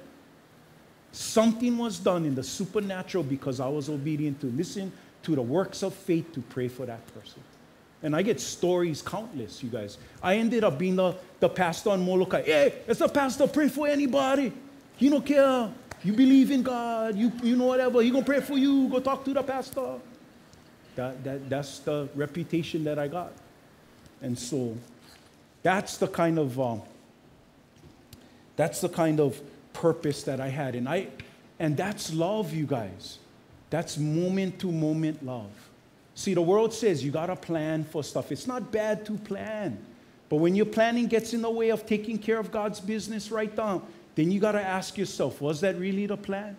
Something 1.12 1.77
was 1.77 1.99
done 1.99 2.23
in 2.23 2.36
the 2.36 2.43
supernatural 2.43 3.25
because 3.25 3.60
I 3.60 3.67
was 3.67 3.89
obedient 3.89 4.39
to 4.39 4.47
listen 4.47 4.93
to 5.23 5.36
the 5.36 5.41
works 5.41 5.83
of 5.83 5.93
faith 5.93 6.31
to 6.36 6.39
pray 6.39 6.69
for 6.69 6.86
that 6.86 7.05
person. 7.13 7.41
And 8.01 8.15
I 8.15 8.21
get 8.21 8.39
stories 8.39 9.01
countless, 9.01 9.62
you 9.62 9.69
guys. 9.69 9.97
I 10.23 10.38
ended 10.38 10.63
up 10.63 10.79
being 10.79 10.95
the, 10.95 11.17
the 11.41 11.49
pastor 11.49 11.89
on 11.89 12.05
Molokai. 12.05 12.43
Hey, 12.43 12.75
it's 12.88 13.01
a 13.01 13.10
pastor, 13.10 13.45
pray 13.47 13.67
for 13.67 13.86
anybody. 13.86 14.53
You 14.99 15.10
don't 15.10 15.25
care. 15.25 15.69
You 16.01 16.13
believe 16.13 16.51
in 16.51 16.63
God, 16.63 17.17
you, 17.17 17.29
you 17.43 17.57
know 17.57 17.65
whatever, 17.65 18.01
He 18.01 18.10
gonna 18.10 18.23
pray 18.23 18.39
for 18.39 18.57
you, 18.57 18.88
go 18.88 19.01
talk 19.01 19.25
to 19.25 19.33
the 19.33 19.43
pastor. 19.43 19.99
That, 20.95 21.21
that, 21.25 21.49
that's 21.49 21.79
the 21.79 22.07
reputation 22.15 22.86
that 22.86 22.97
I 22.97 23.10
got. 23.10 23.33
And 24.21 24.39
so 24.39 24.77
that's 25.67 25.97
the 25.97 26.08
kind 26.08 26.39
of 26.39 26.58
um, 26.62 26.82
that's 28.56 28.80
the 28.80 28.88
kind 28.88 29.19
of 29.19 29.38
purpose 29.73 30.23
that 30.23 30.39
I 30.39 30.47
had. 30.47 30.75
And 30.75 30.88
I 30.88 31.08
and 31.60 31.75
that's 31.75 32.13
love, 32.13 32.54
you 32.54 32.65
guys. 32.65 33.17
That's 33.69 33.98
moment 33.98 34.60
to 34.60 34.71
moment 34.71 35.25
love. 35.25 35.52
See, 36.15 36.33
the 36.33 36.41
world 36.41 36.73
says 36.73 37.04
you 37.04 37.12
gotta 37.12 37.35
plan 37.35 37.83
for 37.83 38.02
stuff. 38.02 38.31
It's 38.31 38.48
not 38.48 38.71
bad 38.71 39.06
to 39.08 39.17
plan. 39.17 39.77
But 40.29 40.37
when 40.37 40.56
your 40.56 40.67
planning 40.67 41.08
gets 41.08 41.33
in 41.33 41.41
the 41.41 41.50
way 41.50 41.69
of 41.69 41.85
taking 41.85 42.17
care 42.17 42.39
of 42.39 42.50
God's 42.50 42.79
business 42.79 43.29
right 43.29 43.54
down, 43.54 43.85
then 44.15 44.31
you 44.31 44.39
got 44.39 44.54
to 44.54 44.62
ask 44.62 44.98
yourself 44.98 45.41
was 45.41 45.60
that 45.60 45.77
really 45.77 46.06
the 46.06 46.15
plan? 46.15 46.56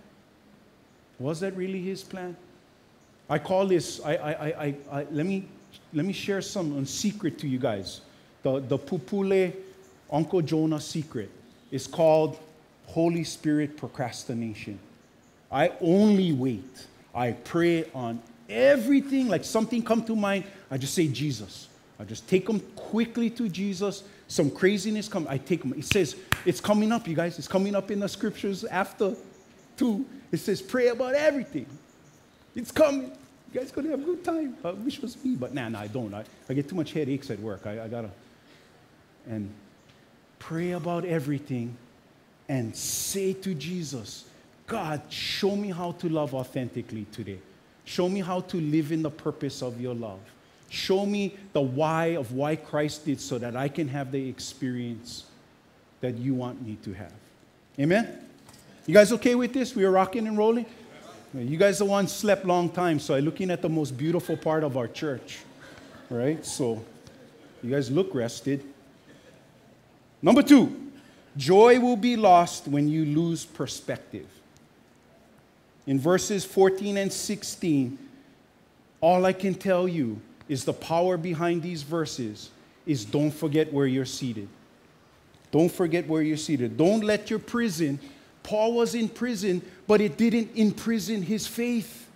Was 1.19 1.41
that 1.41 1.57
really 1.57 1.81
his 1.81 2.03
plan? 2.03 2.37
I 3.31 3.39
call 3.39 3.67
this, 3.69 4.03
I, 4.05 4.17
I, 4.17 4.33
I, 4.33 4.75
I, 4.93 5.07
let, 5.11 5.25
me, 5.25 5.47
let 5.95 6.05
me 6.05 6.13
share 6.13 6.43
some 6.43 6.85
secret 6.85 7.39
to 7.39 7.49
you 7.49 7.59
guys. 7.59 8.03
The, 8.43 8.61
the 8.61 8.79
Pupule 8.79 9.53
Uncle 10.11 10.43
Jonah 10.43 10.81
secret 10.81 11.31
is 11.71 11.87
called 11.87 12.39
Holy 12.87 13.25
Spirit 13.25 13.77
procrastination. 13.77 14.79
I 15.51 15.73
only 15.81 16.33
wait 16.33 16.87
I 17.15 17.33
pray 17.33 17.85
on 17.95 18.23
everything, 18.49 19.29
like 19.29 19.45
something 19.45 19.83
come 19.83 20.05
to 20.05 20.15
mind, 20.15 20.45
I 20.71 20.79
just 20.79 20.95
say 20.95 21.09
Jesus. 21.09 21.69
I 21.99 22.05
just 22.05 22.29
take 22.29 22.47
them 22.47 22.61
quickly 22.77 23.29
to 23.31 23.49
Jesus. 23.49 24.05
Some 24.29 24.53
craziness 24.53 25.09
come, 25.09 25.27
I 25.29 25.39
take 25.39 25.63
them. 25.63 25.75
It 25.77 25.85
says, 25.85 26.15
it's 26.45 26.61
coming 26.61 26.93
up, 26.93 27.09
you 27.09 27.17
guys. 27.17 27.37
It's 27.39 27.49
coming 27.49 27.75
up 27.75 27.91
in 27.91 27.99
the 27.99 28.09
scriptures 28.09 28.65
after 28.65 29.15
two. 29.77 30.07
It 30.31 30.37
says, 30.37 30.63
pray 30.63 30.89
about 30.89 31.15
everything. 31.15 31.67
It's 32.55 32.71
coming. 32.71 33.11
You 33.53 33.61
guys 33.61 33.73
gonna 33.73 33.89
have 33.89 34.01
a 34.01 34.05
good 34.05 34.23
time. 34.23 34.57
I 34.63 34.71
wish 34.73 34.99
it 34.99 35.03
was 35.03 35.23
me, 35.25 35.35
but 35.35 35.55
nah, 35.55 35.69
nah, 35.71 35.81
I 35.81 35.87
don't. 35.89 36.15
I, 36.15 36.25
I 36.49 36.55
get 36.55 36.69
too 36.69 36.77
much 36.77 36.93
headaches 36.93 37.31
at 37.31 37.41
work. 37.41 37.67
I, 37.67 37.85
I 37.85 37.89
gotta. 37.89 38.11
And 39.29 39.51
pray 40.39 40.73
about 40.73 41.05
everything 41.05 41.77
and 42.49 42.75
say 42.75 43.35
to 43.35 43.55
Jesus, 43.55 44.25
God, 44.67 45.03
show 45.09 45.55
me 45.55 45.71
how 45.71 45.93
to 45.93 46.09
love 46.09 46.35
authentically 46.35 47.07
today. 47.13 47.39
Show 47.85 48.09
me 48.09 48.21
how 48.21 48.41
to 48.41 48.61
live 48.61 48.93
in 48.93 49.03
the 49.03 49.11
purpose 49.11 49.63
of 49.63 49.81
your 49.81 49.95
love. 49.95 50.21
Show 50.71 51.07
me 51.07 51.37
the 51.53 51.61
why 51.61 52.17
of 52.17 52.33
why 52.33 52.57
Christ 52.57 53.07
did 53.07 53.21
so 53.21 53.39
that 53.39 53.57
I 53.57 53.69
can 53.69 53.89
have 53.89 54.13
the 54.13 54.29
experience 54.29 55.25
that 56.01 56.17
you 56.17 56.35
want 56.35 56.65
me 56.67 56.77
to 56.85 56.93
have. 56.93 57.13
Amen? 57.79 58.27
You 58.87 58.95
guys 58.95 59.13
okay 59.13 59.35
with 59.35 59.53
this? 59.53 59.75
We 59.75 59.85
are 59.85 59.91
rocking 59.91 60.27
and 60.27 60.37
rolling? 60.37 60.67
You 61.35 61.57
guys 61.57 61.79
the 61.79 61.85
ones 61.85 62.13
slept 62.13 62.45
long 62.45 62.71
time, 62.71 62.99
so 62.99 63.15
I'm 63.15 63.25
looking 63.25 63.51
at 63.51 63.63
the 63.63 63.69
most 63.69 63.97
beautiful 63.97 64.37
part 64.37 64.65
of 64.65 64.77
our 64.77 64.89
church. 64.89 65.39
Right? 66.11 66.45
So 66.45 66.85
you 67.63 67.71
guys 67.71 67.91
look 67.91 68.15
rested. 68.15 68.65
Number 70.21 70.43
two, 70.43 70.91
joy 71.37 71.79
will 71.79 71.97
be 71.97 72.17
lost 72.17 72.67
when 72.67 72.89
you 72.89 73.05
lose 73.05 73.45
perspective. 73.45 74.27
In 75.87 75.99
verses 75.99 76.45
14 76.45 76.97
and 76.97 77.13
16, 77.13 77.99
all 79.01 79.25
I 79.25 79.33
can 79.33 79.55
tell 79.55 79.89
you 79.89 80.21
is 80.49 80.65
the 80.65 80.73
power 80.73 81.17
behind 81.17 81.63
these 81.63 81.83
verses 81.83 82.51
is 82.87 83.05
don't 83.05 83.31
forget 83.31 83.73
where 83.73 83.87
you're 83.87 84.05
seated. 84.05 84.49
Don't 85.51 85.71
forget 85.71 86.07
where 86.07 86.23
you're 86.23 86.37
seated. 86.37 86.77
Don't 86.77 87.05
let 87.05 87.31
your 87.31 87.39
prison, 87.39 87.99
Paul 88.43 88.75
was 88.75 88.95
in 88.95 89.09
prison, 89.09 89.63
but 89.87 90.01
it 90.01 90.17
didn't 90.17 90.51
imprison 90.55 91.23
his 91.23 91.47
faith. 91.47 92.07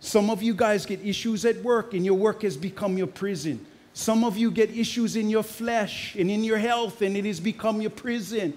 Some 0.00 0.30
of 0.30 0.42
you 0.42 0.54
guys 0.54 0.86
get 0.86 1.04
issues 1.04 1.44
at 1.44 1.56
work, 1.62 1.94
and 1.94 2.04
your 2.04 2.14
work 2.14 2.42
has 2.42 2.56
become 2.56 2.98
your 2.98 3.06
prison. 3.06 3.64
Some 3.94 4.24
of 4.24 4.36
you 4.36 4.50
get 4.50 4.70
issues 4.70 5.16
in 5.16 5.28
your 5.28 5.42
flesh 5.42 6.14
and 6.14 6.30
in 6.30 6.44
your 6.44 6.58
health, 6.58 7.02
and 7.02 7.16
it 7.16 7.24
has 7.24 7.40
become 7.40 7.80
your 7.80 7.90
prison. 7.90 8.54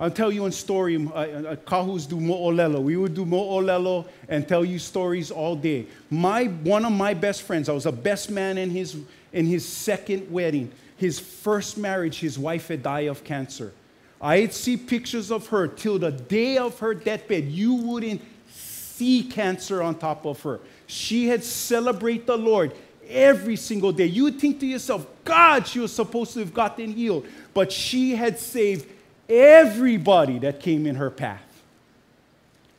I'll 0.00 0.10
tell 0.10 0.32
you 0.32 0.44
a 0.46 0.52
story. 0.52 0.96
Uh, 0.96 1.10
uh, 1.10 1.56
Kahus 1.56 2.08
do 2.08 2.16
mo'olelo. 2.16 2.82
We 2.82 2.96
would 2.96 3.14
do 3.14 3.24
mo'olelo 3.24 4.06
and 4.28 4.46
tell 4.46 4.64
you 4.64 4.78
stories 4.78 5.30
all 5.30 5.54
day. 5.54 5.86
My, 6.10 6.44
one 6.44 6.84
of 6.84 6.92
my 6.92 7.14
best 7.14 7.42
friends, 7.42 7.68
I 7.68 7.72
was 7.72 7.84
the 7.84 7.92
best 7.92 8.28
man 8.28 8.58
in 8.58 8.70
his, 8.70 8.96
in 9.32 9.46
his 9.46 9.66
second 9.66 10.30
wedding. 10.30 10.72
His 10.96 11.20
first 11.20 11.78
marriage, 11.78 12.18
his 12.18 12.38
wife 12.38 12.68
had 12.68 12.82
died 12.82 13.06
of 13.06 13.22
cancer. 13.22 13.72
I'd 14.20 14.52
see 14.52 14.76
pictures 14.76 15.30
of 15.30 15.46
her 15.48 15.68
till 15.68 15.98
the 15.98 16.10
day 16.10 16.58
of 16.58 16.78
her 16.80 16.94
deathbed. 16.94 17.44
You 17.44 17.74
wouldn't 17.74 18.20
see 18.50 19.22
cancer 19.22 19.82
on 19.82 19.96
top 19.96 20.24
of 20.26 20.40
her. 20.42 20.60
She 20.86 21.28
had 21.28 21.44
celebrated 21.44 22.26
the 22.26 22.36
Lord 22.36 22.72
every 23.08 23.56
single 23.56 23.92
day. 23.92 24.06
You 24.06 24.24
would 24.24 24.38
think 24.38 24.60
to 24.60 24.66
yourself, 24.66 25.06
God, 25.24 25.66
she 25.66 25.78
was 25.78 25.92
supposed 25.92 26.34
to 26.34 26.40
have 26.40 26.54
gotten 26.54 26.92
healed. 26.92 27.26
But 27.52 27.72
she 27.72 28.14
had 28.14 28.38
saved 28.38 28.86
everybody 29.28 30.38
that 30.40 30.60
came 30.60 30.86
in 30.86 30.96
her 30.96 31.10
path. 31.10 31.40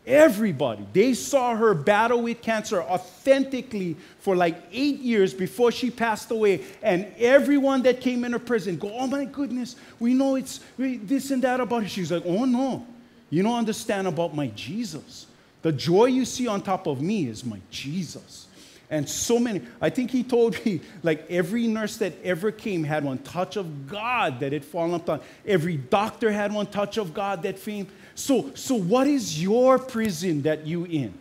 Everybody. 0.08 0.86
They 0.94 1.16
saw 1.16 1.56
her 1.56 1.74
battle 1.74 2.22
with 2.22 2.42
cancer 2.42 2.82
authentically 2.82 3.96
for 4.20 4.36
like 4.36 4.56
eight 4.72 5.00
years 5.00 5.34
before 5.34 5.72
she 5.72 5.90
passed 5.90 6.30
away. 6.30 6.64
And 6.84 7.08
everyone 7.18 7.82
that 7.84 8.02
came 8.02 8.24
in 8.24 8.32
her 8.34 8.40
prison 8.40 8.78
go, 8.78 8.92
Oh 8.96 9.08
my 9.08 9.26
goodness, 9.26 9.76
we 10.00 10.14
know 10.14 10.36
it's 10.36 10.60
this 10.78 11.32
and 11.32 11.42
that 11.42 11.60
about 11.60 11.84
her. 11.84 11.90
She's 11.90 12.12
like, 12.12 12.24
Oh 12.24 12.46
no, 12.46 12.86
you 13.32 13.42
don't 13.42 13.58
understand 13.58 14.08
about 14.08 14.36
my 14.36 14.48
Jesus. 14.48 15.26
The 15.64 15.72
joy 15.72 16.06
you 16.06 16.26
see 16.26 16.48
on 16.48 16.62
top 16.62 16.86
of 16.86 17.02
me 17.02 17.28
is 17.28 17.44
my 17.44 17.60
Jesus. 17.72 18.46
And 18.90 19.10
so 19.10 19.40
many, 19.40 19.62
I 19.82 19.90
think 19.90 20.12
he 20.12 20.24
told 20.24 20.64
me, 20.66 20.82
like 21.02 21.30
every 21.30 21.68
nurse 21.68 21.98
that 21.98 22.14
ever 22.24 22.52
came 22.52 22.84
had 22.84 23.04
one 23.04 23.18
touch 23.20 23.56
of 23.56 23.88
God 23.88 24.40
that 24.42 24.54
had 24.54 24.64
fallen 24.64 24.94
upon. 24.94 25.22
Every 25.46 25.78
doctor 25.78 26.32
had 26.32 26.54
one 26.54 26.68
touch 26.68 26.98
of 26.98 27.14
God 27.14 27.44
that 27.44 27.62
came. 27.62 27.88
So, 28.14 28.52
so 28.54 28.76
what 28.76 29.08
is 29.08 29.42
your 29.42 29.80
prison 29.80 30.44
that 30.44 30.68
you 30.68 30.86
in? 30.86 31.14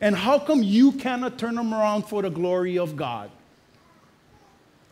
And 0.00 0.16
how 0.16 0.38
come 0.38 0.62
you 0.62 0.92
cannot 0.92 1.38
turn 1.38 1.54
them 1.54 1.72
around 1.72 2.02
for 2.02 2.22
the 2.22 2.30
glory 2.30 2.78
of 2.78 2.96
God? 2.96 3.30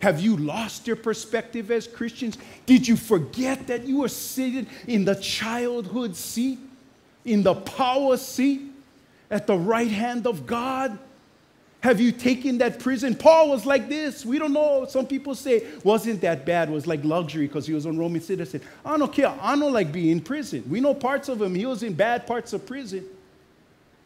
Have 0.01 0.21
you 0.21 0.37
lost 0.37 0.87
your 0.87 0.97
perspective 0.97 1.71
as 1.73 1.89
Christians? 1.89 2.39
Did 2.67 2.87
you 2.87 2.97
forget 2.97 3.67
that 3.67 3.85
you 3.85 3.99
were 3.99 4.09
sitting 4.09 4.69
in 4.87 5.05
the 5.05 5.17
childhood 5.17 6.15
seat, 6.15 6.61
in 7.25 7.43
the 7.43 7.55
power 7.55 8.17
seat, 8.17 8.63
at 9.31 9.49
the 9.49 9.57
right 9.57 9.91
hand 9.91 10.27
of 10.27 10.47
God? 10.47 10.97
Have 11.81 12.01
you 12.01 12.11
taken 12.11 12.59
that 12.59 12.81
prison? 12.81 13.15
Paul 13.15 13.51
was 13.51 13.65
like 13.65 13.89
this. 13.89 14.27
We 14.27 14.39
don't 14.39 14.53
know. 14.53 14.85
Some 14.89 15.07
people 15.07 15.35
say 15.37 15.65
wasn't 15.85 16.21
that 16.23 16.45
bad. 16.45 16.69
It 16.69 16.73
was 16.73 16.89
like 16.89 17.05
luxury 17.05 17.47
because 17.47 17.69
he 17.69 17.73
was 17.73 17.87
a 17.87 17.93
Roman 17.93 18.21
citizen. 18.21 18.61
I 18.85 18.99
don't 18.99 19.13
care. 19.13 19.33
I 19.41 19.57
don't 19.57 19.73
like 19.73 19.93
being 19.93 20.11
in 20.11 20.21
prison. 20.21 20.65
We 20.69 20.81
know 20.81 20.93
parts 20.93 21.29
of 21.29 21.41
him. 21.41 21.55
He 21.55 21.67
was 21.67 21.85
in 21.85 21.95
bad 21.95 22.27
parts 22.27 22.53
of 22.53 22.67
prison. 22.67 23.05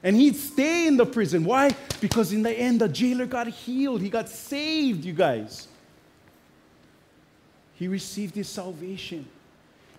And 0.03 0.17
he'd 0.17 0.37
stay 0.37 0.87
in 0.87 0.99
the 0.99 1.07
prison. 1.07 1.45
Why? 1.45 1.75
Because 2.01 2.33
in 2.33 2.43
the 2.43 2.53
end, 2.53 2.81
the 2.81 2.89
jailer 2.89 3.25
got 3.25 3.47
healed. 3.47 4.03
He 4.03 4.11
got 4.11 4.29
saved, 4.29 5.05
you 5.05 5.15
guys. 5.15 5.69
He 7.77 7.89
received 7.89 8.35
his 8.35 8.49
salvation. 8.49 9.25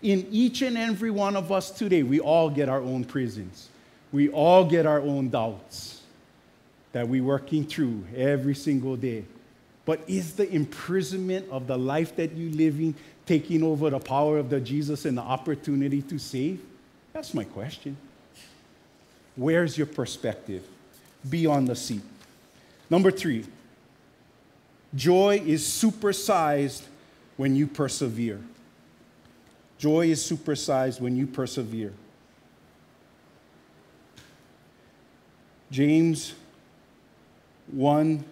In 0.04 0.28
each 0.30 0.62
and 0.62 0.78
every 0.78 1.10
one 1.10 1.36
of 1.36 1.52
us 1.52 1.72
today, 1.72 2.04
we 2.04 2.20
all 2.20 2.50
get 2.50 2.70
our 2.70 2.82
own 2.82 3.04
prisons. 3.04 3.70
We 4.12 4.30
all 4.30 4.66
get 4.66 4.86
our 4.86 5.00
own 5.00 5.30
doubts 5.30 5.93
that 6.94 7.08
we're 7.08 7.24
working 7.24 7.66
through 7.66 8.06
every 8.16 8.56
single 8.56 8.96
day. 8.96 9.26
But 9.86 10.02
is 10.08 10.36
the 10.36 10.50
imprisonment 10.50 11.48
of 11.52 11.68
the 11.68 11.78
life 11.78 12.16
that 12.16 12.36
you're 12.36 12.54
living 12.54 12.96
taking 13.26 13.64
over 13.64 13.90
the 13.90 14.00
power 14.00 14.38
of 14.38 14.50
the 14.50 14.62
Jesus 14.62 15.06
and 15.06 15.18
the 15.18 15.22
opportunity 15.22 16.02
to 16.04 16.18
save? 16.18 16.62
That's 17.12 17.34
my 17.34 17.44
question. 17.44 17.98
Where's 19.36 19.78
your 19.78 19.88
perspective? 19.88 20.64
Be 21.30 21.46
on 21.46 21.66
the 21.66 21.76
seat. 21.76 22.02
Number 22.90 23.12
three, 23.12 23.46
joy 24.96 25.42
is 25.46 25.64
supersized 25.64 26.84
when 27.38 27.56
you 27.56 27.68
persevere. 27.68 28.42
Joy 29.80 30.08
is 30.08 30.24
supersized 30.24 31.02
when 31.02 31.16
you 31.18 31.28
persevere. 31.28 31.94
James 35.72 36.36
1, 37.74 38.24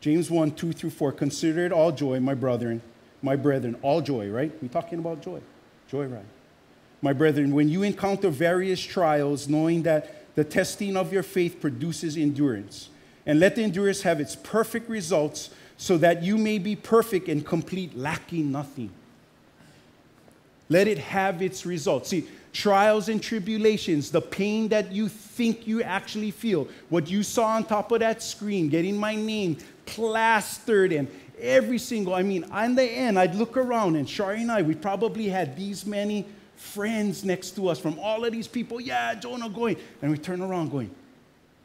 James 0.00 0.30
1, 0.30 0.52
2 0.52 0.72
through 0.72 0.90
4. 0.90 1.12
Consider 1.12 1.66
it 1.66 1.72
all 1.72 1.92
joy, 1.92 2.20
my 2.20 2.34
brethren, 2.34 2.80
my 3.22 3.36
brethren, 3.36 3.76
all 3.82 4.00
joy, 4.00 4.30
right? 4.30 4.52
We're 4.62 4.68
talking 4.68 4.98
about 4.98 5.22
joy. 5.22 5.40
Joy, 5.88 6.06
right? 6.06 6.24
My 7.02 7.12
brethren, 7.12 7.52
when 7.52 7.68
you 7.68 7.82
encounter 7.82 8.30
various 8.30 8.80
trials, 8.80 9.48
knowing 9.48 9.82
that 9.82 10.34
the 10.34 10.44
testing 10.44 10.96
of 10.96 11.12
your 11.12 11.22
faith 11.22 11.60
produces 11.60 12.16
endurance, 12.16 12.90
and 13.26 13.40
let 13.40 13.56
the 13.56 13.62
endurance 13.62 14.02
have 14.02 14.20
its 14.20 14.36
perfect 14.36 14.88
results, 14.88 15.50
so 15.76 15.96
that 15.98 16.22
you 16.22 16.36
may 16.36 16.58
be 16.58 16.74
perfect 16.74 17.28
and 17.28 17.44
complete, 17.44 17.96
lacking 17.96 18.50
nothing. 18.50 18.90
Let 20.68 20.86
it 20.88 20.98
have 20.98 21.42
its 21.42 21.64
results. 21.64 22.10
See, 22.10 22.26
trials 22.52 23.08
and 23.08 23.22
tribulations, 23.22 24.10
the 24.10 24.20
pain 24.20 24.68
that 24.68 24.92
you 24.92 25.08
think 25.08 25.66
you 25.66 25.82
actually 25.82 26.30
feel, 26.30 26.68
what 26.88 27.08
you 27.08 27.22
saw 27.22 27.56
on 27.56 27.64
top 27.64 27.92
of 27.92 28.00
that 28.00 28.22
screen, 28.22 28.68
getting 28.68 28.96
my 28.96 29.14
name 29.14 29.58
plastered 29.86 30.92
and 30.92 31.08
every 31.40 31.78
single, 31.78 32.14
I 32.14 32.22
mean, 32.22 32.44
in 32.44 32.74
the 32.74 32.82
end, 32.82 33.18
I'd 33.18 33.34
look 33.34 33.56
around 33.56 33.96
and 33.96 34.08
Shari 34.08 34.42
and 34.42 34.50
I, 34.50 34.62
we 34.62 34.74
probably 34.74 35.28
had 35.28 35.56
these 35.56 35.86
many 35.86 36.26
friends 36.56 37.24
next 37.24 37.52
to 37.52 37.68
us 37.68 37.78
from 37.78 37.98
all 37.98 38.24
of 38.24 38.32
these 38.32 38.48
people. 38.48 38.80
Yeah, 38.80 39.14
Jonah 39.14 39.48
going. 39.48 39.76
And 40.02 40.10
we 40.10 40.18
turn 40.18 40.40
around 40.40 40.70
going, 40.70 40.90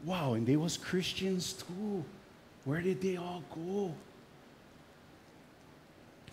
wow, 0.05 0.33
and 0.33 0.45
they 0.45 0.55
was 0.55 0.77
Christians 0.77 1.53
too. 1.53 2.03
Where 2.65 2.81
did 2.81 3.01
they 3.01 3.17
all 3.17 3.43
go? 3.53 3.93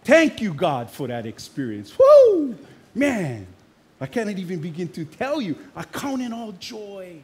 Thank 0.05 0.41
you, 0.41 0.55
God, 0.55 0.91
for 0.91 1.07
that 1.09 1.27
experience. 1.27 1.97
Woo! 1.99 2.57
Man, 2.95 3.47
I 4.01 4.07
cannot 4.07 4.39
even 4.39 4.61
begin 4.61 4.89
to 4.89 5.05
tell 5.05 5.41
you. 5.41 5.57
I 5.77 5.85
count 5.85 6.23
it 6.23 6.33
all 6.33 6.53
joy. 6.53 7.19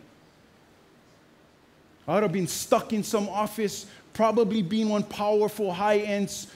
I 2.06 2.14
would 2.14 2.22
have 2.22 2.32
been 2.32 2.46
stuck 2.46 2.92
in 2.92 3.02
some 3.02 3.28
office, 3.28 3.86
probably 4.12 4.62
being 4.62 4.88
one 4.88 5.02
powerful, 5.02 5.72
high 5.72 5.98
end 5.98 6.46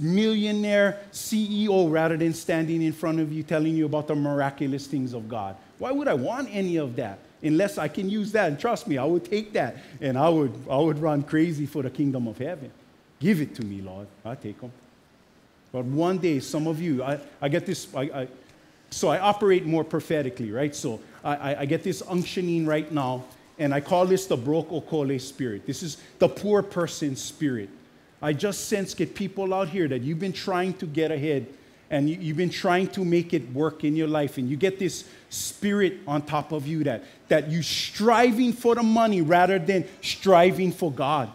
millionaire 0.00 1.00
CEO 1.12 1.90
rather 1.90 2.16
than 2.16 2.32
standing 2.32 2.82
in 2.82 2.92
front 2.92 3.20
of 3.20 3.32
you 3.32 3.42
telling 3.42 3.76
you 3.76 3.84
about 3.86 4.08
the 4.08 4.14
miraculous 4.14 4.86
things 4.86 5.12
of 5.12 5.28
God. 5.28 5.56
Why 5.78 5.92
would 5.92 6.08
I 6.08 6.14
want 6.14 6.48
any 6.50 6.76
of 6.76 6.96
that? 6.96 7.18
unless 7.42 7.78
I 7.78 7.88
can 7.88 8.08
use 8.10 8.32
that. 8.32 8.48
And 8.48 8.58
trust 8.58 8.88
me, 8.88 8.98
I 8.98 9.04
would 9.04 9.24
take 9.24 9.52
that 9.52 9.76
and 10.00 10.18
I 10.18 10.28
would, 10.28 10.52
I 10.70 10.76
would 10.76 10.98
run 10.98 11.22
crazy 11.22 11.66
for 11.66 11.82
the 11.82 11.90
kingdom 11.90 12.26
of 12.26 12.38
heaven. 12.38 12.70
Give 13.18 13.40
it 13.40 13.54
to 13.56 13.64
me, 13.64 13.80
Lord. 13.80 14.06
I 14.24 14.34
take 14.34 14.60
them. 14.60 14.72
But 15.76 15.84
one 15.84 16.16
day, 16.16 16.40
some 16.40 16.66
of 16.66 16.80
you, 16.80 17.02
I, 17.02 17.20
I 17.38 17.50
get 17.50 17.66
this, 17.66 17.86
I, 17.94 18.00
I, 18.00 18.28
so 18.88 19.08
I 19.08 19.18
operate 19.18 19.66
more 19.66 19.84
prophetically, 19.84 20.50
right? 20.50 20.74
So 20.74 21.00
I, 21.22 21.56
I, 21.56 21.66
get 21.66 21.82
this 21.82 22.00
unctioning 22.00 22.66
right 22.66 22.90
now, 22.90 23.26
and 23.58 23.74
I 23.74 23.80
call 23.80 24.06
this 24.06 24.24
the 24.24 24.38
broke 24.38 24.70
okole 24.70 25.20
spirit. 25.20 25.66
This 25.66 25.82
is 25.82 25.98
the 26.18 26.30
poor 26.30 26.62
person 26.62 27.14
spirit. 27.14 27.68
I 28.22 28.32
just 28.32 28.70
sense 28.70 28.94
get 28.94 29.14
people 29.14 29.52
out 29.52 29.68
here 29.68 29.86
that 29.86 30.00
you've 30.00 30.18
been 30.18 30.32
trying 30.32 30.72
to 30.78 30.86
get 30.86 31.10
ahead 31.10 31.46
and 31.90 32.08
you, 32.08 32.28
have 32.28 32.38
been 32.38 32.48
trying 32.48 32.86
to 32.88 33.04
make 33.04 33.34
it 33.34 33.52
work 33.52 33.84
in 33.84 33.96
your 33.96 34.08
life 34.08 34.38
and 34.38 34.48
you 34.48 34.56
get 34.56 34.78
this 34.78 35.04
spirit 35.28 35.98
on 36.08 36.22
top 36.22 36.52
of 36.52 36.66
you 36.66 36.84
that, 36.84 37.04
that 37.28 37.50
you 37.50 37.60
striving 37.60 38.54
for 38.54 38.74
the 38.74 38.82
money 38.82 39.20
rather 39.20 39.58
than 39.58 39.84
striving 40.00 40.72
for 40.72 40.90
god 40.90 41.30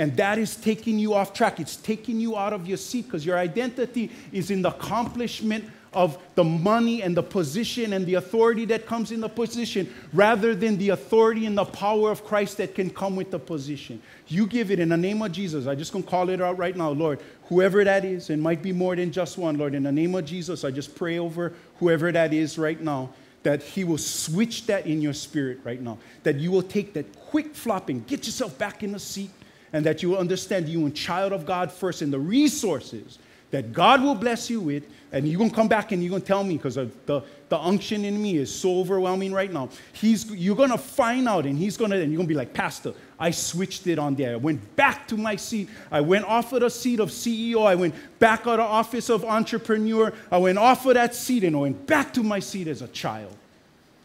and 0.00 0.16
that 0.16 0.38
is 0.38 0.56
taking 0.56 0.98
you 0.98 1.12
off 1.12 1.34
track 1.34 1.60
it's 1.60 1.76
taking 1.76 2.18
you 2.18 2.36
out 2.36 2.54
of 2.54 2.66
your 2.66 2.78
seat 2.78 3.04
because 3.04 3.24
your 3.24 3.36
identity 3.36 4.10
is 4.32 4.50
in 4.50 4.62
the 4.62 4.70
accomplishment 4.70 5.64
of 5.92 6.16
the 6.36 6.44
money 6.44 7.02
and 7.02 7.16
the 7.16 7.22
position 7.22 7.92
and 7.92 8.06
the 8.06 8.14
authority 8.14 8.64
that 8.64 8.86
comes 8.86 9.10
in 9.10 9.20
the 9.20 9.28
position 9.28 9.92
rather 10.12 10.54
than 10.54 10.78
the 10.78 10.90
authority 10.90 11.46
and 11.46 11.58
the 11.58 11.64
power 11.64 12.10
of 12.10 12.24
Christ 12.24 12.58
that 12.58 12.74
can 12.74 12.90
come 12.90 13.16
with 13.16 13.30
the 13.30 13.40
position. 13.40 14.00
You 14.28 14.46
give 14.46 14.70
it 14.70 14.78
in 14.78 14.90
the 14.90 14.96
name 14.96 15.20
of 15.20 15.32
Jesus. 15.32 15.66
I 15.66 15.74
just 15.74 15.92
gonna 15.92 16.04
call 16.04 16.28
it 16.30 16.40
out 16.40 16.56
right 16.58 16.76
now, 16.76 16.90
Lord. 16.90 17.20
Whoever 17.48 17.82
that 17.82 18.04
is, 18.04 18.30
and 18.30 18.40
might 18.40 18.62
be 18.62 18.72
more 18.72 18.94
than 18.94 19.10
just 19.10 19.36
one, 19.36 19.58
Lord. 19.58 19.74
In 19.74 19.82
the 19.82 19.92
name 19.92 20.14
of 20.14 20.24
Jesus, 20.24 20.64
I 20.64 20.70
just 20.70 20.94
pray 20.94 21.18
over 21.18 21.52
whoever 21.80 22.12
that 22.12 22.32
is 22.32 22.56
right 22.56 22.80
now 22.80 23.10
that 23.42 23.62
He 23.62 23.84
will 23.84 23.98
switch 23.98 24.66
that 24.66 24.86
in 24.86 25.00
your 25.00 25.14
spirit 25.14 25.58
right 25.64 25.80
now. 25.80 25.98
That 26.22 26.36
you 26.36 26.50
will 26.50 26.62
take 26.62 26.92
that 26.94 27.18
quick 27.26 27.54
flopping, 27.54 28.04
get 28.06 28.26
yourself 28.26 28.56
back 28.58 28.82
in 28.82 28.92
the 28.92 28.98
seat, 28.98 29.30
and 29.72 29.84
that 29.86 30.02
you 30.02 30.10
will 30.10 30.18
understand 30.18 30.68
you 30.68 30.84
are 30.84 30.88
a 30.88 30.92
child 30.92 31.32
of 31.32 31.46
God 31.46 31.70
first 31.70 32.02
and 32.02 32.12
the 32.12 32.18
resources 32.18 33.18
that 33.50 33.72
God 33.72 34.02
will 34.02 34.14
bless 34.14 34.48
you 34.48 34.60
with 34.60 34.84
and 35.12 35.26
you're 35.26 35.38
going 35.38 35.50
to 35.50 35.56
come 35.56 35.66
back 35.66 35.90
and 35.90 36.02
you're 36.02 36.10
going 36.10 36.22
to 36.22 36.26
tell 36.28 36.44
me 36.44 36.56
because 36.56 36.76
the, 36.76 37.22
the 37.48 37.58
unction 37.58 38.04
in 38.04 38.20
me 38.22 38.36
is 38.36 38.54
so 38.54 38.78
overwhelming 38.78 39.32
right 39.32 39.52
now. 39.52 39.68
He's, 39.92 40.30
you're 40.30 40.54
going 40.54 40.70
to 40.70 40.78
find 40.78 41.28
out 41.28 41.46
and 41.46 41.58
he's 41.58 41.76
going 41.76 41.90
to, 41.90 42.00
and 42.00 42.12
you're 42.12 42.18
going 42.18 42.28
to 42.28 42.32
be 42.32 42.38
like, 42.38 42.54
Pastor, 42.54 42.94
I 43.18 43.32
switched 43.32 43.88
it 43.88 43.98
on 43.98 44.14
there. 44.14 44.34
I 44.34 44.36
went 44.36 44.76
back 44.76 45.08
to 45.08 45.16
my 45.16 45.34
seat. 45.34 45.68
I 45.90 46.00
went 46.00 46.26
off 46.26 46.52
of 46.52 46.60
the 46.60 46.70
seat 46.70 47.00
of 47.00 47.10
CEO. 47.10 47.66
I 47.66 47.74
went 47.74 47.94
back 48.20 48.42
out 48.42 48.46
of 48.46 48.58
the 48.58 48.62
office 48.62 49.10
of 49.10 49.24
entrepreneur. 49.24 50.12
I 50.30 50.38
went 50.38 50.58
off 50.58 50.86
of 50.86 50.94
that 50.94 51.14
seat 51.14 51.42
and 51.42 51.56
I 51.56 51.58
went 51.58 51.86
back 51.88 52.14
to 52.14 52.22
my 52.22 52.38
seat 52.38 52.68
as 52.68 52.82
a 52.82 52.88
child. 52.88 53.36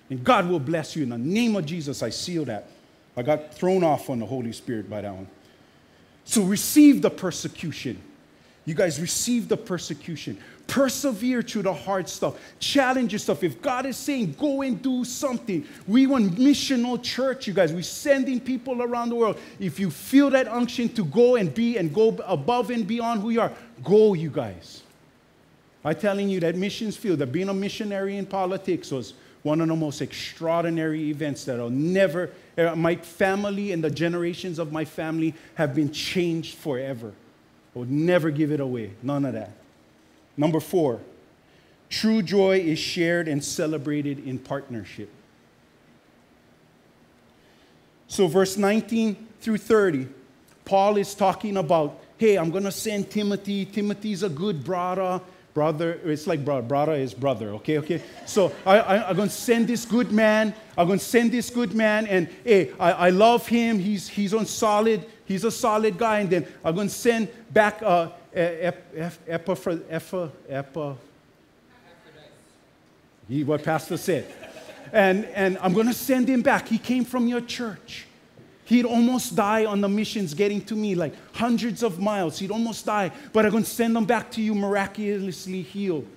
And 0.10 0.24
God 0.24 0.50
will 0.50 0.60
bless 0.60 0.96
you. 0.96 1.04
In 1.04 1.10
the 1.10 1.18
name 1.18 1.56
of 1.56 1.66
Jesus, 1.68 2.02
I 2.02 2.10
seal 2.10 2.46
that. 2.46 2.68
I 3.16 3.22
got 3.22 3.54
thrown 3.54 3.84
off 3.84 4.10
on 4.10 4.20
the 4.20 4.26
Holy 4.26 4.52
Spirit 4.52 4.90
by 4.90 5.02
that 5.02 5.14
one. 5.14 5.28
So 6.26 6.42
receive 6.42 7.02
the 7.02 7.10
persecution. 7.10 8.02
You 8.66 8.74
guys 8.74 9.00
receive 9.00 9.48
the 9.48 9.58
persecution. 9.58 10.38
Persevere 10.66 11.44
through 11.44 11.62
the 11.62 11.74
hard 11.74 12.10
stuff. 12.10 12.40
Challenge 12.60 13.14
yourself. 13.14 13.44
If 13.44 13.62
God 13.62 13.86
is 13.86 13.96
saying, 13.96 14.36
go 14.40 14.64
and 14.64 14.82
do 14.82 15.06
something, 15.06 15.66
we 15.88 16.08
want 16.08 16.34
missional 16.36 17.02
church, 17.02 17.46
you 17.46 17.54
guys. 17.54 17.72
We're 17.72 17.84
sending 17.84 18.40
people 18.40 18.82
around 18.82 19.10
the 19.10 19.16
world. 19.16 19.38
If 19.60 19.80
you 19.80 19.92
feel 19.92 20.32
that 20.32 20.48
unction 20.48 20.90
to 20.90 21.06
go 21.06 21.36
and 21.36 21.54
be 21.54 21.78
and 21.78 21.94
go 21.94 22.18
above 22.26 22.72
and 22.72 22.88
beyond 22.88 23.22
who 23.22 23.30
you 23.30 23.42
are, 23.42 23.54
go, 23.84 24.16
you 24.16 24.32
guys. 24.32 24.82
I'm 25.84 25.96
telling 25.96 26.30
you 26.30 26.40
that 26.40 26.56
missions 26.56 26.98
field, 26.98 27.20
that 27.20 27.28
being 27.28 27.50
a 27.50 27.54
missionary 27.54 28.18
in 28.18 28.26
politics 28.26 28.90
was 28.90 29.14
one 29.44 29.62
of 29.62 29.68
the 29.68 29.76
most 29.76 30.02
extraordinary 30.02 31.12
events 31.12 31.46
that 31.46 31.60
I'll 31.60 31.70
never, 31.70 32.32
Eh, 32.58 32.74
my 32.76 32.96
family 32.96 33.72
and 33.72 33.84
the 33.84 33.90
generations 33.90 34.60
of 34.60 34.72
my 34.72 34.86
family 34.86 35.34
have 35.56 35.76
been 35.76 35.92
changed 35.92 36.56
forever. 36.56 37.14
I 37.76 37.80
would 37.80 37.92
never 37.92 38.32
give 38.32 38.52
it 38.52 38.60
away. 38.60 38.94
None 39.04 39.26
of 39.26 39.34
that. 39.34 39.52
Number 40.38 40.60
four, 40.60 41.02
true 41.90 42.22
joy 42.22 42.60
is 42.60 42.80
shared 42.80 43.28
and 43.28 43.44
celebrated 43.44 44.26
in 44.26 44.40
partnership. 44.40 45.10
So, 48.08 48.28
verse 48.28 48.58
19 48.58 49.28
through 49.42 49.58
30, 49.58 50.08
Paul 50.64 50.98
is 50.98 51.14
talking 51.16 51.58
about, 51.58 52.00
hey, 52.18 52.38
I'm 52.38 52.52
going 52.52 52.64
to 52.64 52.72
send 52.72 53.10
Timothy. 53.10 53.66
Timothy's 53.66 54.24
a 54.24 54.30
good 54.30 54.64
brother. 54.64 55.22
Brother, 55.56 56.00
it's 56.04 56.28
like 56.28 56.44
brother. 56.44 56.62
Brother 56.68 56.92
is 56.96 57.14
brother, 57.14 57.52
okay, 57.52 57.78
okay? 57.78 58.02
So 58.26 58.52
I, 58.66 59.10
am 59.10 59.16
going 59.16 59.30
to 59.30 59.34
send 59.34 59.70
this 59.70 59.86
good 59.86 60.12
man. 60.12 60.54
I'm 60.78 60.86
going 60.86 61.00
to 61.00 61.06
send 61.06 61.32
this 61.32 61.50
good 61.50 61.74
man, 61.74 62.08
and 62.08 62.28
hey, 62.44 62.74
I, 62.78 62.92
I 62.92 63.10
love 63.10 63.48
him. 63.48 63.80
He's, 63.80 64.10
he's 64.10 64.34
on 64.34 64.48
solid. 64.48 65.06
He's 65.24 65.46
a 65.46 65.52
solid 65.52 65.98
guy. 65.98 66.20
And 66.20 66.30
then 66.30 66.46
I'm 66.62 66.76
going 66.76 66.90
to 66.90 66.94
send 66.94 67.30
back 67.54 67.82
uh, 67.82 68.10
Epaphroditus. 68.34 70.12
What 73.46 73.64
Pastor 73.64 73.96
said. 73.96 74.28
And, 74.92 75.24
and 75.24 75.58
I'm 75.60 75.74
going 75.74 75.88
to 75.88 75.94
send 75.94 76.28
him 76.28 76.42
back. 76.42 76.68
He 76.68 76.78
came 76.78 77.06
from 77.06 77.28
your 77.28 77.40
church. 77.40 78.08
He'd 78.66 78.86
almost 78.86 79.36
die 79.36 79.66
on 79.66 79.80
the 79.80 79.88
missions 79.88 80.34
getting 80.34 80.60
to 80.66 80.76
me, 80.76 80.96
like 80.96 81.14
hundreds 81.34 81.84
of 81.84 82.00
miles. 82.00 82.40
He'd 82.40 82.52
almost 82.52 82.86
die, 82.86 83.12
but 83.32 83.46
I'm 83.46 83.52
going 83.52 83.64
to 83.64 83.70
send 83.70 83.96
him 83.96 84.06
back 84.06 84.32
to 84.32 84.42
you 84.42 84.56
miraculously 84.56 85.62
healed. 85.62 86.08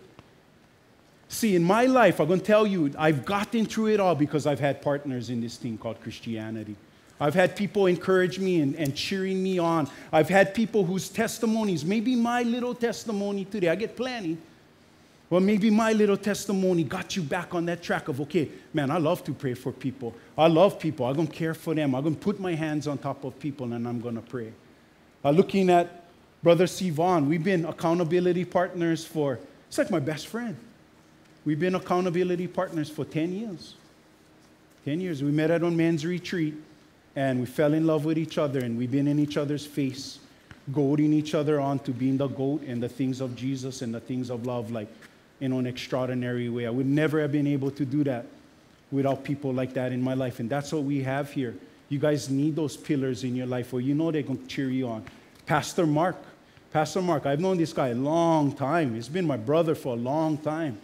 See, 1.28 1.54
in 1.54 1.62
my 1.62 1.84
life, 1.84 2.20
I'm 2.20 2.26
going 2.26 2.40
to 2.40 2.46
tell 2.46 2.66
you, 2.66 2.90
I've 2.98 3.26
gotten 3.26 3.66
through 3.66 3.88
it 3.88 4.00
all 4.00 4.14
because 4.14 4.46
I've 4.46 4.60
had 4.60 4.80
partners 4.80 5.28
in 5.28 5.42
this 5.42 5.58
thing 5.58 5.76
called 5.76 6.00
Christianity. 6.00 6.74
I've 7.20 7.34
had 7.34 7.54
people 7.54 7.86
encourage 7.86 8.38
me 8.38 8.60
and, 8.60 8.74
and 8.76 8.94
cheering 8.94 9.42
me 9.42 9.58
on. 9.58 9.90
I've 10.10 10.30
had 10.30 10.54
people 10.54 10.84
whose 10.84 11.10
testimonies, 11.10 11.84
maybe 11.84 12.16
my 12.16 12.44
little 12.44 12.74
testimony 12.74 13.44
today, 13.44 13.68
I 13.68 13.74
get 13.74 13.94
plenty, 13.94 14.38
well, 15.30 15.40
maybe 15.42 15.68
my 15.68 15.92
little 15.92 16.16
testimony 16.16 16.84
got 16.84 17.14
you 17.14 17.22
back 17.22 17.54
on 17.54 17.66
that 17.66 17.82
track 17.82 18.08
of, 18.08 18.20
okay, 18.22 18.48
man, 18.72 18.90
I 18.90 18.96
love 18.96 19.22
to 19.24 19.34
pray 19.34 19.52
for 19.52 19.72
people. 19.72 20.14
I 20.38 20.46
love 20.46 20.78
people. 20.78 21.04
I'm 21.04 21.16
going 21.16 21.28
to 21.28 21.34
care 21.34 21.52
for 21.52 21.74
them. 21.74 21.94
I'm 21.94 22.02
going 22.02 22.14
to 22.14 22.20
put 22.20 22.40
my 22.40 22.54
hands 22.54 22.86
on 22.88 22.96
top 22.96 23.24
of 23.24 23.38
people 23.38 23.72
and 23.74 23.86
I'm 23.86 24.00
going 24.00 24.14
to 24.14 24.22
pray. 24.22 24.52
Uh, 25.22 25.30
looking 25.30 25.68
at 25.68 26.04
Brother 26.42 26.64
Sivan, 26.64 27.26
we've 27.26 27.44
been 27.44 27.66
accountability 27.66 28.46
partners 28.46 29.04
for, 29.04 29.38
it's 29.66 29.76
like 29.76 29.90
my 29.90 29.98
best 29.98 30.28
friend. 30.28 30.56
We've 31.44 31.60
been 31.60 31.74
accountability 31.74 32.46
partners 32.46 32.88
for 32.88 33.04
10 33.04 33.32
years. 33.34 33.74
10 34.86 35.00
years. 35.00 35.22
We 35.22 35.30
met 35.30 35.50
at 35.50 35.62
a 35.62 35.70
men's 35.70 36.06
retreat 36.06 36.54
and 37.16 37.40
we 37.40 37.46
fell 37.46 37.74
in 37.74 37.86
love 37.86 38.06
with 38.06 38.16
each 38.16 38.38
other 38.38 38.60
and 38.60 38.78
we've 38.78 38.90
been 38.90 39.08
in 39.08 39.18
each 39.18 39.36
other's 39.36 39.66
face, 39.66 40.20
goading 40.72 41.12
each 41.12 41.34
other 41.34 41.60
on 41.60 41.80
to 41.80 41.90
being 41.90 42.16
the 42.16 42.28
goat 42.28 42.62
and 42.62 42.82
the 42.82 42.88
things 42.88 43.20
of 43.20 43.36
Jesus 43.36 43.82
and 43.82 43.92
the 43.92 44.00
things 44.00 44.30
of 44.30 44.46
love, 44.46 44.70
like 44.70 44.88
in 45.40 45.52
an 45.52 45.66
extraordinary 45.66 46.48
way. 46.48 46.66
I 46.66 46.70
would 46.70 46.86
never 46.86 47.20
have 47.20 47.32
been 47.32 47.46
able 47.46 47.70
to 47.72 47.84
do 47.84 48.04
that 48.04 48.26
without 48.90 49.24
people 49.24 49.52
like 49.52 49.74
that 49.74 49.92
in 49.92 50.02
my 50.02 50.14
life. 50.14 50.40
And 50.40 50.48
that's 50.48 50.72
what 50.72 50.82
we 50.82 51.02
have 51.02 51.32
here. 51.32 51.54
You 51.88 51.98
guys 51.98 52.28
need 52.28 52.56
those 52.56 52.76
pillars 52.76 53.24
in 53.24 53.34
your 53.36 53.46
life 53.46 53.72
where 53.72 53.82
you 53.82 53.94
know 53.94 54.10
they're 54.10 54.22
going 54.22 54.42
to 54.42 54.46
cheer 54.46 54.68
you 54.68 54.88
on. 54.88 55.04
Pastor 55.46 55.86
Mark, 55.86 56.16
Pastor 56.72 57.00
Mark, 57.00 57.24
I've 57.24 57.40
known 57.40 57.56
this 57.56 57.72
guy 57.72 57.88
a 57.88 57.94
long 57.94 58.52
time. 58.52 58.94
He's 58.94 59.08
been 59.08 59.26
my 59.26 59.36
brother 59.36 59.74
for 59.74 59.94
a 59.94 59.96
long 59.98 60.36
time. 60.38 60.78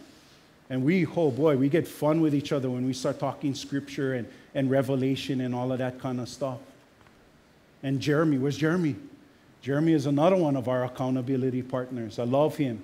And 0.69 0.83
we, 0.83 1.05
oh 1.05 1.29
boy, 1.29 1.57
we 1.57 1.69
get 1.69 1.87
fun 1.87 2.21
with 2.21 2.33
each 2.33 2.51
other 2.51 2.69
when 2.69 2.85
we 2.85 2.93
start 2.93 3.19
talking 3.19 3.53
scripture 3.53 4.15
and, 4.15 4.27
and 4.55 4.71
revelation 4.71 5.41
and 5.41 5.53
all 5.53 5.71
of 5.71 5.77
that 5.77 5.99
kind 5.99 6.19
of 6.19 6.27
stuff. 6.27 6.57
And 7.83 7.99
Jeremy, 7.99 8.39
where's 8.39 8.57
Jeremy? 8.57 8.95
Jeremy 9.61 9.93
is 9.93 10.07
another 10.07 10.35
one 10.35 10.55
of 10.55 10.67
our 10.67 10.83
accountability 10.85 11.61
partners. 11.61 12.17
I 12.17 12.23
love 12.23 12.55
him. 12.55 12.81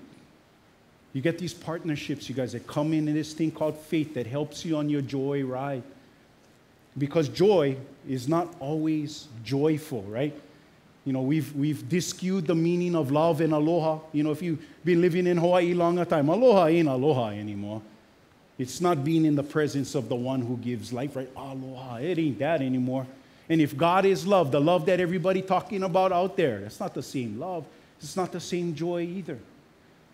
You 1.13 1.21
get 1.21 1.37
these 1.37 1.53
partnerships, 1.53 2.29
you 2.29 2.35
guys, 2.35 2.53
that 2.53 2.67
come 2.67 2.93
in 2.93 3.07
in 3.07 3.13
this 3.13 3.33
thing 3.33 3.51
called 3.51 3.77
faith 3.77 4.13
that 4.13 4.27
helps 4.27 4.63
you 4.63 4.77
on 4.77 4.89
your 4.89 5.01
joy 5.01 5.43
ride. 5.43 5.83
Because 6.97 7.29
joy 7.29 7.77
is 8.07 8.27
not 8.27 8.53
always 8.59 9.27
joyful, 9.43 10.03
right? 10.03 10.33
You 11.05 11.13
know, 11.13 11.21
we've, 11.21 11.53
we've 11.55 11.87
discued 11.89 12.47
the 12.47 12.55
meaning 12.55 12.95
of 12.95 13.11
love 13.11 13.41
and 13.41 13.53
aloha. 13.53 13.99
You 14.13 14.23
know, 14.23 14.31
if 14.31 14.41
you've 14.41 14.63
been 14.85 15.01
living 15.01 15.27
in 15.27 15.37
Hawaii 15.37 15.73
longer 15.73 16.05
time, 16.05 16.29
aloha 16.29 16.67
ain't 16.67 16.87
aloha 16.87 17.29
anymore. 17.29 17.81
It's 18.57 18.79
not 18.79 19.03
being 19.03 19.25
in 19.25 19.35
the 19.35 19.43
presence 19.43 19.95
of 19.95 20.07
the 20.07 20.15
one 20.15 20.41
who 20.41 20.57
gives 20.57 20.93
life, 20.93 21.15
right? 21.15 21.29
Aloha, 21.35 21.95
it 21.95 22.19
ain't 22.19 22.39
that 22.39 22.61
anymore. 22.61 23.07
And 23.49 23.59
if 23.59 23.75
God 23.75 24.05
is 24.05 24.27
love, 24.27 24.51
the 24.51 24.61
love 24.61 24.85
that 24.85 24.99
everybody 24.99 25.41
talking 25.41 25.83
about 25.83 26.11
out 26.11 26.37
there, 26.37 26.59
that's 26.59 26.79
not 26.79 26.93
the 26.93 27.01
same 27.01 27.39
love. 27.39 27.65
It's 27.99 28.15
not 28.15 28.31
the 28.31 28.39
same 28.39 28.75
joy 28.75 29.01
either. 29.01 29.39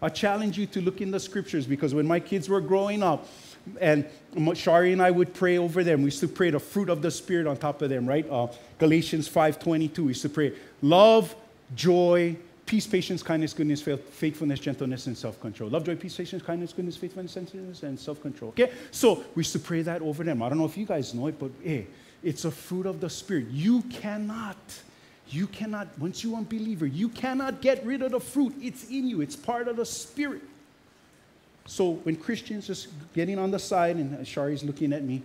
I 0.01 0.09
challenge 0.09 0.57
you 0.57 0.67
to 0.67 0.81
look 0.81 1.01
in 1.01 1.11
the 1.11 1.19
scriptures 1.19 1.65
because 1.65 1.93
when 1.93 2.05
my 2.05 2.19
kids 2.19 2.49
were 2.49 2.61
growing 2.61 3.01
up, 3.01 3.27
and 3.81 4.05
Shari 4.53 4.93
and 4.93 5.01
I 5.01 5.11
would 5.11 5.33
pray 5.33 5.57
over 5.57 5.83
them. 5.83 6.01
We 6.01 6.05
used 6.05 6.19
to 6.21 6.27
pray 6.27 6.51
the 6.51 6.59
fruit 6.59 6.89
of 6.89 7.01
the 7.01 7.11
Spirit 7.11 7.47
on 7.47 7.57
top 7.57 7.81
of 7.81 7.89
them, 7.89 8.07
right? 8.07 8.25
Uh, 8.29 8.47
Galatians 8.79 9.27
5.22, 9.27 9.97
we 9.97 10.07
used 10.09 10.21
to 10.21 10.29
pray 10.29 10.53
love, 10.81 11.35
joy, 11.75 12.37
peace, 12.65 12.85
patience, 12.85 13.23
kindness, 13.23 13.53
goodness, 13.53 13.81
faithfulness, 13.81 14.59
gentleness, 14.59 15.07
and 15.07 15.17
self 15.17 15.39
control. 15.41 15.69
Love, 15.69 15.85
joy, 15.85 15.95
peace, 15.95 16.15
patience, 16.15 16.43
kindness, 16.43 16.73
goodness, 16.73 16.97
faithfulness, 16.97 17.33
gentleness, 17.33 17.83
and 17.83 17.99
self 17.99 18.21
control. 18.21 18.49
Okay? 18.49 18.71
So 18.91 19.23
we 19.35 19.41
used 19.41 19.53
to 19.53 19.59
pray 19.59 19.81
that 19.81 20.01
over 20.01 20.23
them. 20.23 20.43
I 20.43 20.49
don't 20.49 20.57
know 20.57 20.65
if 20.65 20.77
you 20.77 20.85
guys 20.85 21.13
know 21.13 21.27
it, 21.27 21.39
but 21.39 21.51
hey, 21.63 21.87
it's 22.23 22.45
a 22.45 22.51
fruit 22.51 22.85
of 22.85 22.99
the 22.99 23.09
Spirit. 23.09 23.47
You 23.49 23.81
cannot, 23.83 24.57
you 25.33 25.47
cannot, 25.47 25.87
once 25.99 26.23
you're 26.23 26.39
a 26.39 26.41
believer, 26.41 26.85
you 26.85 27.09
cannot 27.09 27.61
get 27.61 27.85
rid 27.85 28.01
of 28.01 28.11
the 28.11 28.19
fruit. 28.19 28.53
It's 28.61 28.89
in 28.89 29.07
you, 29.07 29.21
it's 29.21 29.35
part 29.35 29.67
of 29.67 29.77
the 29.77 29.85
Spirit. 29.85 30.41
So 31.65 31.93
when 32.03 32.15
Christians 32.15 32.67
just 32.67 32.87
getting 33.13 33.37
on 33.37 33.51
the 33.51 33.59
side, 33.59 33.97
and 33.97 34.25
Shari's 34.25 34.63
looking 34.63 34.93
at 34.93 35.03
me, 35.03 35.21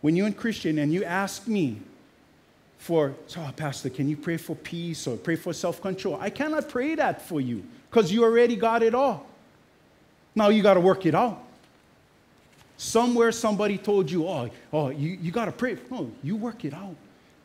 when 0.00 0.16
you're 0.16 0.26
in 0.26 0.32
Christian 0.32 0.78
and 0.78 0.92
you 0.92 1.04
ask 1.04 1.46
me, 1.46 1.80
for, 2.80 3.14
oh, 3.36 3.50
Pastor, 3.56 3.90
can 3.90 4.08
you 4.08 4.16
pray 4.16 4.38
for 4.38 4.56
peace 4.56 5.06
or 5.06 5.18
pray 5.18 5.36
for 5.36 5.52
self 5.52 5.82
control? 5.82 6.16
I 6.18 6.30
cannot 6.30 6.70
pray 6.70 6.94
that 6.94 7.20
for 7.20 7.38
you 7.38 7.62
because 7.90 8.10
you 8.10 8.24
already 8.24 8.56
got 8.56 8.82
it 8.82 8.94
all. 8.94 9.26
Now 10.34 10.48
you 10.48 10.62
got 10.62 10.74
to 10.74 10.80
work 10.80 11.04
it 11.04 11.14
out. 11.14 11.44
Somewhere 12.78 13.32
somebody 13.32 13.76
told 13.76 14.10
you, 14.10 14.26
oh, 14.26 14.48
oh 14.72 14.88
you, 14.88 15.10
you 15.10 15.30
got 15.30 15.44
to 15.44 15.52
pray. 15.52 15.76
No, 15.90 16.10
you 16.22 16.36
work 16.36 16.64
it 16.64 16.72
out. 16.72 16.96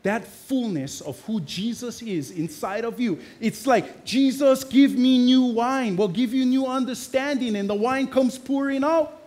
That 0.06 0.24
fullness 0.24 1.00
of 1.00 1.20
who 1.22 1.40
Jesus 1.40 2.00
is 2.00 2.30
inside 2.30 2.84
of 2.84 3.00
you. 3.00 3.18
It's 3.40 3.66
like, 3.66 4.04
Jesus, 4.04 4.62
give 4.62 4.94
me 4.94 5.18
new 5.18 5.42
wine. 5.46 5.96
We'll 5.96 6.06
give 6.06 6.32
you 6.32 6.46
new 6.46 6.64
understanding, 6.64 7.56
and 7.56 7.68
the 7.68 7.74
wine 7.74 8.06
comes 8.06 8.38
pouring 8.38 8.84
out. 8.84 9.20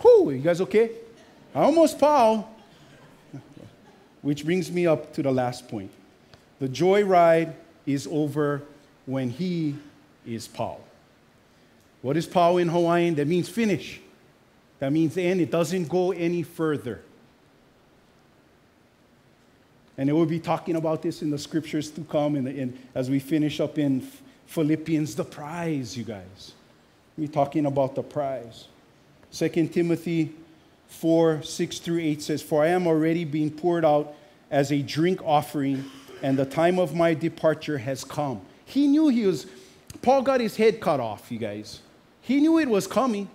Whew, 0.00 0.30
you 0.30 0.38
guys 0.38 0.62
okay? 0.62 0.92
I 1.54 1.60
almost 1.60 1.98
pau. 1.98 2.48
Which 4.22 4.46
brings 4.46 4.72
me 4.72 4.86
up 4.86 5.12
to 5.12 5.22
the 5.22 5.30
last 5.30 5.68
point. 5.68 5.90
The 6.60 6.70
joy 6.70 7.04
ride 7.04 7.54
is 7.84 8.08
over 8.10 8.62
when 9.04 9.28
he 9.28 9.76
is 10.24 10.48
pau. 10.48 10.78
What 12.00 12.16
is 12.16 12.24
pau 12.24 12.56
in 12.56 12.68
Hawaiian? 12.68 13.16
That 13.16 13.28
means 13.28 13.46
finish. 13.46 14.00
That 14.78 14.90
means 14.90 15.18
end. 15.18 15.42
It 15.42 15.50
doesn't 15.50 15.90
go 15.90 16.12
any 16.12 16.42
further. 16.42 17.02
And 19.98 20.14
we'll 20.14 20.26
be 20.26 20.38
talking 20.38 20.76
about 20.76 21.02
this 21.02 21.22
in 21.22 21.30
the 21.30 21.38
scriptures 21.38 21.90
to 21.90 22.02
come 22.02 22.36
in 22.36 22.44
the, 22.44 22.54
in, 22.54 22.78
as 22.94 23.10
we 23.10 23.18
finish 23.18 23.58
up 23.58 23.78
in 23.78 24.08
Philippians, 24.46 25.16
the 25.16 25.24
prize, 25.24 25.98
you 25.98 26.04
guys. 26.04 26.52
We're 27.16 27.26
talking 27.26 27.66
about 27.66 27.96
the 27.96 28.04
prize. 28.04 28.68
2 29.32 29.48
Timothy 29.68 30.32
4 30.86 31.42
6 31.42 31.78
through 31.80 31.98
8 31.98 32.22
says, 32.22 32.42
For 32.42 32.62
I 32.62 32.68
am 32.68 32.86
already 32.86 33.24
being 33.24 33.50
poured 33.50 33.84
out 33.84 34.14
as 34.52 34.70
a 34.70 34.80
drink 34.80 35.20
offering, 35.24 35.84
and 36.22 36.38
the 36.38 36.46
time 36.46 36.78
of 36.78 36.94
my 36.94 37.12
departure 37.12 37.78
has 37.78 38.04
come. 38.04 38.40
He 38.64 38.86
knew 38.86 39.08
he 39.08 39.26
was, 39.26 39.46
Paul 40.00 40.22
got 40.22 40.40
his 40.40 40.56
head 40.56 40.80
cut 40.80 41.00
off, 41.00 41.30
you 41.32 41.38
guys. 41.38 41.80
He 42.22 42.40
knew 42.40 42.58
it 42.60 42.68
was 42.68 42.86
coming. 42.86 43.28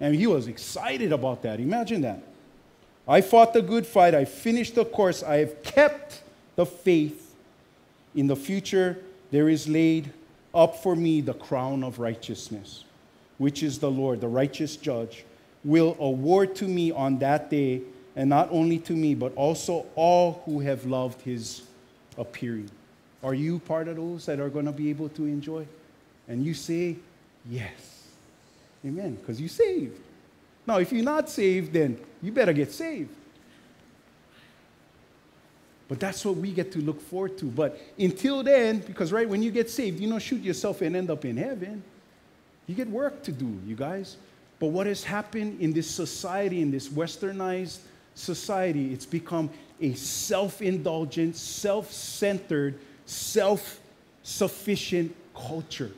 And 0.00 0.14
he 0.14 0.26
was 0.26 0.48
excited 0.48 1.12
about 1.12 1.42
that. 1.42 1.60
Imagine 1.60 2.02
that. 2.02 2.22
I 3.08 3.20
fought 3.20 3.52
the 3.52 3.62
good 3.62 3.86
fight. 3.86 4.14
I 4.14 4.24
finished 4.24 4.74
the 4.74 4.84
course. 4.84 5.22
I 5.22 5.36
have 5.36 5.62
kept 5.62 6.22
the 6.56 6.66
faith. 6.66 7.34
In 8.14 8.26
the 8.26 8.36
future, 8.36 8.98
there 9.30 9.48
is 9.48 9.68
laid 9.68 10.12
up 10.54 10.82
for 10.82 10.96
me 10.96 11.20
the 11.20 11.34
crown 11.34 11.84
of 11.84 11.98
righteousness 11.98 12.84
which 13.38 13.62
is 13.62 13.78
the 13.78 13.90
Lord, 13.90 14.20
the 14.20 14.28
righteous 14.28 14.76
judge, 14.76 15.24
will 15.64 15.96
award 15.98 16.54
to 16.56 16.68
me 16.68 16.90
on 16.90 17.18
that 17.18 17.50
day, 17.50 17.82
and 18.14 18.30
not 18.30 18.48
only 18.50 18.78
to 18.78 18.92
me, 18.92 19.14
but 19.14 19.34
also 19.34 19.86
all 19.94 20.42
who 20.44 20.60
have 20.60 20.86
loved 20.86 21.20
his 21.22 21.62
appearing. 22.16 22.70
Are 23.22 23.34
you 23.34 23.58
part 23.58 23.88
of 23.88 23.96
those 23.96 24.26
that 24.26 24.40
are 24.40 24.48
going 24.48 24.66
to 24.66 24.72
be 24.72 24.90
able 24.90 25.08
to 25.10 25.24
enjoy? 25.24 25.66
And 26.28 26.44
you 26.44 26.54
say, 26.54 26.96
yes. 27.48 28.04
Amen. 28.84 29.16
Because 29.16 29.40
you 29.40 29.48
saved. 29.48 30.00
Now, 30.66 30.78
if 30.78 30.92
you're 30.92 31.04
not 31.04 31.28
saved, 31.30 31.72
then 31.72 31.98
you 32.22 32.32
better 32.32 32.52
get 32.52 32.72
saved. 32.72 33.10
But 35.88 36.00
that's 36.00 36.24
what 36.24 36.36
we 36.36 36.50
get 36.50 36.72
to 36.72 36.80
look 36.80 37.00
forward 37.00 37.38
to. 37.38 37.44
But 37.44 37.78
until 37.98 38.42
then, 38.42 38.80
because 38.80 39.12
right 39.12 39.28
when 39.28 39.42
you 39.42 39.52
get 39.52 39.70
saved, 39.70 40.00
you 40.00 40.08
don't 40.08 40.18
shoot 40.18 40.42
yourself 40.42 40.82
and 40.82 40.96
end 40.96 41.10
up 41.10 41.24
in 41.24 41.36
heaven. 41.36 41.82
You 42.66 42.74
get 42.74 42.88
work 42.88 43.22
to 43.22 43.32
do, 43.32 43.60
you 43.64 43.76
guys. 43.76 44.16
But 44.58 44.68
what 44.68 44.86
has 44.86 45.04
happened 45.04 45.60
in 45.60 45.72
this 45.72 45.88
society, 45.88 46.60
in 46.60 46.70
this 46.70 46.88
westernized 46.88 47.78
society, 48.14 48.92
it's 48.92 49.06
become 49.06 49.50
a 49.80 49.94
self 49.94 50.60
indulgent, 50.62 51.36
self 51.36 51.92
centered, 51.92 52.78
self 53.04 53.78
sufficient 54.22 55.14
culture. 55.34 55.92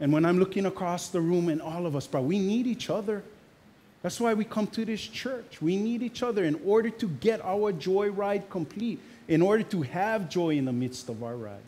And 0.00 0.12
when 0.12 0.24
I'm 0.24 0.38
looking 0.38 0.66
across 0.66 1.08
the 1.08 1.20
room 1.20 1.48
and 1.48 1.62
all 1.62 1.86
of 1.86 1.96
us, 1.96 2.06
bro, 2.06 2.20
we 2.20 2.38
need 2.38 2.66
each 2.66 2.90
other. 2.90 3.22
That's 4.02 4.20
why 4.20 4.34
we 4.34 4.44
come 4.44 4.66
to 4.68 4.84
this 4.84 5.00
church. 5.00 5.60
We 5.62 5.76
need 5.76 6.02
each 6.02 6.22
other 6.22 6.44
in 6.44 6.60
order 6.64 6.90
to 6.90 7.08
get 7.08 7.40
our 7.42 7.72
joy 7.72 8.10
ride 8.10 8.48
complete, 8.50 9.00
in 9.26 9.42
order 9.42 9.62
to 9.64 9.82
have 9.82 10.28
joy 10.28 10.50
in 10.50 10.66
the 10.66 10.72
midst 10.72 11.08
of 11.08 11.22
our 11.24 11.34
ride. 11.34 11.58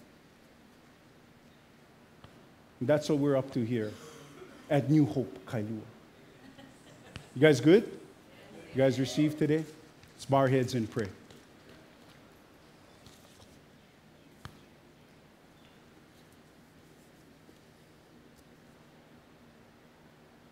That's 2.81 3.09
what 3.09 3.19
we're 3.19 3.37
up 3.37 3.51
to 3.55 3.65
here 3.65 3.93
at 4.71 4.91
New 4.91 5.07
Hope, 5.07 5.39
Kailua. 5.47 5.81
You 7.35 7.41
guys 7.41 7.61
good? 7.61 7.85
You 8.75 8.79
guys 8.83 9.01
received 9.01 9.39
today? 9.39 9.65
Let's 10.17 10.51
heads 10.51 10.75
and 10.75 10.89
pray. 10.89 11.09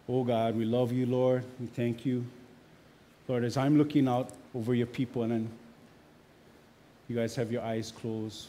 Oh 0.08 0.22
God, 0.22 0.56
we 0.56 0.64
love 0.64 0.92
you, 0.92 1.04
Lord. 1.04 1.44
We 1.58 1.66
thank 1.66 2.06
you. 2.06 2.24
Lord, 3.26 3.42
as 3.42 3.56
I'm 3.56 3.76
looking 3.76 4.06
out 4.06 4.30
over 4.54 4.72
your 4.72 4.86
people 4.86 5.24
and 5.24 5.50
you 7.08 7.16
guys 7.16 7.34
have 7.34 7.50
your 7.50 7.62
eyes 7.62 7.92
closed, 7.92 8.46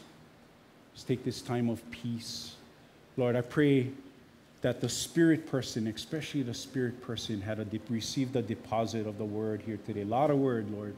just 0.94 1.08
take 1.08 1.24
this 1.24 1.42
time 1.42 1.68
of 1.68 1.88
peace. 1.90 2.54
Lord, 3.16 3.34
I 3.34 3.40
pray 3.40 3.90
that 4.60 4.80
the 4.80 4.88
spirit 4.88 5.46
person, 5.46 5.88
especially 5.88 6.42
the 6.42 6.54
spirit 6.54 7.00
person, 7.02 7.40
had 7.40 7.58
a 7.58 7.64
de- 7.64 7.80
received 7.88 8.36
a 8.36 8.42
deposit 8.42 9.06
of 9.06 9.18
the 9.18 9.24
word 9.24 9.60
here 9.64 9.78
today. 9.84 10.02
A 10.02 10.06
lot 10.06 10.30
of 10.30 10.38
word, 10.38 10.70
Lord, 10.70 10.94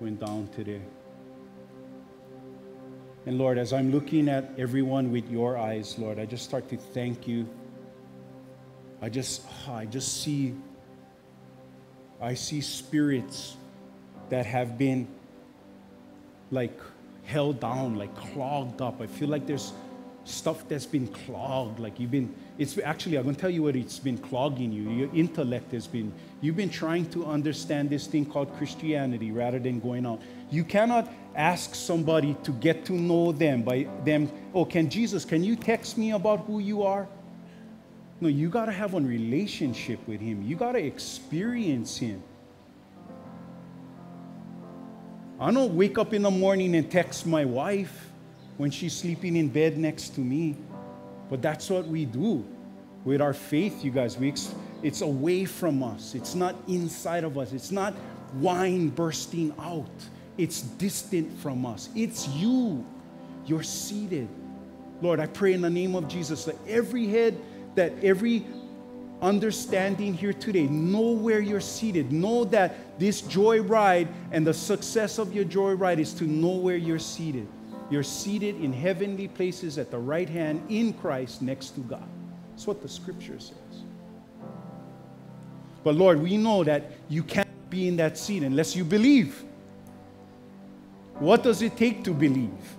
went 0.00 0.20
down 0.20 0.48
today. 0.54 0.80
And 3.26 3.38
Lord, 3.38 3.58
as 3.58 3.72
I'm 3.72 3.92
looking 3.92 4.28
at 4.28 4.50
everyone 4.58 5.12
with 5.12 5.30
your 5.30 5.56
eyes, 5.56 5.98
Lord, 5.98 6.18
I 6.18 6.24
just 6.24 6.44
start 6.44 6.68
to 6.70 6.76
thank 6.76 7.28
you. 7.28 7.46
I 9.02 9.08
just, 9.08 9.42
I 9.68 9.84
just 9.84 10.22
see, 10.22 10.54
I 12.20 12.34
see 12.34 12.60
spirits 12.60 13.56
that 14.30 14.46
have 14.46 14.78
been 14.78 15.08
like 16.52 16.78
held 17.24 17.58
down, 17.58 17.96
like 17.98 18.14
clogged 18.14 18.80
up. 18.80 19.00
I 19.00 19.08
feel 19.08 19.28
like 19.28 19.44
there's 19.44 19.72
stuff 20.24 20.68
that's 20.68 20.86
been 20.86 21.08
clogged 21.08 21.80
like 21.80 21.98
you've 21.98 22.12
been 22.12 22.32
it's 22.56 22.78
actually 22.78 23.16
i'm 23.16 23.24
going 23.24 23.34
to 23.34 23.40
tell 23.40 23.50
you 23.50 23.64
what 23.64 23.74
it's 23.74 23.98
been 23.98 24.16
clogging 24.16 24.72
you. 24.72 24.88
Your 24.90 25.12
intellect 25.12 25.72
has 25.72 25.88
been 25.88 26.12
you've 26.40 26.54
been 26.54 26.70
trying 26.70 27.10
to 27.10 27.26
understand 27.26 27.90
this 27.90 28.06
thing 28.06 28.24
called 28.24 28.56
christianity 28.56 29.32
rather 29.32 29.58
than 29.58 29.80
going 29.80 30.06
out. 30.06 30.22
You 30.48 30.62
cannot 30.62 31.12
ask 31.34 31.74
somebody 31.74 32.36
to 32.44 32.52
get 32.52 32.84
to 32.84 32.92
know 32.92 33.32
them 33.32 33.62
by 33.62 33.88
them 34.04 34.30
oh 34.54 34.64
can 34.64 34.88
jesus 34.88 35.24
can 35.24 35.42
you 35.42 35.56
text 35.56 35.98
me 35.98 36.12
about 36.12 36.40
who 36.46 36.60
you 36.60 36.82
are 36.84 37.08
no 38.22 38.28
you 38.28 38.48
got 38.48 38.66
to 38.66 38.72
have 38.72 38.94
a 38.94 39.00
relationship 39.00 39.98
with 40.06 40.20
him 40.20 40.42
you 40.42 40.56
got 40.56 40.72
to 40.72 40.82
experience 40.82 41.96
him 41.98 42.22
i 45.40 45.50
don't 45.50 45.74
wake 45.74 45.98
up 45.98 46.14
in 46.14 46.22
the 46.22 46.30
morning 46.30 46.74
and 46.74 46.90
text 46.90 47.26
my 47.26 47.44
wife 47.44 48.12
when 48.56 48.70
she's 48.70 48.92
sleeping 48.92 49.36
in 49.36 49.48
bed 49.48 49.76
next 49.78 50.10
to 50.10 50.20
me. 50.20 50.56
But 51.28 51.42
that's 51.42 51.70
what 51.70 51.86
we 51.86 52.04
do 52.04 52.44
with 53.04 53.20
our 53.20 53.32
faith, 53.32 53.84
you 53.84 53.90
guys. 53.90 54.16
We 54.16 54.28
ex- 54.28 54.54
it's 54.82 55.00
away 55.00 55.44
from 55.44 55.82
us, 55.82 56.14
it's 56.14 56.34
not 56.34 56.54
inside 56.68 57.24
of 57.24 57.38
us, 57.38 57.52
it's 57.52 57.70
not 57.70 57.94
wine 58.34 58.88
bursting 58.88 59.54
out, 59.58 59.90
it's 60.38 60.62
distant 60.62 61.36
from 61.38 61.64
us. 61.66 61.88
It's 61.94 62.28
you. 62.28 62.84
You're 63.46 63.62
seated. 63.64 64.28
Lord, 65.00 65.18
I 65.18 65.26
pray 65.26 65.52
in 65.52 65.60
the 65.60 65.70
name 65.70 65.96
of 65.96 66.06
Jesus 66.06 66.44
that 66.44 66.56
every 66.68 67.08
head, 67.08 67.36
that 67.74 67.92
every 68.02 68.44
understanding 69.22 70.12
here 70.12 70.32
today, 70.32 70.66
know 70.66 71.12
where 71.12 71.40
you're 71.40 71.60
seated. 71.60 72.12
Know 72.12 72.44
that 72.46 72.98
this 72.98 73.20
joy 73.20 73.62
ride 73.62 74.08
and 74.32 74.46
the 74.46 74.52
success 74.52 75.18
of 75.18 75.32
your 75.32 75.44
joy 75.44 75.72
ride 75.72 76.00
is 76.00 76.12
to 76.14 76.24
know 76.24 76.56
where 76.56 76.76
you're 76.76 76.98
seated. 76.98 77.46
You're 77.88 78.02
seated 78.02 78.56
in 78.56 78.72
heavenly 78.72 79.28
places 79.28 79.78
at 79.78 79.90
the 79.90 79.98
right 79.98 80.28
hand 80.28 80.64
in 80.68 80.92
Christ 80.94 81.40
next 81.40 81.70
to 81.70 81.80
God. 81.80 82.08
That's 82.50 82.66
what 82.66 82.82
the 82.82 82.88
scripture 82.88 83.38
says. 83.38 83.56
But 85.84 85.94
Lord, 85.94 86.20
we 86.20 86.36
know 86.36 86.64
that 86.64 86.92
you 87.08 87.22
can't 87.22 87.48
be 87.70 87.88
in 87.88 87.96
that 87.96 88.18
seat 88.18 88.42
unless 88.42 88.74
you 88.74 88.84
believe. 88.84 89.44
What 91.18 91.42
does 91.42 91.62
it 91.62 91.76
take 91.76 92.02
to 92.04 92.12
believe? 92.12 92.76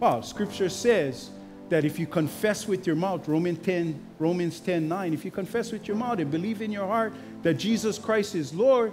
Well, 0.00 0.22
scripture 0.22 0.68
says 0.68 1.30
that 1.68 1.84
if 1.84 1.98
you 1.98 2.06
confess 2.06 2.66
with 2.66 2.86
your 2.86 2.96
mouth, 2.96 3.28
Romans 3.28 3.58
10, 3.64 3.98
Romans 4.18 4.60
10 4.60 4.88
9, 4.88 5.14
if 5.14 5.24
you 5.24 5.30
confess 5.30 5.72
with 5.72 5.86
your 5.86 5.96
mouth 5.96 6.18
and 6.18 6.30
believe 6.30 6.62
in 6.62 6.72
your 6.72 6.86
heart 6.86 7.12
that 7.42 7.54
Jesus 7.54 7.98
Christ 7.98 8.34
is 8.34 8.54
Lord, 8.54 8.92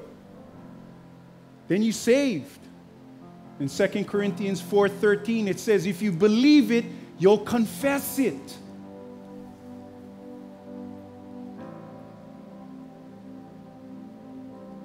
then 1.67 1.82
you 1.82 1.91
saved. 1.91 2.59
In 3.59 3.69
2 3.69 4.05
Corinthians 4.05 4.61
4:13, 4.61 5.47
it 5.47 5.59
says, 5.59 5.86
if 5.86 6.01
you 6.01 6.11
believe 6.11 6.71
it, 6.71 6.86
you'll 7.17 7.38
confess 7.38 8.19
it. 8.19 8.57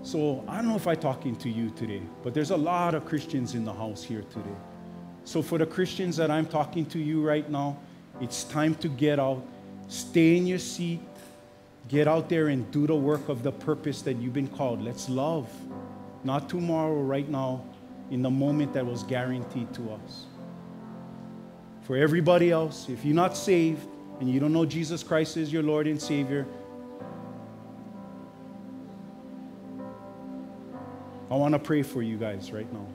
So 0.03 0.45
I 0.49 0.57
don't 0.57 0.69
know 0.69 0.77
if 0.77 0.87
I'm 0.87 0.97
talking 0.97 1.37
to 1.37 1.49
you 1.49 1.71
today, 1.71 2.03
but 2.23 2.35
there's 2.35 2.51
a 2.51 2.57
lot 2.57 2.95
of 2.95 3.05
Christians 3.05 3.55
in 3.55 3.65
the 3.65 3.73
house 3.73 4.03
here 4.03 4.23
today. 4.23 4.57
So 5.25 5.43
for 5.43 5.59
the 5.59 5.67
Christians 5.67 6.17
that 6.17 6.31
I'm 6.31 6.47
talking 6.47 6.87
to 6.87 6.99
you 6.99 7.23
right 7.23 7.49
now, 7.49 7.79
it's 8.21 8.45
time 8.45 8.75
to 8.77 8.89
get 8.89 9.19
out, 9.19 9.43
stay 9.89 10.37
in 10.37 10.47
your 10.47 10.59
seat, 10.59 11.01
get 11.89 12.07
out 12.09 12.29
there 12.29 12.49
and 12.49 12.71
do 12.71 12.87
the 12.87 12.95
work 12.95 13.29
of 13.29 13.43
the 13.43 13.53
purpose 13.53 14.03
that 14.03 14.17
you've 14.17 14.33
been 14.33 14.49
called. 14.49 14.83
Let's 14.83 15.09
love, 15.09 15.49
not 16.25 16.49
tomorrow, 16.49 17.01
right 17.01 17.29
now, 17.29 17.65
in 18.11 18.23
the 18.23 18.31
moment 18.31 18.75
that 18.75 18.85
was 18.85 19.03
guaranteed 19.05 19.73
to 19.75 19.93
us. 19.93 20.27
For 21.83 21.97
everybody 21.97 22.51
else, 22.51 22.89
if 22.89 23.05
you're 23.05 23.15
not 23.15 23.37
saved 23.37 23.87
and 24.21 24.29
you 24.29 24.41
don't 24.41 24.53
know 24.53 24.67
Jesus 24.67 25.03
Christ 25.03 25.37
is 25.37 25.53
your 25.53 25.63
Lord 25.63 25.87
and 25.87 26.01
Savior, 26.01 26.47
I 31.31 31.35
want 31.35 31.55
to 31.55 31.59
pray 31.59 31.83
for 31.83 32.03
you 32.03 32.17
guys 32.17 32.53
right 32.53 32.71
now. 32.73 32.87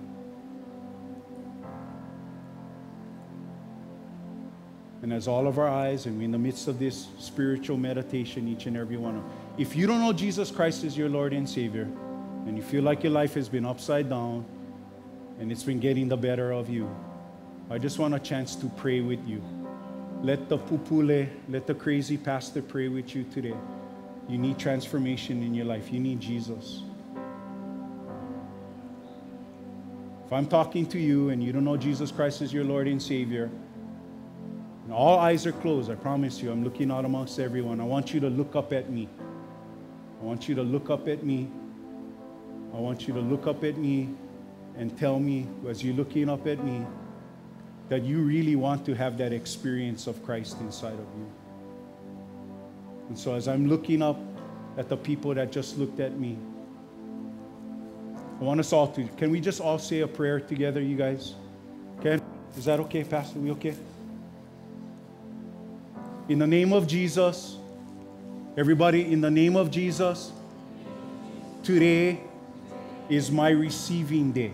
And 5.05 5.13
as 5.13 5.27
all 5.27 5.45
of 5.45 5.59
our 5.59 5.67
eyes, 5.67 6.07
and 6.07 6.17
we're 6.17 6.23
in 6.23 6.31
the 6.31 6.39
midst 6.39 6.67
of 6.67 6.79
this 6.79 7.09
spiritual 7.19 7.77
meditation, 7.77 8.47
each 8.47 8.65
and 8.65 8.75
every 8.75 8.97
one 8.97 9.17
of 9.17 9.23
if 9.55 9.75
you 9.75 9.85
don't 9.85 10.01
know 10.01 10.11
Jesus 10.11 10.49
Christ 10.49 10.83
as 10.83 10.97
your 10.97 11.09
Lord 11.09 11.31
and 11.31 11.47
Savior, 11.47 11.83
and 12.47 12.57
you 12.57 12.63
feel 12.63 12.81
like 12.81 13.03
your 13.03 13.11
life 13.11 13.35
has 13.35 13.47
been 13.47 13.67
upside 13.67 14.09
down 14.09 14.43
and 15.39 15.51
it's 15.51 15.61
been 15.61 15.79
getting 15.79 16.07
the 16.07 16.17
better 16.17 16.51
of 16.51 16.71
you, 16.71 16.89
I 17.69 17.77
just 17.77 17.99
want 17.99 18.15
a 18.15 18.19
chance 18.19 18.55
to 18.55 18.65
pray 18.77 19.01
with 19.01 19.23
you. 19.27 19.43
Let 20.23 20.49
the 20.49 20.57
pupule, 20.57 21.29
let 21.49 21.67
the 21.67 21.75
crazy 21.75 22.17
pastor 22.17 22.63
pray 22.63 22.87
with 22.87 23.15
you 23.15 23.25
today. 23.25 23.53
You 24.27 24.39
need 24.39 24.57
transformation 24.57 25.43
in 25.43 25.53
your 25.53 25.65
life. 25.65 25.93
You 25.93 25.99
need 25.99 26.19
Jesus. 26.19 26.81
If 30.25 30.33
I'm 30.33 30.47
talking 30.47 30.87
to 30.87 30.97
you 30.97 31.29
and 31.29 31.43
you 31.43 31.53
don't 31.53 31.63
know 31.63 31.77
Jesus 31.77 32.11
Christ 32.11 32.41
as 32.41 32.51
your 32.51 32.63
Lord 32.63 32.87
and 32.87 32.99
Savior, 32.99 33.51
and 34.85 34.93
all 34.93 35.17
eyes 35.17 35.47
are 35.47 35.51
closed, 35.51 35.89
I 35.89 35.95
promise 35.95 36.41
you, 36.41 36.51
I'm 36.51 36.63
looking 36.63 36.91
out 36.91 37.05
amongst 37.05 37.39
everyone. 37.39 37.81
I 37.81 37.83
want 37.83 38.13
you 38.13 38.19
to 38.19 38.29
look 38.29 38.55
up 38.55 38.71
at 38.71 38.91
me. 38.91 39.09
I 40.21 40.23
want 40.23 40.47
you 40.47 40.53
to 40.53 40.61
look 40.61 40.91
up 40.91 41.07
at 41.07 41.23
me. 41.23 41.49
I 42.71 42.77
want 42.77 43.07
you 43.07 43.13
to 43.15 43.19
look 43.19 43.47
up 43.47 43.63
at 43.63 43.77
me 43.77 44.09
and 44.77 44.95
tell 44.95 45.19
me, 45.19 45.47
as 45.67 45.83
you're 45.83 45.95
looking 45.95 46.29
up 46.29 46.45
at 46.45 46.63
me, 46.63 46.85
that 47.89 48.03
you 48.03 48.19
really 48.19 48.55
want 48.55 48.85
to 48.85 48.93
have 48.93 49.17
that 49.17 49.33
experience 49.33 50.05
of 50.05 50.23
Christ 50.23 50.59
inside 50.59 50.93
of 50.93 51.07
you. 51.17 51.31
And 53.09 53.17
so, 53.17 53.33
as 53.33 53.47
I'm 53.47 53.67
looking 53.67 54.03
up 54.03 54.19
at 54.77 54.87
the 54.87 54.97
people 54.97 55.33
that 55.33 55.51
just 55.51 55.79
looked 55.79 55.99
at 55.99 56.19
me, 56.19 56.37
I 58.39 58.43
want 58.43 58.59
us 58.59 58.71
all 58.71 58.87
to, 58.89 59.07
can 59.17 59.31
we 59.31 59.39
just 59.39 59.61
all 59.61 59.79
say 59.79 60.01
a 60.01 60.07
prayer 60.07 60.39
together, 60.39 60.81
you 60.81 60.95
guys? 60.95 61.33
Okay? 61.99 62.21
Is 62.55 62.65
that 62.65 62.79
okay, 62.81 63.03
Pastor? 63.03 63.39
We 63.39 63.49
okay? 63.51 63.75
In 66.27 66.39
the 66.39 66.47
name 66.47 66.73
of 66.73 66.87
Jesus, 66.87 67.55
everybody, 68.57 69.13
in 69.13 69.21
the 69.21 69.29
name 69.29 69.55
of 69.55 69.69
Jesus, 69.69 70.31
today 71.61 72.19
is 73.09 73.29
my 73.29 73.51
receiving 73.51 74.31
day. 74.31 74.51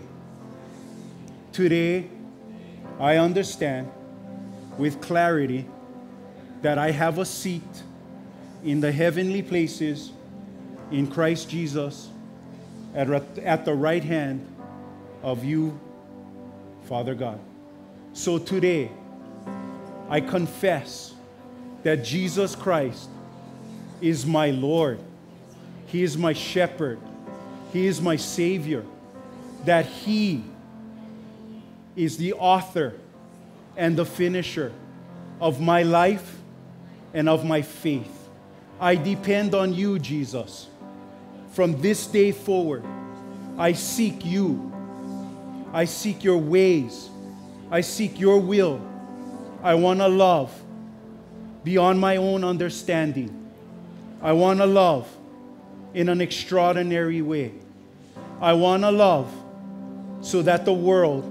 Today, 1.50 2.10
I 3.00 3.16
understand 3.16 3.90
with 4.76 5.00
clarity 5.00 5.66
that 6.60 6.76
I 6.76 6.90
have 6.90 7.18
a 7.18 7.24
seat 7.24 7.82
in 8.62 8.82
the 8.82 8.92
heavenly 8.92 9.40
places 9.40 10.12
in 10.90 11.06
Christ 11.06 11.48
Jesus 11.48 12.10
at, 12.94 13.08
at 13.38 13.64
the 13.64 13.72
right 13.72 14.04
hand 14.04 14.46
of 15.22 15.42
you, 15.42 15.80
Father 16.84 17.14
God. 17.14 17.40
So 18.12 18.38
today, 18.38 18.90
I 20.10 20.20
confess 20.20 21.14
that 21.82 22.04
Jesus 22.04 22.54
Christ 22.54 23.08
is 24.00 24.26
my 24.26 24.50
Lord. 24.50 25.00
He 25.86 26.02
is 26.02 26.16
my 26.16 26.32
shepherd. 26.32 26.98
He 27.72 27.86
is 27.86 28.00
my 28.00 28.16
Savior. 28.16 28.84
That 29.64 29.86
He 29.86 30.44
is 31.96 32.16
the 32.16 32.32
author 32.34 32.94
and 33.76 33.96
the 33.96 34.04
finisher 34.04 34.72
of 35.40 35.60
my 35.60 35.82
life 35.82 36.38
and 37.14 37.28
of 37.28 37.44
my 37.44 37.62
faith. 37.62 38.28
I 38.80 38.96
depend 38.96 39.54
on 39.54 39.74
you, 39.74 39.98
Jesus. 39.98 40.68
From 41.52 41.80
this 41.80 42.06
day 42.06 42.32
forward, 42.32 42.84
I 43.58 43.72
seek 43.72 44.24
you. 44.24 44.72
I 45.72 45.84
seek 45.84 46.24
your 46.24 46.38
ways. 46.38 47.10
I 47.70 47.80
seek 47.80 48.18
your 48.18 48.38
will. 48.38 48.80
I 49.62 49.74
want 49.74 50.00
to 50.00 50.08
love 50.08 50.61
beyond 51.64 52.00
my 52.00 52.16
own 52.16 52.44
understanding. 52.44 53.50
I 54.20 54.32
want 54.32 54.60
to 54.60 54.66
love 54.66 55.08
in 55.94 56.08
an 56.08 56.20
extraordinary 56.20 57.22
way. 57.22 57.52
I 58.40 58.52
want 58.54 58.82
to 58.82 58.90
love 58.90 59.32
so 60.20 60.42
that 60.42 60.64
the 60.64 60.72
world 60.72 61.24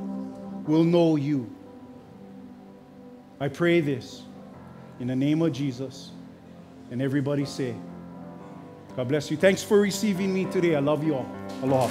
will 0.68 0.84
know 0.84 1.16
you. 1.16 1.50
I 3.40 3.48
pray 3.48 3.82
this 3.82 4.22
in 5.00 5.08
the 5.08 5.16
name 5.16 5.42
of 5.42 5.52
Jesus. 5.52 6.12
And 6.92 7.02
everybody 7.02 7.46
say, 7.46 7.74
God 8.96 9.08
bless 9.08 9.32
you. 9.32 9.38
Thanks 9.38 9.64
for 9.64 9.80
receiving 9.80 10.34
me 10.34 10.46
today. 10.46 10.76
I 10.76 10.80
love 10.80 11.04
you 11.04 11.16
all. 11.16 11.26
Aloha. 11.64 11.90